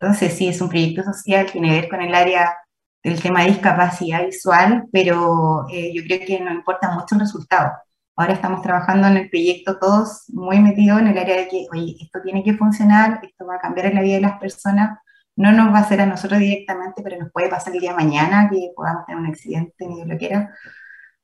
Entonces, 0.00 0.32
sí, 0.32 0.48
es 0.48 0.62
un 0.62 0.70
proyecto 0.70 1.02
social, 1.04 1.50
tiene 1.52 1.68
que 1.68 1.74
ver 1.74 1.88
con 1.90 2.00
el 2.00 2.14
área 2.14 2.56
del 3.02 3.20
tema 3.20 3.42
de 3.42 3.48
discapacidad 3.48 4.24
visual, 4.24 4.84
pero 4.92 5.66
eh, 5.70 5.92
yo 5.94 6.02
creo 6.04 6.20
que 6.26 6.40
no 6.40 6.52
importa 6.52 6.90
mucho 6.92 7.14
el 7.14 7.20
resultado. 7.22 7.72
Ahora 8.16 8.34
estamos 8.34 8.62
trabajando 8.62 9.08
en 9.08 9.16
el 9.16 9.30
proyecto 9.30 9.78
todos 9.78 10.24
muy 10.28 10.60
metidos 10.60 11.00
en 11.00 11.08
el 11.08 11.18
área 11.18 11.36
de 11.36 11.48
que, 11.48 11.66
oye, 11.72 11.96
esto 12.00 12.20
tiene 12.22 12.44
que 12.44 12.54
funcionar, 12.54 13.20
esto 13.22 13.46
va 13.46 13.56
a 13.56 13.60
cambiar 13.60 13.86
en 13.86 13.94
la 13.96 14.02
vida 14.02 14.16
de 14.16 14.20
las 14.20 14.38
personas, 14.38 14.98
no 15.36 15.50
nos 15.52 15.72
va 15.72 15.78
a 15.78 15.82
hacer 15.82 16.00
a 16.00 16.06
nosotros 16.06 16.40
directamente, 16.40 17.02
pero 17.02 17.18
nos 17.18 17.32
puede 17.32 17.48
pasar 17.48 17.74
el 17.74 17.80
día 17.80 17.90
de 17.90 17.96
mañana 17.96 18.48
que 18.50 18.70
podamos 18.76 19.06
tener 19.06 19.20
un 19.20 19.28
accidente, 19.28 19.86
ni 19.86 20.04
lo 20.04 20.18
que 20.18 20.26
era, 20.26 20.54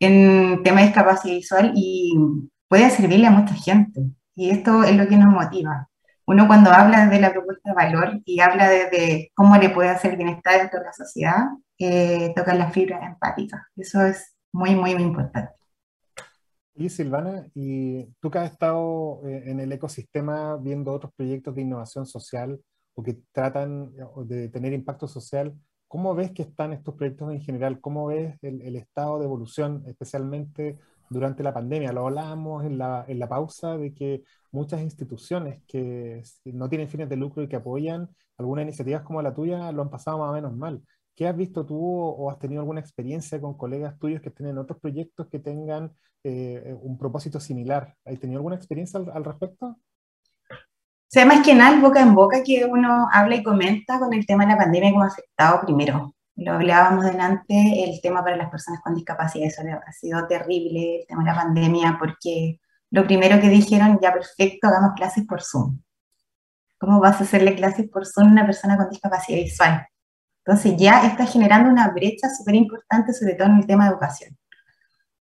en 0.00 0.62
tema 0.62 0.80
de 0.80 0.86
discapacidad 0.86 1.34
visual 1.34 1.72
y 1.74 2.14
puede 2.68 2.90
servirle 2.90 3.26
a 3.26 3.30
mucha 3.32 3.54
gente. 3.54 4.02
Y 4.34 4.50
esto 4.50 4.84
es 4.84 4.96
lo 4.96 5.08
que 5.08 5.16
nos 5.16 5.32
motiva. 5.32 5.88
Uno 6.28 6.46
cuando 6.46 6.70
habla 6.70 7.06
de 7.06 7.20
la 7.20 7.32
propuesta 7.32 7.70
de 7.70 7.74
valor 7.74 8.20
y 8.26 8.38
habla 8.40 8.68
de, 8.68 9.32
cómo 9.34 9.56
le 9.56 9.70
puede 9.70 9.88
hacer 9.88 10.14
bienestar 10.14 10.60
dentro 10.60 10.80
de 10.80 10.84
la 10.84 10.92
sociedad, 10.92 11.44
eh, 11.78 12.34
toca 12.36 12.52
la 12.52 12.70
fibra 12.70 13.00
empática. 13.06 13.66
Eso 13.74 14.02
es 14.02 14.36
muy, 14.52 14.74
muy, 14.74 14.92
muy 14.92 15.04
importante. 15.04 15.54
Y 16.74 16.90
Silvana, 16.90 17.46
y 17.54 18.04
tú 18.20 18.30
que 18.30 18.40
has 18.40 18.52
estado 18.52 19.22
eh, 19.26 19.44
en 19.46 19.58
el 19.58 19.72
ecosistema 19.72 20.58
viendo 20.58 20.92
otros 20.92 21.14
proyectos 21.16 21.54
de 21.54 21.62
innovación 21.62 22.04
social 22.04 22.60
o 22.94 23.02
que 23.02 23.22
tratan 23.32 23.94
de 24.26 24.50
tener 24.50 24.74
impacto 24.74 25.08
social, 25.08 25.54
¿cómo 25.86 26.14
ves 26.14 26.32
que 26.32 26.42
están 26.42 26.74
estos 26.74 26.94
proyectos 26.94 27.32
en 27.32 27.40
general? 27.40 27.80
¿Cómo 27.80 28.04
ves 28.04 28.36
el, 28.42 28.76
estado 28.76 29.18
de 29.18 29.24
evolución, 29.24 29.82
especialmente 29.86 30.76
durante 31.10 31.42
la 31.42 31.54
pandemia? 31.54 31.92
Lo 31.92 32.06
hablábamos 32.06 32.64
en 32.64 32.78
la, 32.78 33.04
en 33.08 33.18
la 33.18 33.28
pausa 33.28 33.76
de 33.76 33.94
que 33.94 34.22
muchas 34.52 34.80
instituciones 34.80 35.62
que 35.66 36.22
no 36.44 36.68
tienen 36.68 36.88
fines 36.88 37.08
de 37.08 37.16
lucro 37.16 37.42
y 37.42 37.48
que 37.48 37.56
apoyan 37.56 38.08
algunas 38.38 38.62
iniciativas 38.62 39.02
como 39.02 39.20
la 39.20 39.34
tuya 39.34 39.72
lo 39.72 39.82
han 39.82 39.90
pasado 39.90 40.18
más 40.18 40.30
o 40.30 40.32
menos 40.32 40.56
mal. 40.56 40.82
¿Qué 41.18 41.26
has 41.26 41.36
visto 41.36 41.66
tú 41.66 41.76
o 41.76 42.30
has 42.30 42.38
tenido 42.38 42.60
alguna 42.60 42.80
experiencia 42.80 43.40
con 43.40 43.56
colegas 43.56 43.98
tuyos 43.98 44.22
que 44.22 44.30
tienen 44.30 44.56
otros 44.56 44.78
proyectos 44.78 45.26
que 45.26 45.40
tengan 45.40 45.92
eh, 46.22 46.76
un 46.80 46.96
propósito 46.96 47.40
similar? 47.40 47.96
¿Has 48.04 48.20
tenido 48.20 48.38
alguna 48.38 48.54
experiencia 48.54 49.00
al, 49.00 49.24
respecto? 49.24 49.66
O 49.66 51.10
sea, 51.10 51.26
más 51.26 51.44
que 51.44 51.56
nada, 51.56 51.80
boca 51.80 52.00
en 52.00 52.14
boca, 52.14 52.44
que 52.44 52.64
uno 52.64 53.08
habla 53.12 53.34
y 53.34 53.42
comenta 53.42 53.98
con 53.98 54.12
el 54.14 54.24
tema 54.26 54.44
de 54.44 54.52
la 54.52 54.58
pandemia 54.58 54.92
como 54.92 55.02
afectado 55.02 55.62
primero. 55.62 56.14
Lo 56.38 56.52
hablábamos 56.52 57.04
delante, 57.04 57.82
el 57.82 58.00
tema 58.00 58.22
para 58.22 58.36
las 58.36 58.48
personas 58.48 58.80
con 58.80 58.94
discapacidad, 58.94 59.48
eso 59.48 59.62
ha 59.84 59.92
sido 59.92 60.24
terrible, 60.28 61.00
el 61.00 61.06
tema 61.08 61.24
de 61.24 61.30
la 61.30 61.34
pandemia, 61.34 61.96
porque 61.98 62.60
lo 62.90 63.04
primero 63.04 63.40
que 63.40 63.48
dijeron, 63.48 63.98
ya 64.00 64.12
perfecto, 64.12 64.68
hagamos 64.68 64.92
clases 64.94 65.26
por 65.26 65.42
Zoom. 65.42 65.80
¿Cómo 66.78 67.00
vas 67.00 67.20
a 67.20 67.24
hacerle 67.24 67.56
clases 67.56 67.88
por 67.90 68.06
Zoom 68.06 68.28
a 68.28 68.30
una 68.30 68.46
persona 68.46 68.76
con 68.76 68.88
discapacidad 68.88 69.38
visual? 69.38 69.88
Entonces 70.44 70.76
ya 70.78 71.08
está 71.08 71.26
generando 71.26 71.70
una 71.70 71.88
brecha 71.90 72.28
súper 72.28 72.54
importante, 72.54 73.12
sobre 73.12 73.34
todo 73.34 73.48
en 73.48 73.56
el 73.56 73.66
tema 73.66 73.86
de 73.86 73.90
educación. 73.90 74.38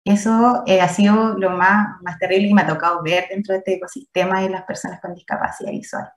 Eso 0.06 0.62
eh, 0.68 0.82
ha 0.82 0.88
sido 0.88 1.36
lo 1.36 1.50
más, 1.50 2.00
más 2.04 2.20
terrible 2.20 2.50
que 2.50 2.54
me 2.54 2.62
ha 2.62 2.68
tocado 2.68 3.02
ver 3.02 3.26
dentro 3.28 3.54
de 3.54 3.58
este 3.58 3.74
ecosistema 3.74 4.42
de 4.42 4.50
las 4.50 4.66
personas 4.66 5.02
con 5.02 5.16
discapacidad 5.16 5.72
visual. 5.72 6.12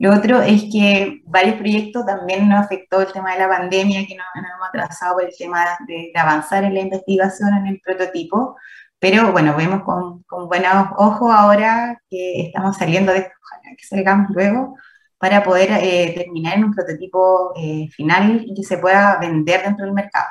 Lo 0.00 0.14
otro 0.14 0.40
es 0.40 0.62
que 0.72 1.20
varios 1.26 1.56
proyectos 1.56 2.06
también 2.06 2.48
nos 2.48 2.64
afectó 2.64 3.02
el 3.02 3.12
tema 3.12 3.34
de 3.34 3.40
la 3.40 3.48
pandemia, 3.50 4.06
que 4.06 4.16
nos, 4.16 4.26
hemos 4.34 4.68
atrasado 4.68 5.16
por 5.16 5.24
el 5.24 5.34
tema 5.36 5.76
de, 5.86 6.10
avanzar 6.14 6.64
en 6.64 6.72
la 6.72 6.80
investigación, 6.80 7.52
en 7.52 7.66
el 7.66 7.80
prototipo, 7.84 8.56
pero 8.98 9.30
bueno, 9.30 9.54
vemos 9.58 9.82
con, 9.82 10.22
con 10.22 10.48
buenos 10.48 10.88
ojos 10.96 11.30
ahora 11.30 12.00
que 12.08 12.46
estamos 12.46 12.78
saliendo 12.78 13.12
de 13.12 13.18
esto, 13.18 13.32
ojalá 13.44 13.76
que 13.76 13.86
salgamos 13.86 14.30
luego, 14.30 14.74
para 15.18 15.44
poder 15.44 15.70
eh, 15.82 16.14
terminar 16.16 16.56
en 16.56 16.64
un 16.64 16.74
prototipo 16.74 17.52
eh, 17.56 17.86
final 17.90 18.42
y 18.46 18.54
que 18.54 18.62
se 18.62 18.78
pueda 18.78 19.18
vender 19.18 19.62
dentro 19.64 19.84
del 19.84 19.92
mercado. 19.92 20.28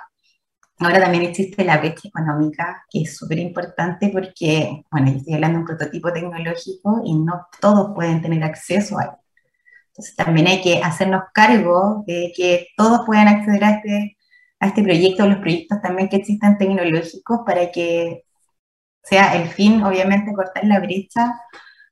Ahora 0.79 0.99
también 0.99 1.25
existe 1.25 1.63
la 1.63 1.77
brecha 1.77 2.07
económica, 2.07 2.85
que 2.89 3.03
es 3.03 3.15
súper 3.15 3.37
importante 3.37 4.09
porque, 4.09 4.83
bueno, 4.89 5.11
yo 5.11 5.17
estoy 5.17 5.35
hablando 5.35 5.57
de 5.57 5.61
un 5.61 5.67
prototipo 5.67 6.11
tecnológico 6.11 7.03
y 7.05 7.13
no 7.19 7.47
todos 7.61 7.93
pueden 7.93 8.19
tener 8.23 8.43
acceso 8.43 8.97
a 8.97 9.03
él. 9.03 9.09
Entonces 9.99 10.15
también 10.15 10.47
hay 10.47 10.61
que 10.61 10.81
hacernos 10.81 11.23
cargo 11.33 12.05
de 12.07 12.31
que 12.33 12.67
todos 12.77 13.01
puedan 13.05 13.27
acceder 13.27 13.65
a 13.65 13.71
este, 13.71 14.17
a 14.61 14.67
este 14.67 14.81
proyecto, 14.81 15.27
los 15.27 15.39
proyectos 15.39 15.81
también 15.81 16.07
que 16.07 16.15
existan 16.15 16.57
tecnológicos 16.57 17.41
para 17.45 17.69
que 17.69 18.23
sea 19.03 19.35
el 19.35 19.49
fin, 19.49 19.83
obviamente, 19.83 20.31
cortar 20.33 20.63
la 20.63 20.79
brecha 20.79 21.33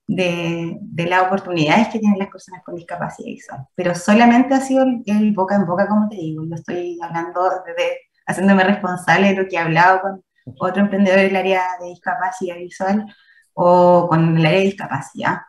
de, 0.07 0.79
las 0.95 1.23
oportunidades 1.23 1.89
que 1.89 1.99
tienen 1.99 2.17
las 2.17 2.29
personas 2.29 2.63
con 2.63 2.75
discapacidad 2.75 3.27
visual. 3.27 3.67
Pero 3.75 3.93
solamente 3.93 4.53
ha 4.53 4.61
sido 4.61 4.85
el, 5.05 5.33
boca 5.33 5.55
en 5.57 5.65
boca, 5.65 5.85
como 5.89 6.07
te 6.07 6.15
digo. 6.15 6.45
Yo 6.45 6.55
estoy 6.55 6.97
hablando, 7.01 7.43
de, 7.43 7.97
haciéndome 8.25 8.63
responsable 8.63 9.29
de 9.31 9.35
lo 9.35 9.49
que 9.49 9.57
he 9.57 9.59
hablado 9.59 9.99
con 9.99 10.23
otro 10.59 10.81
emprendedor 10.81 11.19
del 11.19 11.35
área 11.35 11.61
de 11.81 11.89
discapacidad 11.89 12.55
visual 12.55 13.05
o 13.53 14.07
con 14.07 14.37
el 14.37 14.45
área 14.45 14.59
de 14.59 14.65
discapacidad, 14.65 15.39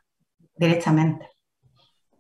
directamente. 0.56 1.38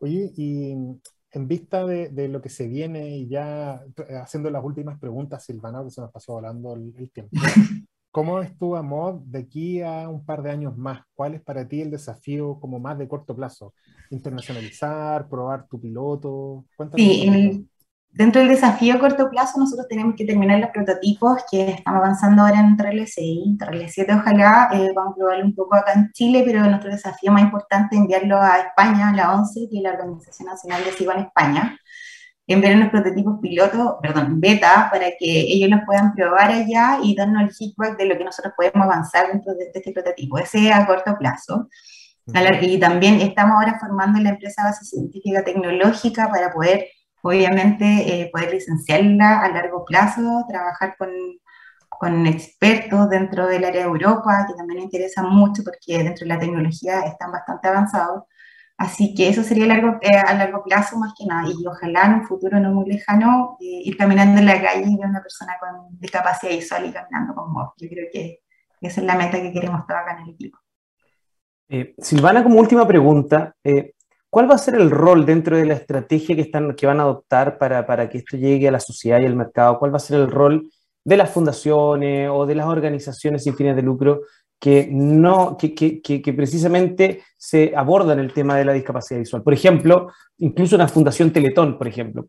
Oye, 0.00 0.32
y 0.36 0.72
en 0.72 1.48
vista 1.48 1.86
de, 1.86 2.28
lo 2.28 2.40
que 2.40 2.48
se 2.48 2.68
viene 2.68 3.16
y 3.16 3.28
ya 3.28 3.82
haciendo 4.22 4.50
las 4.50 4.64
últimas 4.64 4.98
preguntas, 4.98 5.44
Silvana, 5.44 5.84
que 5.84 5.90
se 5.90 6.00
nos 6.00 6.10
pasó 6.10 6.34
volando 6.34 6.74
el 6.74 7.10
tiempo. 7.10 7.30
¿Cómo 8.10 8.40
es 8.40 8.56
tu 8.56 8.74
amor 8.74 9.22
de 9.24 9.40
aquí 9.40 9.82
a 9.82 10.08
un 10.08 10.24
par 10.24 10.42
de 10.42 10.50
años 10.50 10.76
más? 10.76 11.02
¿Cuál 11.14 11.34
es 11.34 11.42
para 11.42 11.68
ti 11.68 11.82
el 11.82 11.90
desafío 11.90 12.58
como 12.58 12.80
más 12.80 12.98
de 12.98 13.06
corto 13.06 13.36
plazo? 13.36 13.74
¿Internacionalizar, 14.10 15.28
probar 15.28 15.68
tu 15.68 15.78
piloto? 15.78 16.64
sí, 16.96 17.68
dentro 18.10 18.40
del 18.40 18.50
desafío 18.50 18.94
a 18.94 18.98
corto 18.98 19.30
plazo 19.30 19.58
nosotros 19.58 19.86
tenemos 19.88 20.14
que 20.16 20.24
terminar 20.24 20.60
los 20.60 20.70
prototipos 20.70 21.42
que 21.50 21.70
estamos 21.70 22.00
avanzando 22.00 22.42
ahora 22.42 22.60
en 22.60 22.76
TRL6, 22.76 23.58
TRL7 23.58 24.20
ojalá, 24.20 24.70
eh, 24.72 24.88
vamos 24.94 25.12
a 25.12 25.16
probarlo 25.16 25.44
un 25.44 25.54
poco 25.54 25.76
acá 25.76 25.92
en 25.92 26.10
Chile, 26.12 26.42
pero 26.44 26.64
nuestro 26.64 26.90
desafío 26.90 27.32
más 27.32 27.42
importante 27.42 27.96
es 27.96 28.00
enviarlo 28.00 28.40
a 28.40 28.58
España, 28.58 29.10
a 29.10 29.14
la 29.14 29.34
ONCE, 29.34 29.68
que 29.70 29.76
es 29.78 29.82
la 29.82 29.92
Organización 29.92 30.48
Nacional 30.48 30.84
de 30.84 30.92
Sigo 30.92 31.12
en 31.12 31.20
España, 31.20 31.78
enviar 32.48 32.76
unos 32.76 32.88
prototipos 32.88 33.38
pilotos, 33.40 33.96
perdón, 34.00 34.40
beta, 34.40 34.88
para 34.90 35.06
que 35.18 35.40
ellos 35.40 35.68
los 35.68 35.80
puedan 35.84 36.14
probar 36.14 36.50
allá 36.50 36.98
y 37.02 37.14
darnos 37.14 37.42
el 37.42 37.54
feedback 37.54 37.98
de 37.98 38.06
lo 38.06 38.16
que 38.16 38.24
nosotros 38.24 38.54
podemos 38.56 38.82
avanzar 38.82 39.28
dentro 39.30 39.54
de, 39.54 39.70
este 39.72 39.92
prototipo. 39.92 40.38
Ese 40.38 40.72
a 40.72 40.86
corto 40.86 41.14
plazo. 41.18 41.68
Y 42.62 42.78
también 42.78 43.20
estamos 43.20 43.56
ahora 43.56 43.78
formando 43.78 44.20
la 44.20 44.30
empresa 44.30 44.64
base 44.64 44.84
científica 44.84 45.44
tecnológica 45.44 46.28
para 46.28 46.52
poder, 46.52 46.86
obviamente, 47.28 47.84
eh, 47.84 48.30
poder 48.32 48.52
licenciarla 48.52 49.40
a 49.40 49.48
largo 49.50 49.84
plazo, 49.84 50.44
trabajar 50.48 50.96
con, 50.98 51.10
con 51.88 52.26
expertos 52.26 53.08
dentro 53.10 53.46
del 53.46 53.64
área 53.64 53.82
de 53.82 53.88
Europa, 53.88 54.46
que 54.48 54.54
también 54.54 54.80
interesa 54.82 55.22
mucho 55.22 55.62
porque 55.64 56.02
dentro 56.02 56.24
de 56.24 56.34
la 56.34 56.38
tecnología 56.38 57.00
están 57.00 57.32
bastante 57.32 57.68
avanzados. 57.68 58.24
Así 58.78 59.12
que 59.12 59.28
eso 59.28 59.42
sería 59.42 59.66
largo, 59.66 59.98
eh, 60.00 60.16
a 60.16 60.34
largo 60.34 60.62
plazo 60.62 60.96
más 60.98 61.12
que 61.18 61.26
nada. 61.26 61.48
Y 61.48 61.66
ojalá 61.66 62.06
en 62.06 62.14
un 62.14 62.24
futuro 62.24 62.60
no 62.60 62.72
muy 62.72 62.88
lejano 62.88 63.56
eh, 63.60 63.82
ir 63.84 63.96
caminando 63.96 64.38
en 64.38 64.46
la 64.46 64.62
calle 64.62 64.84
y 64.86 64.96
ver 64.96 65.08
una 65.08 65.20
persona 65.20 65.56
con 65.58 65.98
discapacidad 65.98 66.52
visual 66.52 66.86
y 66.86 66.92
caminando 66.92 67.34
con 67.34 67.52
vos. 67.52 67.70
Yo 67.76 67.88
creo 67.88 68.06
que 68.12 68.40
esa 68.80 69.00
es 69.00 69.06
la 69.06 69.16
meta 69.16 69.42
que 69.42 69.52
queremos 69.52 69.84
trabajar 69.84 70.18
en 70.18 70.28
el 70.28 70.34
equipo. 70.34 70.58
Eh, 71.68 71.94
Silvana, 71.98 72.44
como 72.44 72.60
última 72.60 72.86
pregunta, 72.86 73.56
¿cuál 74.30 74.50
va 74.50 74.54
a 74.54 74.58
ser 74.58 74.74
el 74.74 74.90
rol 74.90 75.26
dentro 75.26 75.56
de 75.56 75.66
la 75.66 75.74
estrategia 75.74 76.34
que, 76.36 76.42
están, 76.42 76.74
que 76.74 76.86
van 76.86 77.00
a 77.00 77.04
adoptar 77.04 77.58
para, 77.58 77.86
para 77.86 78.08
que 78.08 78.18
esto 78.18 78.36
llegue 78.36 78.68
a 78.68 78.72
la 78.72 78.80
sociedad 78.80 79.20
y 79.20 79.26
al 79.26 79.36
mercado? 79.36 79.78
¿Cuál 79.78 79.92
va 79.92 79.96
a 79.96 80.00
ser 80.00 80.20
el 80.20 80.30
rol 80.30 80.70
de 81.04 81.16
las 81.16 81.30
fundaciones 81.30 82.28
o 82.30 82.44
de 82.46 82.54
las 82.54 82.66
organizaciones 82.66 83.44
sin 83.44 83.54
fines 83.54 83.74
de 83.74 83.82
lucro 83.82 84.22
que, 84.60 84.88
no, 84.90 85.56
que, 85.56 85.74
que, 85.74 86.02
que, 86.02 86.32
precisamente 86.32 87.22
se 87.36 87.72
abordan 87.76 88.18
el 88.18 88.32
tema 88.32 88.56
de 88.56 88.64
la 88.64 88.72
discapacidad 88.72 89.20
visual. 89.20 89.42
Por 89.42 89.54
ejemplo, 89.54 90.10
incluso 90.38 90.76
una 90.76 90.88
fundación 90.88 91.32
Teletón, 91.32 91.78
por 91.78 91.86
ejemplo. 91.86 92.26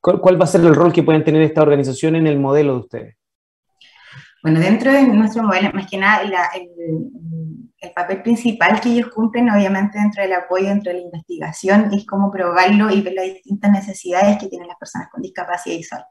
¿Cuál, 0.00 0.40
va 0.40 0.44
a 0.44 0.48
ser 0.48 0.62
el 0.62 0.74
rol 0.74 0.92
que 0.92 1.02
pueden 1.02 1.24
tener 1.24 1.42
esta 1.42 1.62
organización 1.62 2.16
en 2.16 2.26
el 2.26 2.38
modelo 2.38 2.74
de 2.74 2.80
ustedes? 2.80 3.16
Bueno, 4.42 4.58
dentro 4.58 4.92
de 4.92 5.06
nuestro 5.06 5.44
modelo, 5.44 5.70
más 5.72 5.88
que 5.88 5.96
nada, 5.96 6.22
el, 6.22 6.34
el, 7.80 7.92
papel 7.92 8.22
principal 8.22 8.80
que 8.80 8.88
ellos 8.88 9.10
cumplen, 9.14 9.48
obviamente, 9.50 9.98
dentro 9.98 10.22
del 10.22 10.32
apoyo, 10.32 10.66
dentro 10.66 10.92
de 10.92 10.98
la 10.98 11.04
investigación, 11.04 11.90
es 11.92 12.04
cómo 12.06 12.30
probarlo 12.30 12.90
y 12.90 13.02
ver 13.02 13.14
las 13.14 13.26
distintas 13.26 13.70
necesidades 13.70 14.38
que 14.38 14.48
tienen 14.48 14.66
las 14.66 14.78
personas 14.78 15.08
con 15.10 15.22
discapacidad 15.22 15.76
visual. 15.76 16.04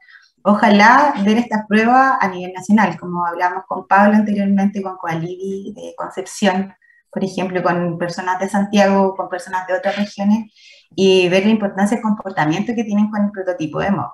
Ojalá 0.44 1.14
ver 1.24 1.38
estas 1.38 1.66
pruebas 1.68 2.16
a 2.20 2.28
nivel 2.28 2.52
nacional, 2.52 2.98
como 2.98 3.26
hablamos 3.26 3.64
con 3.68 3.86
Pablo 3.86 4.16
anteriormente, 4.16 4.82
con 4.82 4.96
Coalibi 4.96 5.72
de 5.74 5.94
Concepción, 5.96 6.74
por 7.10 7.22
ejemplo, 7.22 7.62
con 7.62 7.98
personas 7.98 8.40
de 8.40 8.48
Santiago, 8.48 9.14
con 9.14 9.28
personas 9.28 9.66
de 9.66 9.74
otras 9.74 9.96
regiones, 9.96 10.50
y 10.94 11.28
ver 11.28 11.44
la 11.44 11.50
importancia 11.50 11.96
del 11.96 12.02
comportamiento 12.02 12.74
que 12.74 12.84
tienen 12.84 13.10
con 13.10 13.24
el 13.24 13.30
prototipo 13.30 13.80
de 13.80 13.90
MOB. 13.90 14.10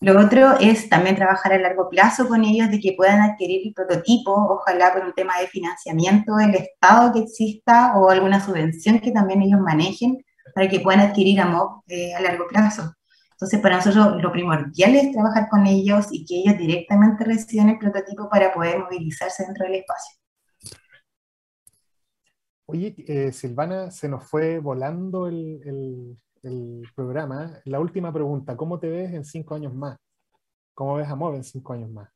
Lo 0.00 0.20
otro 0.20 0.58
es 0.58 0.88
también 0.88 1.16
trabajar 1.16 1.52
a 1.52 1.58
largo 1.58 1.88
plazo 1.88 2.28
con 2.28 2.44
ellos 2.44 2.70
de 2.70 2.80
que 2.80 2.94
puedan 2.96 3.20
adquirir 3.20 3.66
el 3.66 3.74
prototipo, 3.74 4.32
ojalá 4.32 4.92
por 4.92 5.04
un 5.04 5.12
tema 5.12 5.38
de 5.40 5.46
financiamiento 5.48 6.36
del 6.36 6.54
Estado 6.54 7.12
que 7.12 7.20
exista 7.20 7.96
o 7.96 8.10
alguna 8.10 8.44
subvención 8.44 9.00
que 9.00 9.10
también 9.10 9.42
ellos 9.42 9.60
manejen 9.60 10.24
para 10.54 10.68
que 10.68 10.80
puedan 10.80 11.00
adquirir 11.00 11.40
a 11.40 11.46
MOB 11.46 11.82
eh, 11.88 12.14
a 12.14 12.20
largo 12.20 12.46
plazo. 12.48 12.94
Entonces, 13.32 13.60
para 13.60 13.76
nosotros 13.76 14.20
lo 14.20 14.32
primordial 14.32 14.96
es 14.96 15.12
trabajar 15.12 15.48
con 15.48 15.64
ellos 15.66 16.08
y 16.10 16.24
que 16.24 16.40
ellos 16.40 16.58
directamente 16.58 17.24
reciban 17.24 17.68
el 17.68 17.78
prototipo 17.78 18.28
para 18.28 18.52
poder 18.52 18.80
movilizarse 18.80 19.44
dentro 19.44 19.64
del 19.64 19.76
espacio. 19.76 20.18
Oye, 22.70 22.94
eh, 22.98 23.32
Silvana, 23.32 23.90
se 23.90 24.10
nos 24.10 24.28
fue 24.28 24.58
volando 24.58 25.26
el, 25.26 26.18
programa. 26.94 27.60
La 27.64 27.80
última 27.80 28.12
pregunta, 28.12 28.58
¿cómo 28.58 28.78
te 28.78 28.90
ves 28.90 29.14
en 29.14 29.24
cinco 29.24 29.54
años 29.54 29.74
más? 29.74 29.96
¿Cómo 30.74 30.96
ves 30.96 31.08
a 31.08 31.16
MOV 31.16 31.36
en 31.36 31.44
cinco 31.44 31.72
años 31.72 31.90
más? 31.90 32.10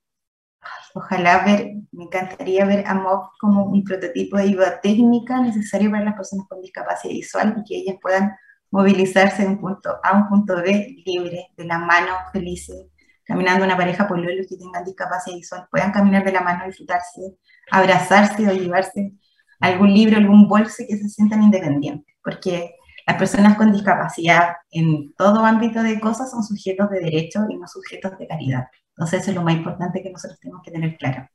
Ojalá 0.95 1.43
ver, 1.43 1.73
me 1.91 2.05
encantaría 2.05 2.67
ver 2.67 2.87
a 2.87 2.95
MOV 2.95 3.31
como 3.41 3.65
un 3.65 3.83
prototipo 3.83 4.37
de 4.37 4.43
ayuda 4.43 4.79
técnica 4.83 5.41
necesario 5.41 5.91
para 5.91 6.05
las 6.05 6.15
personas 6.15 6.47
con 6.47 6.61
discapacidad 6.61 7.15
visual 7.15 7.55
y 7.57 7.65
que 7.65 7.77
ellas 7.79 7.97
puedan 8.03 8.37
movilizarse 8.71 9.45
de 9.45 9.49
un 9.49 9.59
punto 9.59 9.89
A 10.03 10.11
a 10.11 10.19
un 10.19 10.29
punto 10.29 10.57
B 10.57 11.03
libre, 11.07 11.47
de 11.57 11.65
la 11.65 11.79
mano, 11.79 12.13
felices, 12.31 12.89
caminando 13.25 13.65
una 13.65 13.77
pareja 13.79 14.07
por 14.07 14.19
los 14.19 14.47
que 14.47 14.59
tengan 14.59 14.85
discapacidad 14.85 15.37
visual, 15.37 15.67
puedan 15.71 15.93
caminar 15.93 16.25
de 16.25 16.33
la 16.33 16.43
mano, 16.43 16.67
disfrutarse, 16.67 17.39
abrazarse 17.71 18.47
o 18.47 18.53
llevarse 18.53 19.15
algún 19.63 19.95
libro, 19.95 20.17
algún 20.17 20.49
bolso 20.49 20.83
que 20.89 20.97
se 20.97 21.09
sientan 21.09 21.43
independientes, 21.43 22.15
porque 22.23 22.75
las 23.07 23.17
personas 23.17 23.57
con 23.57 23.73
discapacidad 23.73 24.57
en 24.71 25.13
todo 25.15 25.45
ámbito 25.45 25.83
de 25.83 26.01
cosas 26.01 26.31
son 26.31 26.43
sujetos 26.43 26.91
de 26.91 27.01
derecho 27.01 27.41
y 27.49 27.57
no 27.57 27.67
sujetos 27.67 28.19
de 28.19 28.27
caridad. 28.27 28.67
Entonces 28.91 29.23
eso 29.23 29.31
es 29.31 29.37
lo 29.37 29.43
más 29.43 29.55
importante 29.55 30.03
que 30.03 30.11
nosotros 30.11 30.39
tenemos 30.41 30.63
que 30.65 30.71
tener 30.71 30.97
claro. 30.99 31.29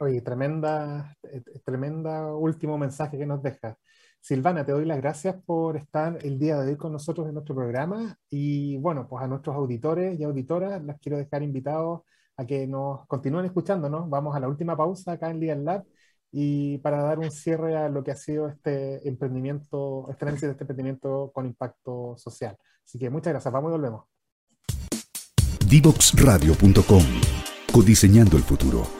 Oye, 0.00 0.22
tremenda, 0.22 1.14
eh, 1.22 1.42
tremenda 1.62 2.34
último 2.34 2.78
mensaje 2.78 3.18
que 3.18 3.26
nos 3.26 3.42
deja. 3.42 3.76
Silvana, 4.18 4.64
te 4.64 4.72
doy 4.72 4.86
las 4.86 4.98
gracias 4.98 5.36
por 5.44 5.76
estar 5.76 6.18
el 6.22 6.38
día 6.38 6.58
de 6.58 6.70
hoy 6.70 6.76
con 6.76 6.92
nosotros 6.92 7.26
en 7.28 7.34
nuestro 7.34 7.54
programa 7.54 8.16
y 8.30 8.78
bueno, 8.78 9.06
pues 9.08 9.22
a 9.22 9.26
nuestros 9.26 9.56
auditores 9.56 10.18
y 10.18 10.24
auditoras 10.24 10.82
las 10.82 10.98
quiero 11.00 11.18
dejar 11.18 11.42
invitados 11.42 12.02
a 12.36 12.46
que 12.46 12.66
nos 12.66 13.06
continúen 13.06 13.44
escuchándonos. 13.44 14.08
Vamos 14.08 14.34
a 14.34 14.40
la 14.40 14.48
última 14.48 14.74
pausa 14.76 15.12
acá 15.12 15.30
en 15.30 15.40
Legal 15.40 15.64
Lab 15.64 15.84
y 16.32 16.78
para 16.78 17.02
dar 17.02 17.18
un 17.18 17.30
cierre 17.30 17.76
a 17.76 17.88
lo 17.88 18.04
que 18.04 18.12
ha 18.12 18.16
sido 18.16 18.48
este 18.48 19.06
emprendimiento, 19.08 20.06
este 20.10 20.24
análisis 20.24 20.48
de 20.48 20.52
este 20.52 20.64
emprendimiento 20.64 21.30
con 21.34 21.46
impacto 21.46 22.14
social. 22.16 22.56
Así 22.84 22.98
que 22.98 23.10
muchas 23.10 23.32
gracias, 23.32 23.52
vamos 23.52 23.70
y 23.70 23.72
volvemos. 23.72 24.04
Divoxradio.com 25.66 27.04
Codiseñando 27.72 28.36
el 28.36 28.42
futuro. 28.42 28.99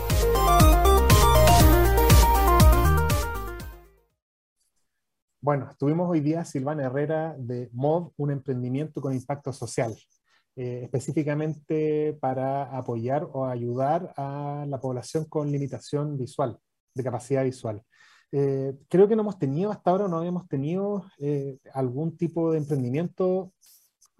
Bueno, 5.43 5.69
estuvimos 5.71 6.07
hoy 6.07 6.19
día 6.19 6.45
Silvana 6.45 6.83
Herrera 6.83 7.35
de 7.35 7.67
MOD, 7.73 8.11
un 8.17 8.29
emprendimiento 8.29 9.01
con 9.01 9.11
impacto 9.11 9.51
social, 9.51 9.95
eh, 10.55 10.81
específicamente 10.83 12.15
para 12.21 12.77
apoyar 12.77 13.27
o 13.33 13.47
ayudar 13.47 14.13
a 14.17 14.65
la 14.67 14.79
población 14.79 15.25
con 15.25 15.51
limitación 15.51 16.15
visual, 16.15 16.59
de 16.93 17.03
capacidad 17.03 17.43
visual. 17.43 17.81
Eh, 18.31 18.77
creo 18.87 19.07
que 19.07 19.15
no 19.15 19.23
hemos 19.23 19.39
tenido, 19.39 19.71
hasta 19.71 19.89
ahora 19.89 20.07
no 20.07 20.19
habíamos 20.19 20.47
tenido 20.47 21.05
eh, 21.17 21.57
algún 21.73 22.15
tipo 22.17 22.51
de 22.51 22.59
emprendimiento 22.59 23.51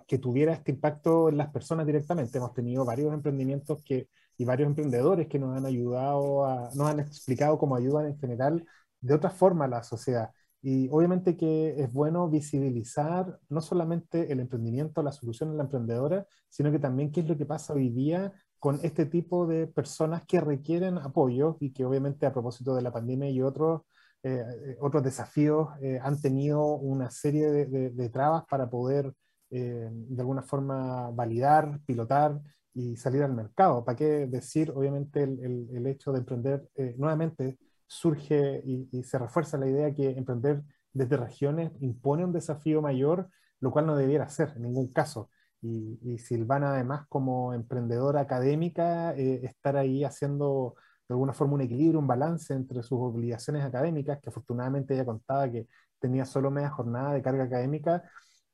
que 0.07 0.17
tuviera 0.17 0.53
este 0.53 0.71
impacto 0.71 1.29
en 1.29 1.37
las 1.37 1.51
personas 1.51 1.85
directamente. 1.85 2.39
Hemos 2.39 2.55
tenido 2.55 2.83
varios 2.83 3.13
emprendimientos 3.13 3.83
que, 3.83 4.09
y 4.37 4.45
varios 4.45 4.67
emprendedores 4.67 5.27
que 5.27 5.37
nos 5.37 5.55
han 5.55 5.67
ayudado, 5.67 6.71
nos 6.73 6.89
han 6.89 6.99
explicado 7.01 7.59
cómo 7.59 7.75
ayudan 7.75 8.07
en 8.07 8.17
general 8.19 8.65
de 9.01 9.13
otra 9.13 9.29
forma 9.29 9.65
a 9.65 9.67
la 9.67 9.83
sociedad. 9.83 10.31
Y 10.63 10.89
obviamente 10.89 11.35
que 11.35 11.81
es 11.81 11.91
bueno 11.91 12.29
visibilizar 12.29 13.39
no 13.49 13.61
solamente 13.61 14.31
el 14.31 14.39
emprendimiento, 14.39 15.01
la 15.01 15.11
solución 15.11 15.49
en 15.49 15.57
la 15.57 15.63
emprendedora, 15.63 16.27
sino 16.49 16.71
que 16.71 16.79
también 16.79 17.11
qué 17.11 17.21
es 17.21 17.27
lo 17.27 17.37
que 17.37 17.47
pasa 17.47 17.73
hoy 17.73 17.89
día 17.89 18.31
con 18.59 18.79
este 18.83 19.07
tipo 19.07 19.47
de 19.47 19.65
personas 19.65 20.23
que 20.27 20.39
requieren 20.39 20.99
apoyo 20.99 21.57
y 21.59 21.73
que 21.73 21.83
obviamente 21.83 22.27
a 22.27 22.33
propósito 22.33 22.75
de 22.75 22.83
la 22.83 22.91
pandemia 22.91 23.27
y 23.31 23.41
otros, 23.41 23.81
eh, 24.21 24.77
otros 24.79 25.03
desafíos 25.03 25.69
eh, 25.81 25.99
han 25.99 26.21
tenido 26.21 26.75
una 26.75 27.09
serie 27.09 27.49
de, 27.49 28.09
trabas 28.09 28.43
para 28.47 28.69
poder 28.69 29.11
eh, 29.49 29.89
de 29.91 30.21
alguna 30.21 30.43
forma 30.43 31.09
validar, 31.09 31.79
pilotar 31.87 32.39
y 32.75 32.95
salir 32.97 33.23
al 33.23 33.33
mercado. 33.33 33.83
¿Para 33.83 33.95
qué 33.95 34.27
decir 34.27 34.71
obviamente 34.75 35.23
el, 35.23 35.39
el, 35.43 35.67
el 35.77 35.87
hecho 35.87 36.11
de 36.11 36.19
emprender 36.19 36.69
nuevamente? 36.97 37.57
Surge 37.91 38.61
y, 38.65 39.03
se 39.03 39.19
refuerza 39.19 39.57
la 39.57 39.67
idea 39.67 39.93
que 39.93 40.11
emprender 40.11 40.63
desde 40.93 41.17
regiones 41.17 41.73
impone 41.81 42.23
un 42.23 42.31
desafío 42.31 42.81
mayor, 42.81 43.29
lo 43.59 43.71
cual 43.71 43.85
no 43.85 43.97
debiera 43.97 44.29
ser 44.29 44.53
en 44.55 44.63
ningún 44.63 44.93
caso. 44.93 45.29
Y, 45.61 46.17
Silvana, 46.17 46.73
además, 46.73 47.05
como 47.09 47.53
emprendedora 47.53 48.21
académica, 48.21 49.13
eh, 49.15 49.41
estar 49.43 49.75
ahí 49.77 50.03
haciendo 50.05 50.75
de 51.07 51.13
alguna 51.13 51.33
forma 51.33 51.55
un 51.55 51.61
equilibrio, 51.61 51.99
un 51.99 52.07
balance 52.07 52.53
entre 52.53 52.81
sus 52.81 52.97
obligaciones 52.99 53.63
académicas, 53.65 54.19
que 54.21 54.29
afortunadamente 54.29 54.93
ella 54.93 55.05
contaba 55.05 55.51
que 55.51 55.67
tenía 55.99 56.25
solo 56.25 56.49
media 56.49 56.69
jornada 56.69 57.13
de 57.13 57.21
carga 57.21 57.43
académica, 57.43 58.03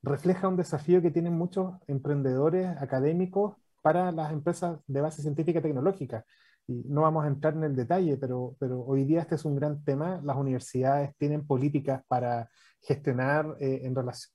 refleja 0.02 0.48
un 0.48 0.58
desafío 0.58 1.02
que 1.02 1.12
tienen 1.12 1.34
muchos 1.34 1.76
emprendedores 1.88 2.76
académicos 2.78 3.56
para 3.84 4.12
las 4.12 4.32
empresas 4.34 4.80
de 4.88 5.02
base 5.02 5.22
científica 5.22 5.60
y 5.60 5.62
tecnológica, 5.62 6.26
no 6.68 7.02
vamos 7.02 7.24
a 7.24 7.28
entrar 7.28 7.54
en 7.54 7.64
el 7.64 7.76
detalle, 7.76 8.18
pero, 8.18 8.56
pero 8.60 8.82
hoy 8.82 9.06
día 9.06 9.22
este 9.22 9.36
es 9.36 9.46
un 9.46 9.56
gran 9.56 9.84
tema. 9.84 10.20
Las 10.24 10.36
universidades 10.36 11.16
tienen 11.18 11.46
políticas 11.48 12.04
para 12.08 12.50
gestionar 12.82 13.56
eh, 13.60 13.82
en, 13.84 13.96
relación, 13.96 14.34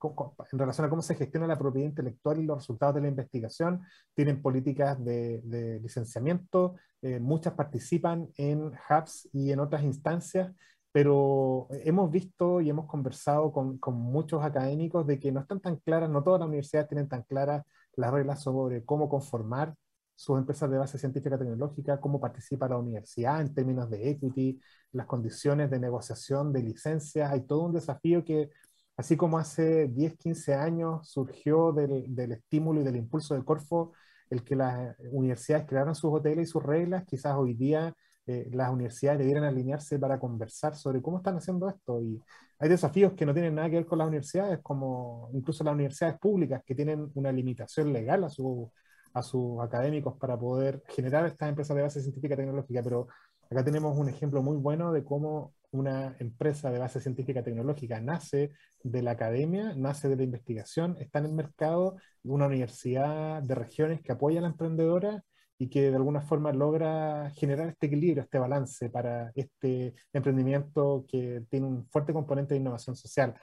en, 0.52 0.58
relación, 0.58 0.86
a 0.86 0.90
cómo 0.90 1.02
se 1.02 1.14
gestiona 1.14 1.46
la 1.46 1.58
propiedad 1.58 1.88
intelectual 1.88 2.38
y 2.38 2.44
los 2.44 2.58
resultados 2.58 2.94
de 2.96 3.02
la 3.02 3.08
investigación, 3.08 3.82
tienen 4.14 4.42
políticas 4.42 5.02
de, 5.04 5.80
licenciamiento, 5.82 6.76
eh, 7.02 7.20
muchas 7.20 7.54
participan 7.54 8.28
en 8.36 8.72
hubs 8.90 9.28
y 9.32 9.52
en 9.52 9.60
otras 9.60 9.82
instancias, 9.82 10.52
pero 10.90 11.68
hemos 11.70 12.10
visto 12.10 12.60
y 12.60 12.68
hemos 12.68 12.86
conversado 12.86 13.52
con, 13.52 13.78
con, 13.78 13.94
muchos 13.94 14.44
académicos 14.44 15.06
de 15.06 15.18
que 15.18 15.32
no 15.32 15.40
están 15.40 15.60
tan 15.60 15.76
claras, 15.76 16.10
no 16.10 16.22
todas 16.22 16.40
las 16.40 16.48
universidades 16.48 16.88
tienen 16.88 17.08
tan 17.08 17.22
claras 17.22 17.64
las 17.96 18.12
reglas 18.12 18.42
sobre 18.42 18.84
cómo 18.84 19.08
conformar 19.08 19.74
sus 20.14 20.38
empresas 20.38 20.70
de 20.70 20.78
base 20.78 20.98
científica 20.98 21.38
tecnológica, 21.38 22.00
cómo 22.00 22.20
participa 22.20 22.68
la 22.68 22.78
universidad 22.78 23.40
en 23.40 23.54
términos 23.54 23.90
de 23.90 24.10
equity, 24.10 24.60
las 24.92 25.06
condiciones 25.06 25.70
de 25.70 25.78
negociación 25.80 26.52
de 26.52 26.62
licencias. 26.62 27.30
Hay 27.30 27.42
todo 27.42 27.62
un 27.62 27.72
desafío 27.72 28.24
que, 28.24 28.50
así 28.96 29.16
como 29.16 29.38
hace 29.38 29.88
10, 29.88 30.16
15 30.16 30.54
años 30.54 31.08
surgió 31.10 31.72
del, 31.72 32.14
del 32.14 32.32
estímulo 32.32 32.80
y 32.80 32.84
del 32.84 32.96
impulso 32.96 33.34
del 33.34 33.44
Corfo, 33.44 33.92
el 34.30 34.44
que 34.44 34.56
las 34.56 34.96
universidades 35.10 35.66
crearan 35.66 35.94
sus 35.94 36.12
hoteles 36.12 36.48
y 36.48 36.50
sus 36.50 36.62
reglas, 36.62 37.04
quizás 37.06 37.34
hoy 37.36 37.54
día 37.54 37.94
eh, 38.26 38.48
las 38.52 38.70
universidades 38.70 39.18
debieran 39.18 39.44
alinearse 39.44 39.98
para 39.98 40.18
conversar 40.20 40.76
sobre 40.76 41.02
cómo 41.02 41.18
están 41.18 41.36
haciendo 41.36 41.68
esto. 41.68 42.00
Y 42.00 42.20
hay 42.58 42.68
desafíos 42.68 43.12
que 43.14 43.26
no 43.26 43.34
tienen 43.34 43.54
nada 43.54 43.68
que 43.68 43.76
ver 43.76 43.86
con 43.86 43.98
las 43.98 44.08
universidades, 44.08 44.60
como 44.62 45.28
incluso 45.34 45.64
las 45.64 45.74
universidades 45.74 46.18
públicas, 46.18 46.62
que 46.64 46.74
tienen 46.74 47.10
una 47.14 47.32
limitación 47.32 47.92
legal 47.92 48.24
a, 48.24 48.28
su, 48.30 48.70
a 49.14 49.22
sus 49.22 49.60
académicos 49.60 50.16
para 50.18 50.38
poder 50.38 50.82
generar 50.88 51.26
estas 51.26 51.48
empresas 51.48 51.76
de 51.76 51.82
base 51.82 52.00
científica 52.00 52.36
tecnológica. 52.36 52.82
Pero 52.82 53.08
acá 53.50 53.64
tenemos 53.64 53.96
un 53.98 54.08
ejemplo 54.08 54.42
muy 54.42 54.56
bueno 54.56 54.92
de 54.92 55.04
cómo 55.04 55.54
una 55.72 56.16
empresa 56.18 56.70
de 56.70 56.78
base 56.78 57.00
científica 57.00 57.42
tecnológica 57.42 58.00
nace 58.00 58.52
de 58.82 59.02
la 59.02 59.12
academia, 59.12 59.74
nace 59.74 60.08
de 60.08 60.16
la 60.16 60.22
investigación, 60.22 60.96
está 61.00 61.18
en 61.18 61.26
el 61.26 61.32
mercado, 61.32 61.96
una 62.24 62.46
universidad 62.46 63.42
de 63.42 63.54
regiones 63.54 64.02
que 64.02 64.12
apoya 64.12 64.38
a 64.38 64.42
la 64.42 64.48
emprendedora 64.48 65.24
y 65.58 65.68
que 65.68 65.90
de 65.90 65.96
alguna 65.96 66.20
forma 66.20 66.52
logra 66.52 67.30
generar 67.36 67.68
este 67.68 67.86
equilibrio, 67.86 68.22
este 68.24 68.38
balance 68.38 68.90
para 68.90 69.32
este 69.34 69.94
emprendimiento 70.12 71.04
que 71.08 71.44
tiene 71.48 71.66
un 71.66 71.86
fuerte 71.86 72.12
componente 72.12 72.54
de 72.54 72.60
innovación 72.60 72.96
social. 72.96 73.34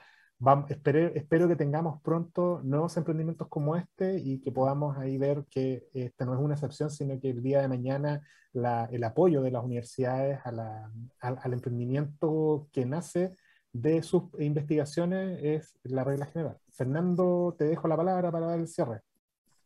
Vamos, 0.42 0.70
espero, 0.70 1.48
que 1.48 1.56
tengamos 1.56 2.00
pronto 2.00 2.62
nuevos 2.64 2.96
emprendimientos 2.96 3.46
como 3.48 3.76
este 3.76 4.18
y 4.18 4.40
que 4.40 4.50
podamos 4.50 4.96
ahí 4.96 5.18
ver 5.18 5.44
que 5.50 5.86
esta 5.92 6.24
no 6.24 6.32
es 6.32 6.40
una 6.40 6.54
excepción, 6.54 6.90
sino 6.90 7.20
que 7.20 7.28
el 7.28 7.42
día 7.42 7.60
de 7.60 7.68
mañana 7.68 8.22
el 8.54 9.04
apoyo 9.04 9.42
de 9.42 9.50
las 9.50 9.62
universidades 9.62 10.38
al 10.46 11.52
emprendimiento 11.52 12.68
que 12.72 12.86
nace 12.86 13.34
de 13.74 14.02
sus 14.02 14.22
investigaciones 14.38 15.38
es 15.42 15.78
la 15.82 16.04
regla 16.04 16.24
general. 16.24 16.56
Fernando, 16.72 17.54
te 17.58 17.66
dejo 17.66 17.86
la 17.86 17.98
palabra 17.98 18.32
para 18.32 18.46
dar 18.46 18.58
el 18.58 18.66
cierre. 18.66 19.02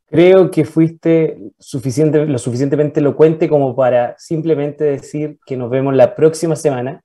Creo 0.06 0.50
que 0.50 0.64
fuiste 0.64 1.52
suficiente, 1.56 2.26
lo 2.26 2.38
suficientemente 2.38 2.98
elocuente 2.98 3.48
como 3.48 3.76
para 3.76 4.16
simplemente 4.18 4.82
decir 4.82 5.38
que 5.46 5.56
nos 5.56 5.70
vemos 5.70 5.94
la 5.94 6.16
próxima 6.16 6.56
semana 6.56 7.00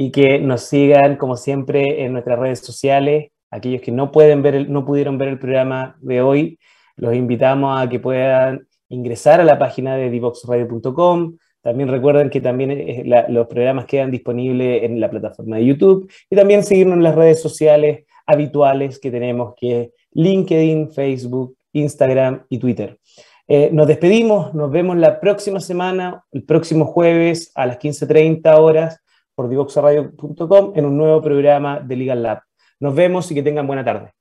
y 0.00 0.12
que 0.12 0.38
nos 0.38 0.62
sigan, 0.62 1.16
como 1.16 1.36
siempre, 1.36 2.04
en 2.04 2.12
nuestras 2.12 2.38
redes 2.38 2.60
sociales. 2.60 3.32
Aquellos 3.50 3.82
que 3.82 3.90
no, 3.90 4.12
pueden 4.12 4.42
ver 4.42 4.70
no 4.70 4.84
pudieron 4.84 5.18
ver 5.18 5.26
el 5.26 5.40
programa 5.40 5.96
de 6.00 6.22
hoy, 6.22 6.60
los 6.94 7.16
invitamos 7.16 7.82
a 7.82 7.88
que 7.88 7.98
puedan 7.98 8.68
ingresar 8.88 9.40
a 9.40 9.44
la 9.44 9.58
página 9.58 9.96
de 9.96 10.08
divoxradio.com. 10.08 11.36
También 11.60 11.88
recuerden 11.88 12.30
que 12.30 12.40
también 12.40 12.70
eh, 12.70 13.26
los 13.28 13.48
programas 13.48 13.86
quedan 13.86 14.12
disponibles 14.12 14.84
en 14.84 15.00
la 15.00 15.10
plataforma 15.10 15.56
de 15.56 15.66
YouTube 15.66 16.08
y 16.30 16.36
también 16.36 16.62
seguirnos 16.62 16.98
en 16.98 17.02
las 17.02 17.16
redes 17.16 17.42
sociales 17.42 18.04
habituales 18.24 19.00
que 19.00 19.10
tenemos, 19.10 19.54
que 19.56 19.80
es 19.80 19.90
LinkedIn, 20.12 20.92
Facebook, 20.92 21.56
Instagram 21.72 22.44
y 22.48 22.58
Twitter. 22.58 23.00
Eh, 23.48 23.70
nos 23.72 23.88
despedimos, 23.88 24.54
nos 24.54 24.70
vemos 24.70 24.96
la 24.96 25.18
próxima 25.18 25.58
semana, 25.58 26.24
el 26.30 26.44
próximo 26.44 26.84
jueves 26.84 27.50
a 27.56 27.66
las 27.66 27.80
15.30 27.80 28.56
horas 28.58 29.00
por 29.38 29.48
divoxaradio.com 29.48 30.72
en 30.74 30.84
un 30.84 30.98
nuevo 30.98 31.22
programa 31.22 31.78
de 31.78 31.94
Legal 31.94 32.24
Lab. 32.24 32.42
Nos 32.80 32.92
vemos 32.92 33.30
y 33.30 33.36
que 33.36 33.42
tengan 33.44 33.68
buena 33.68 33.84
tarde. 33.84 34.17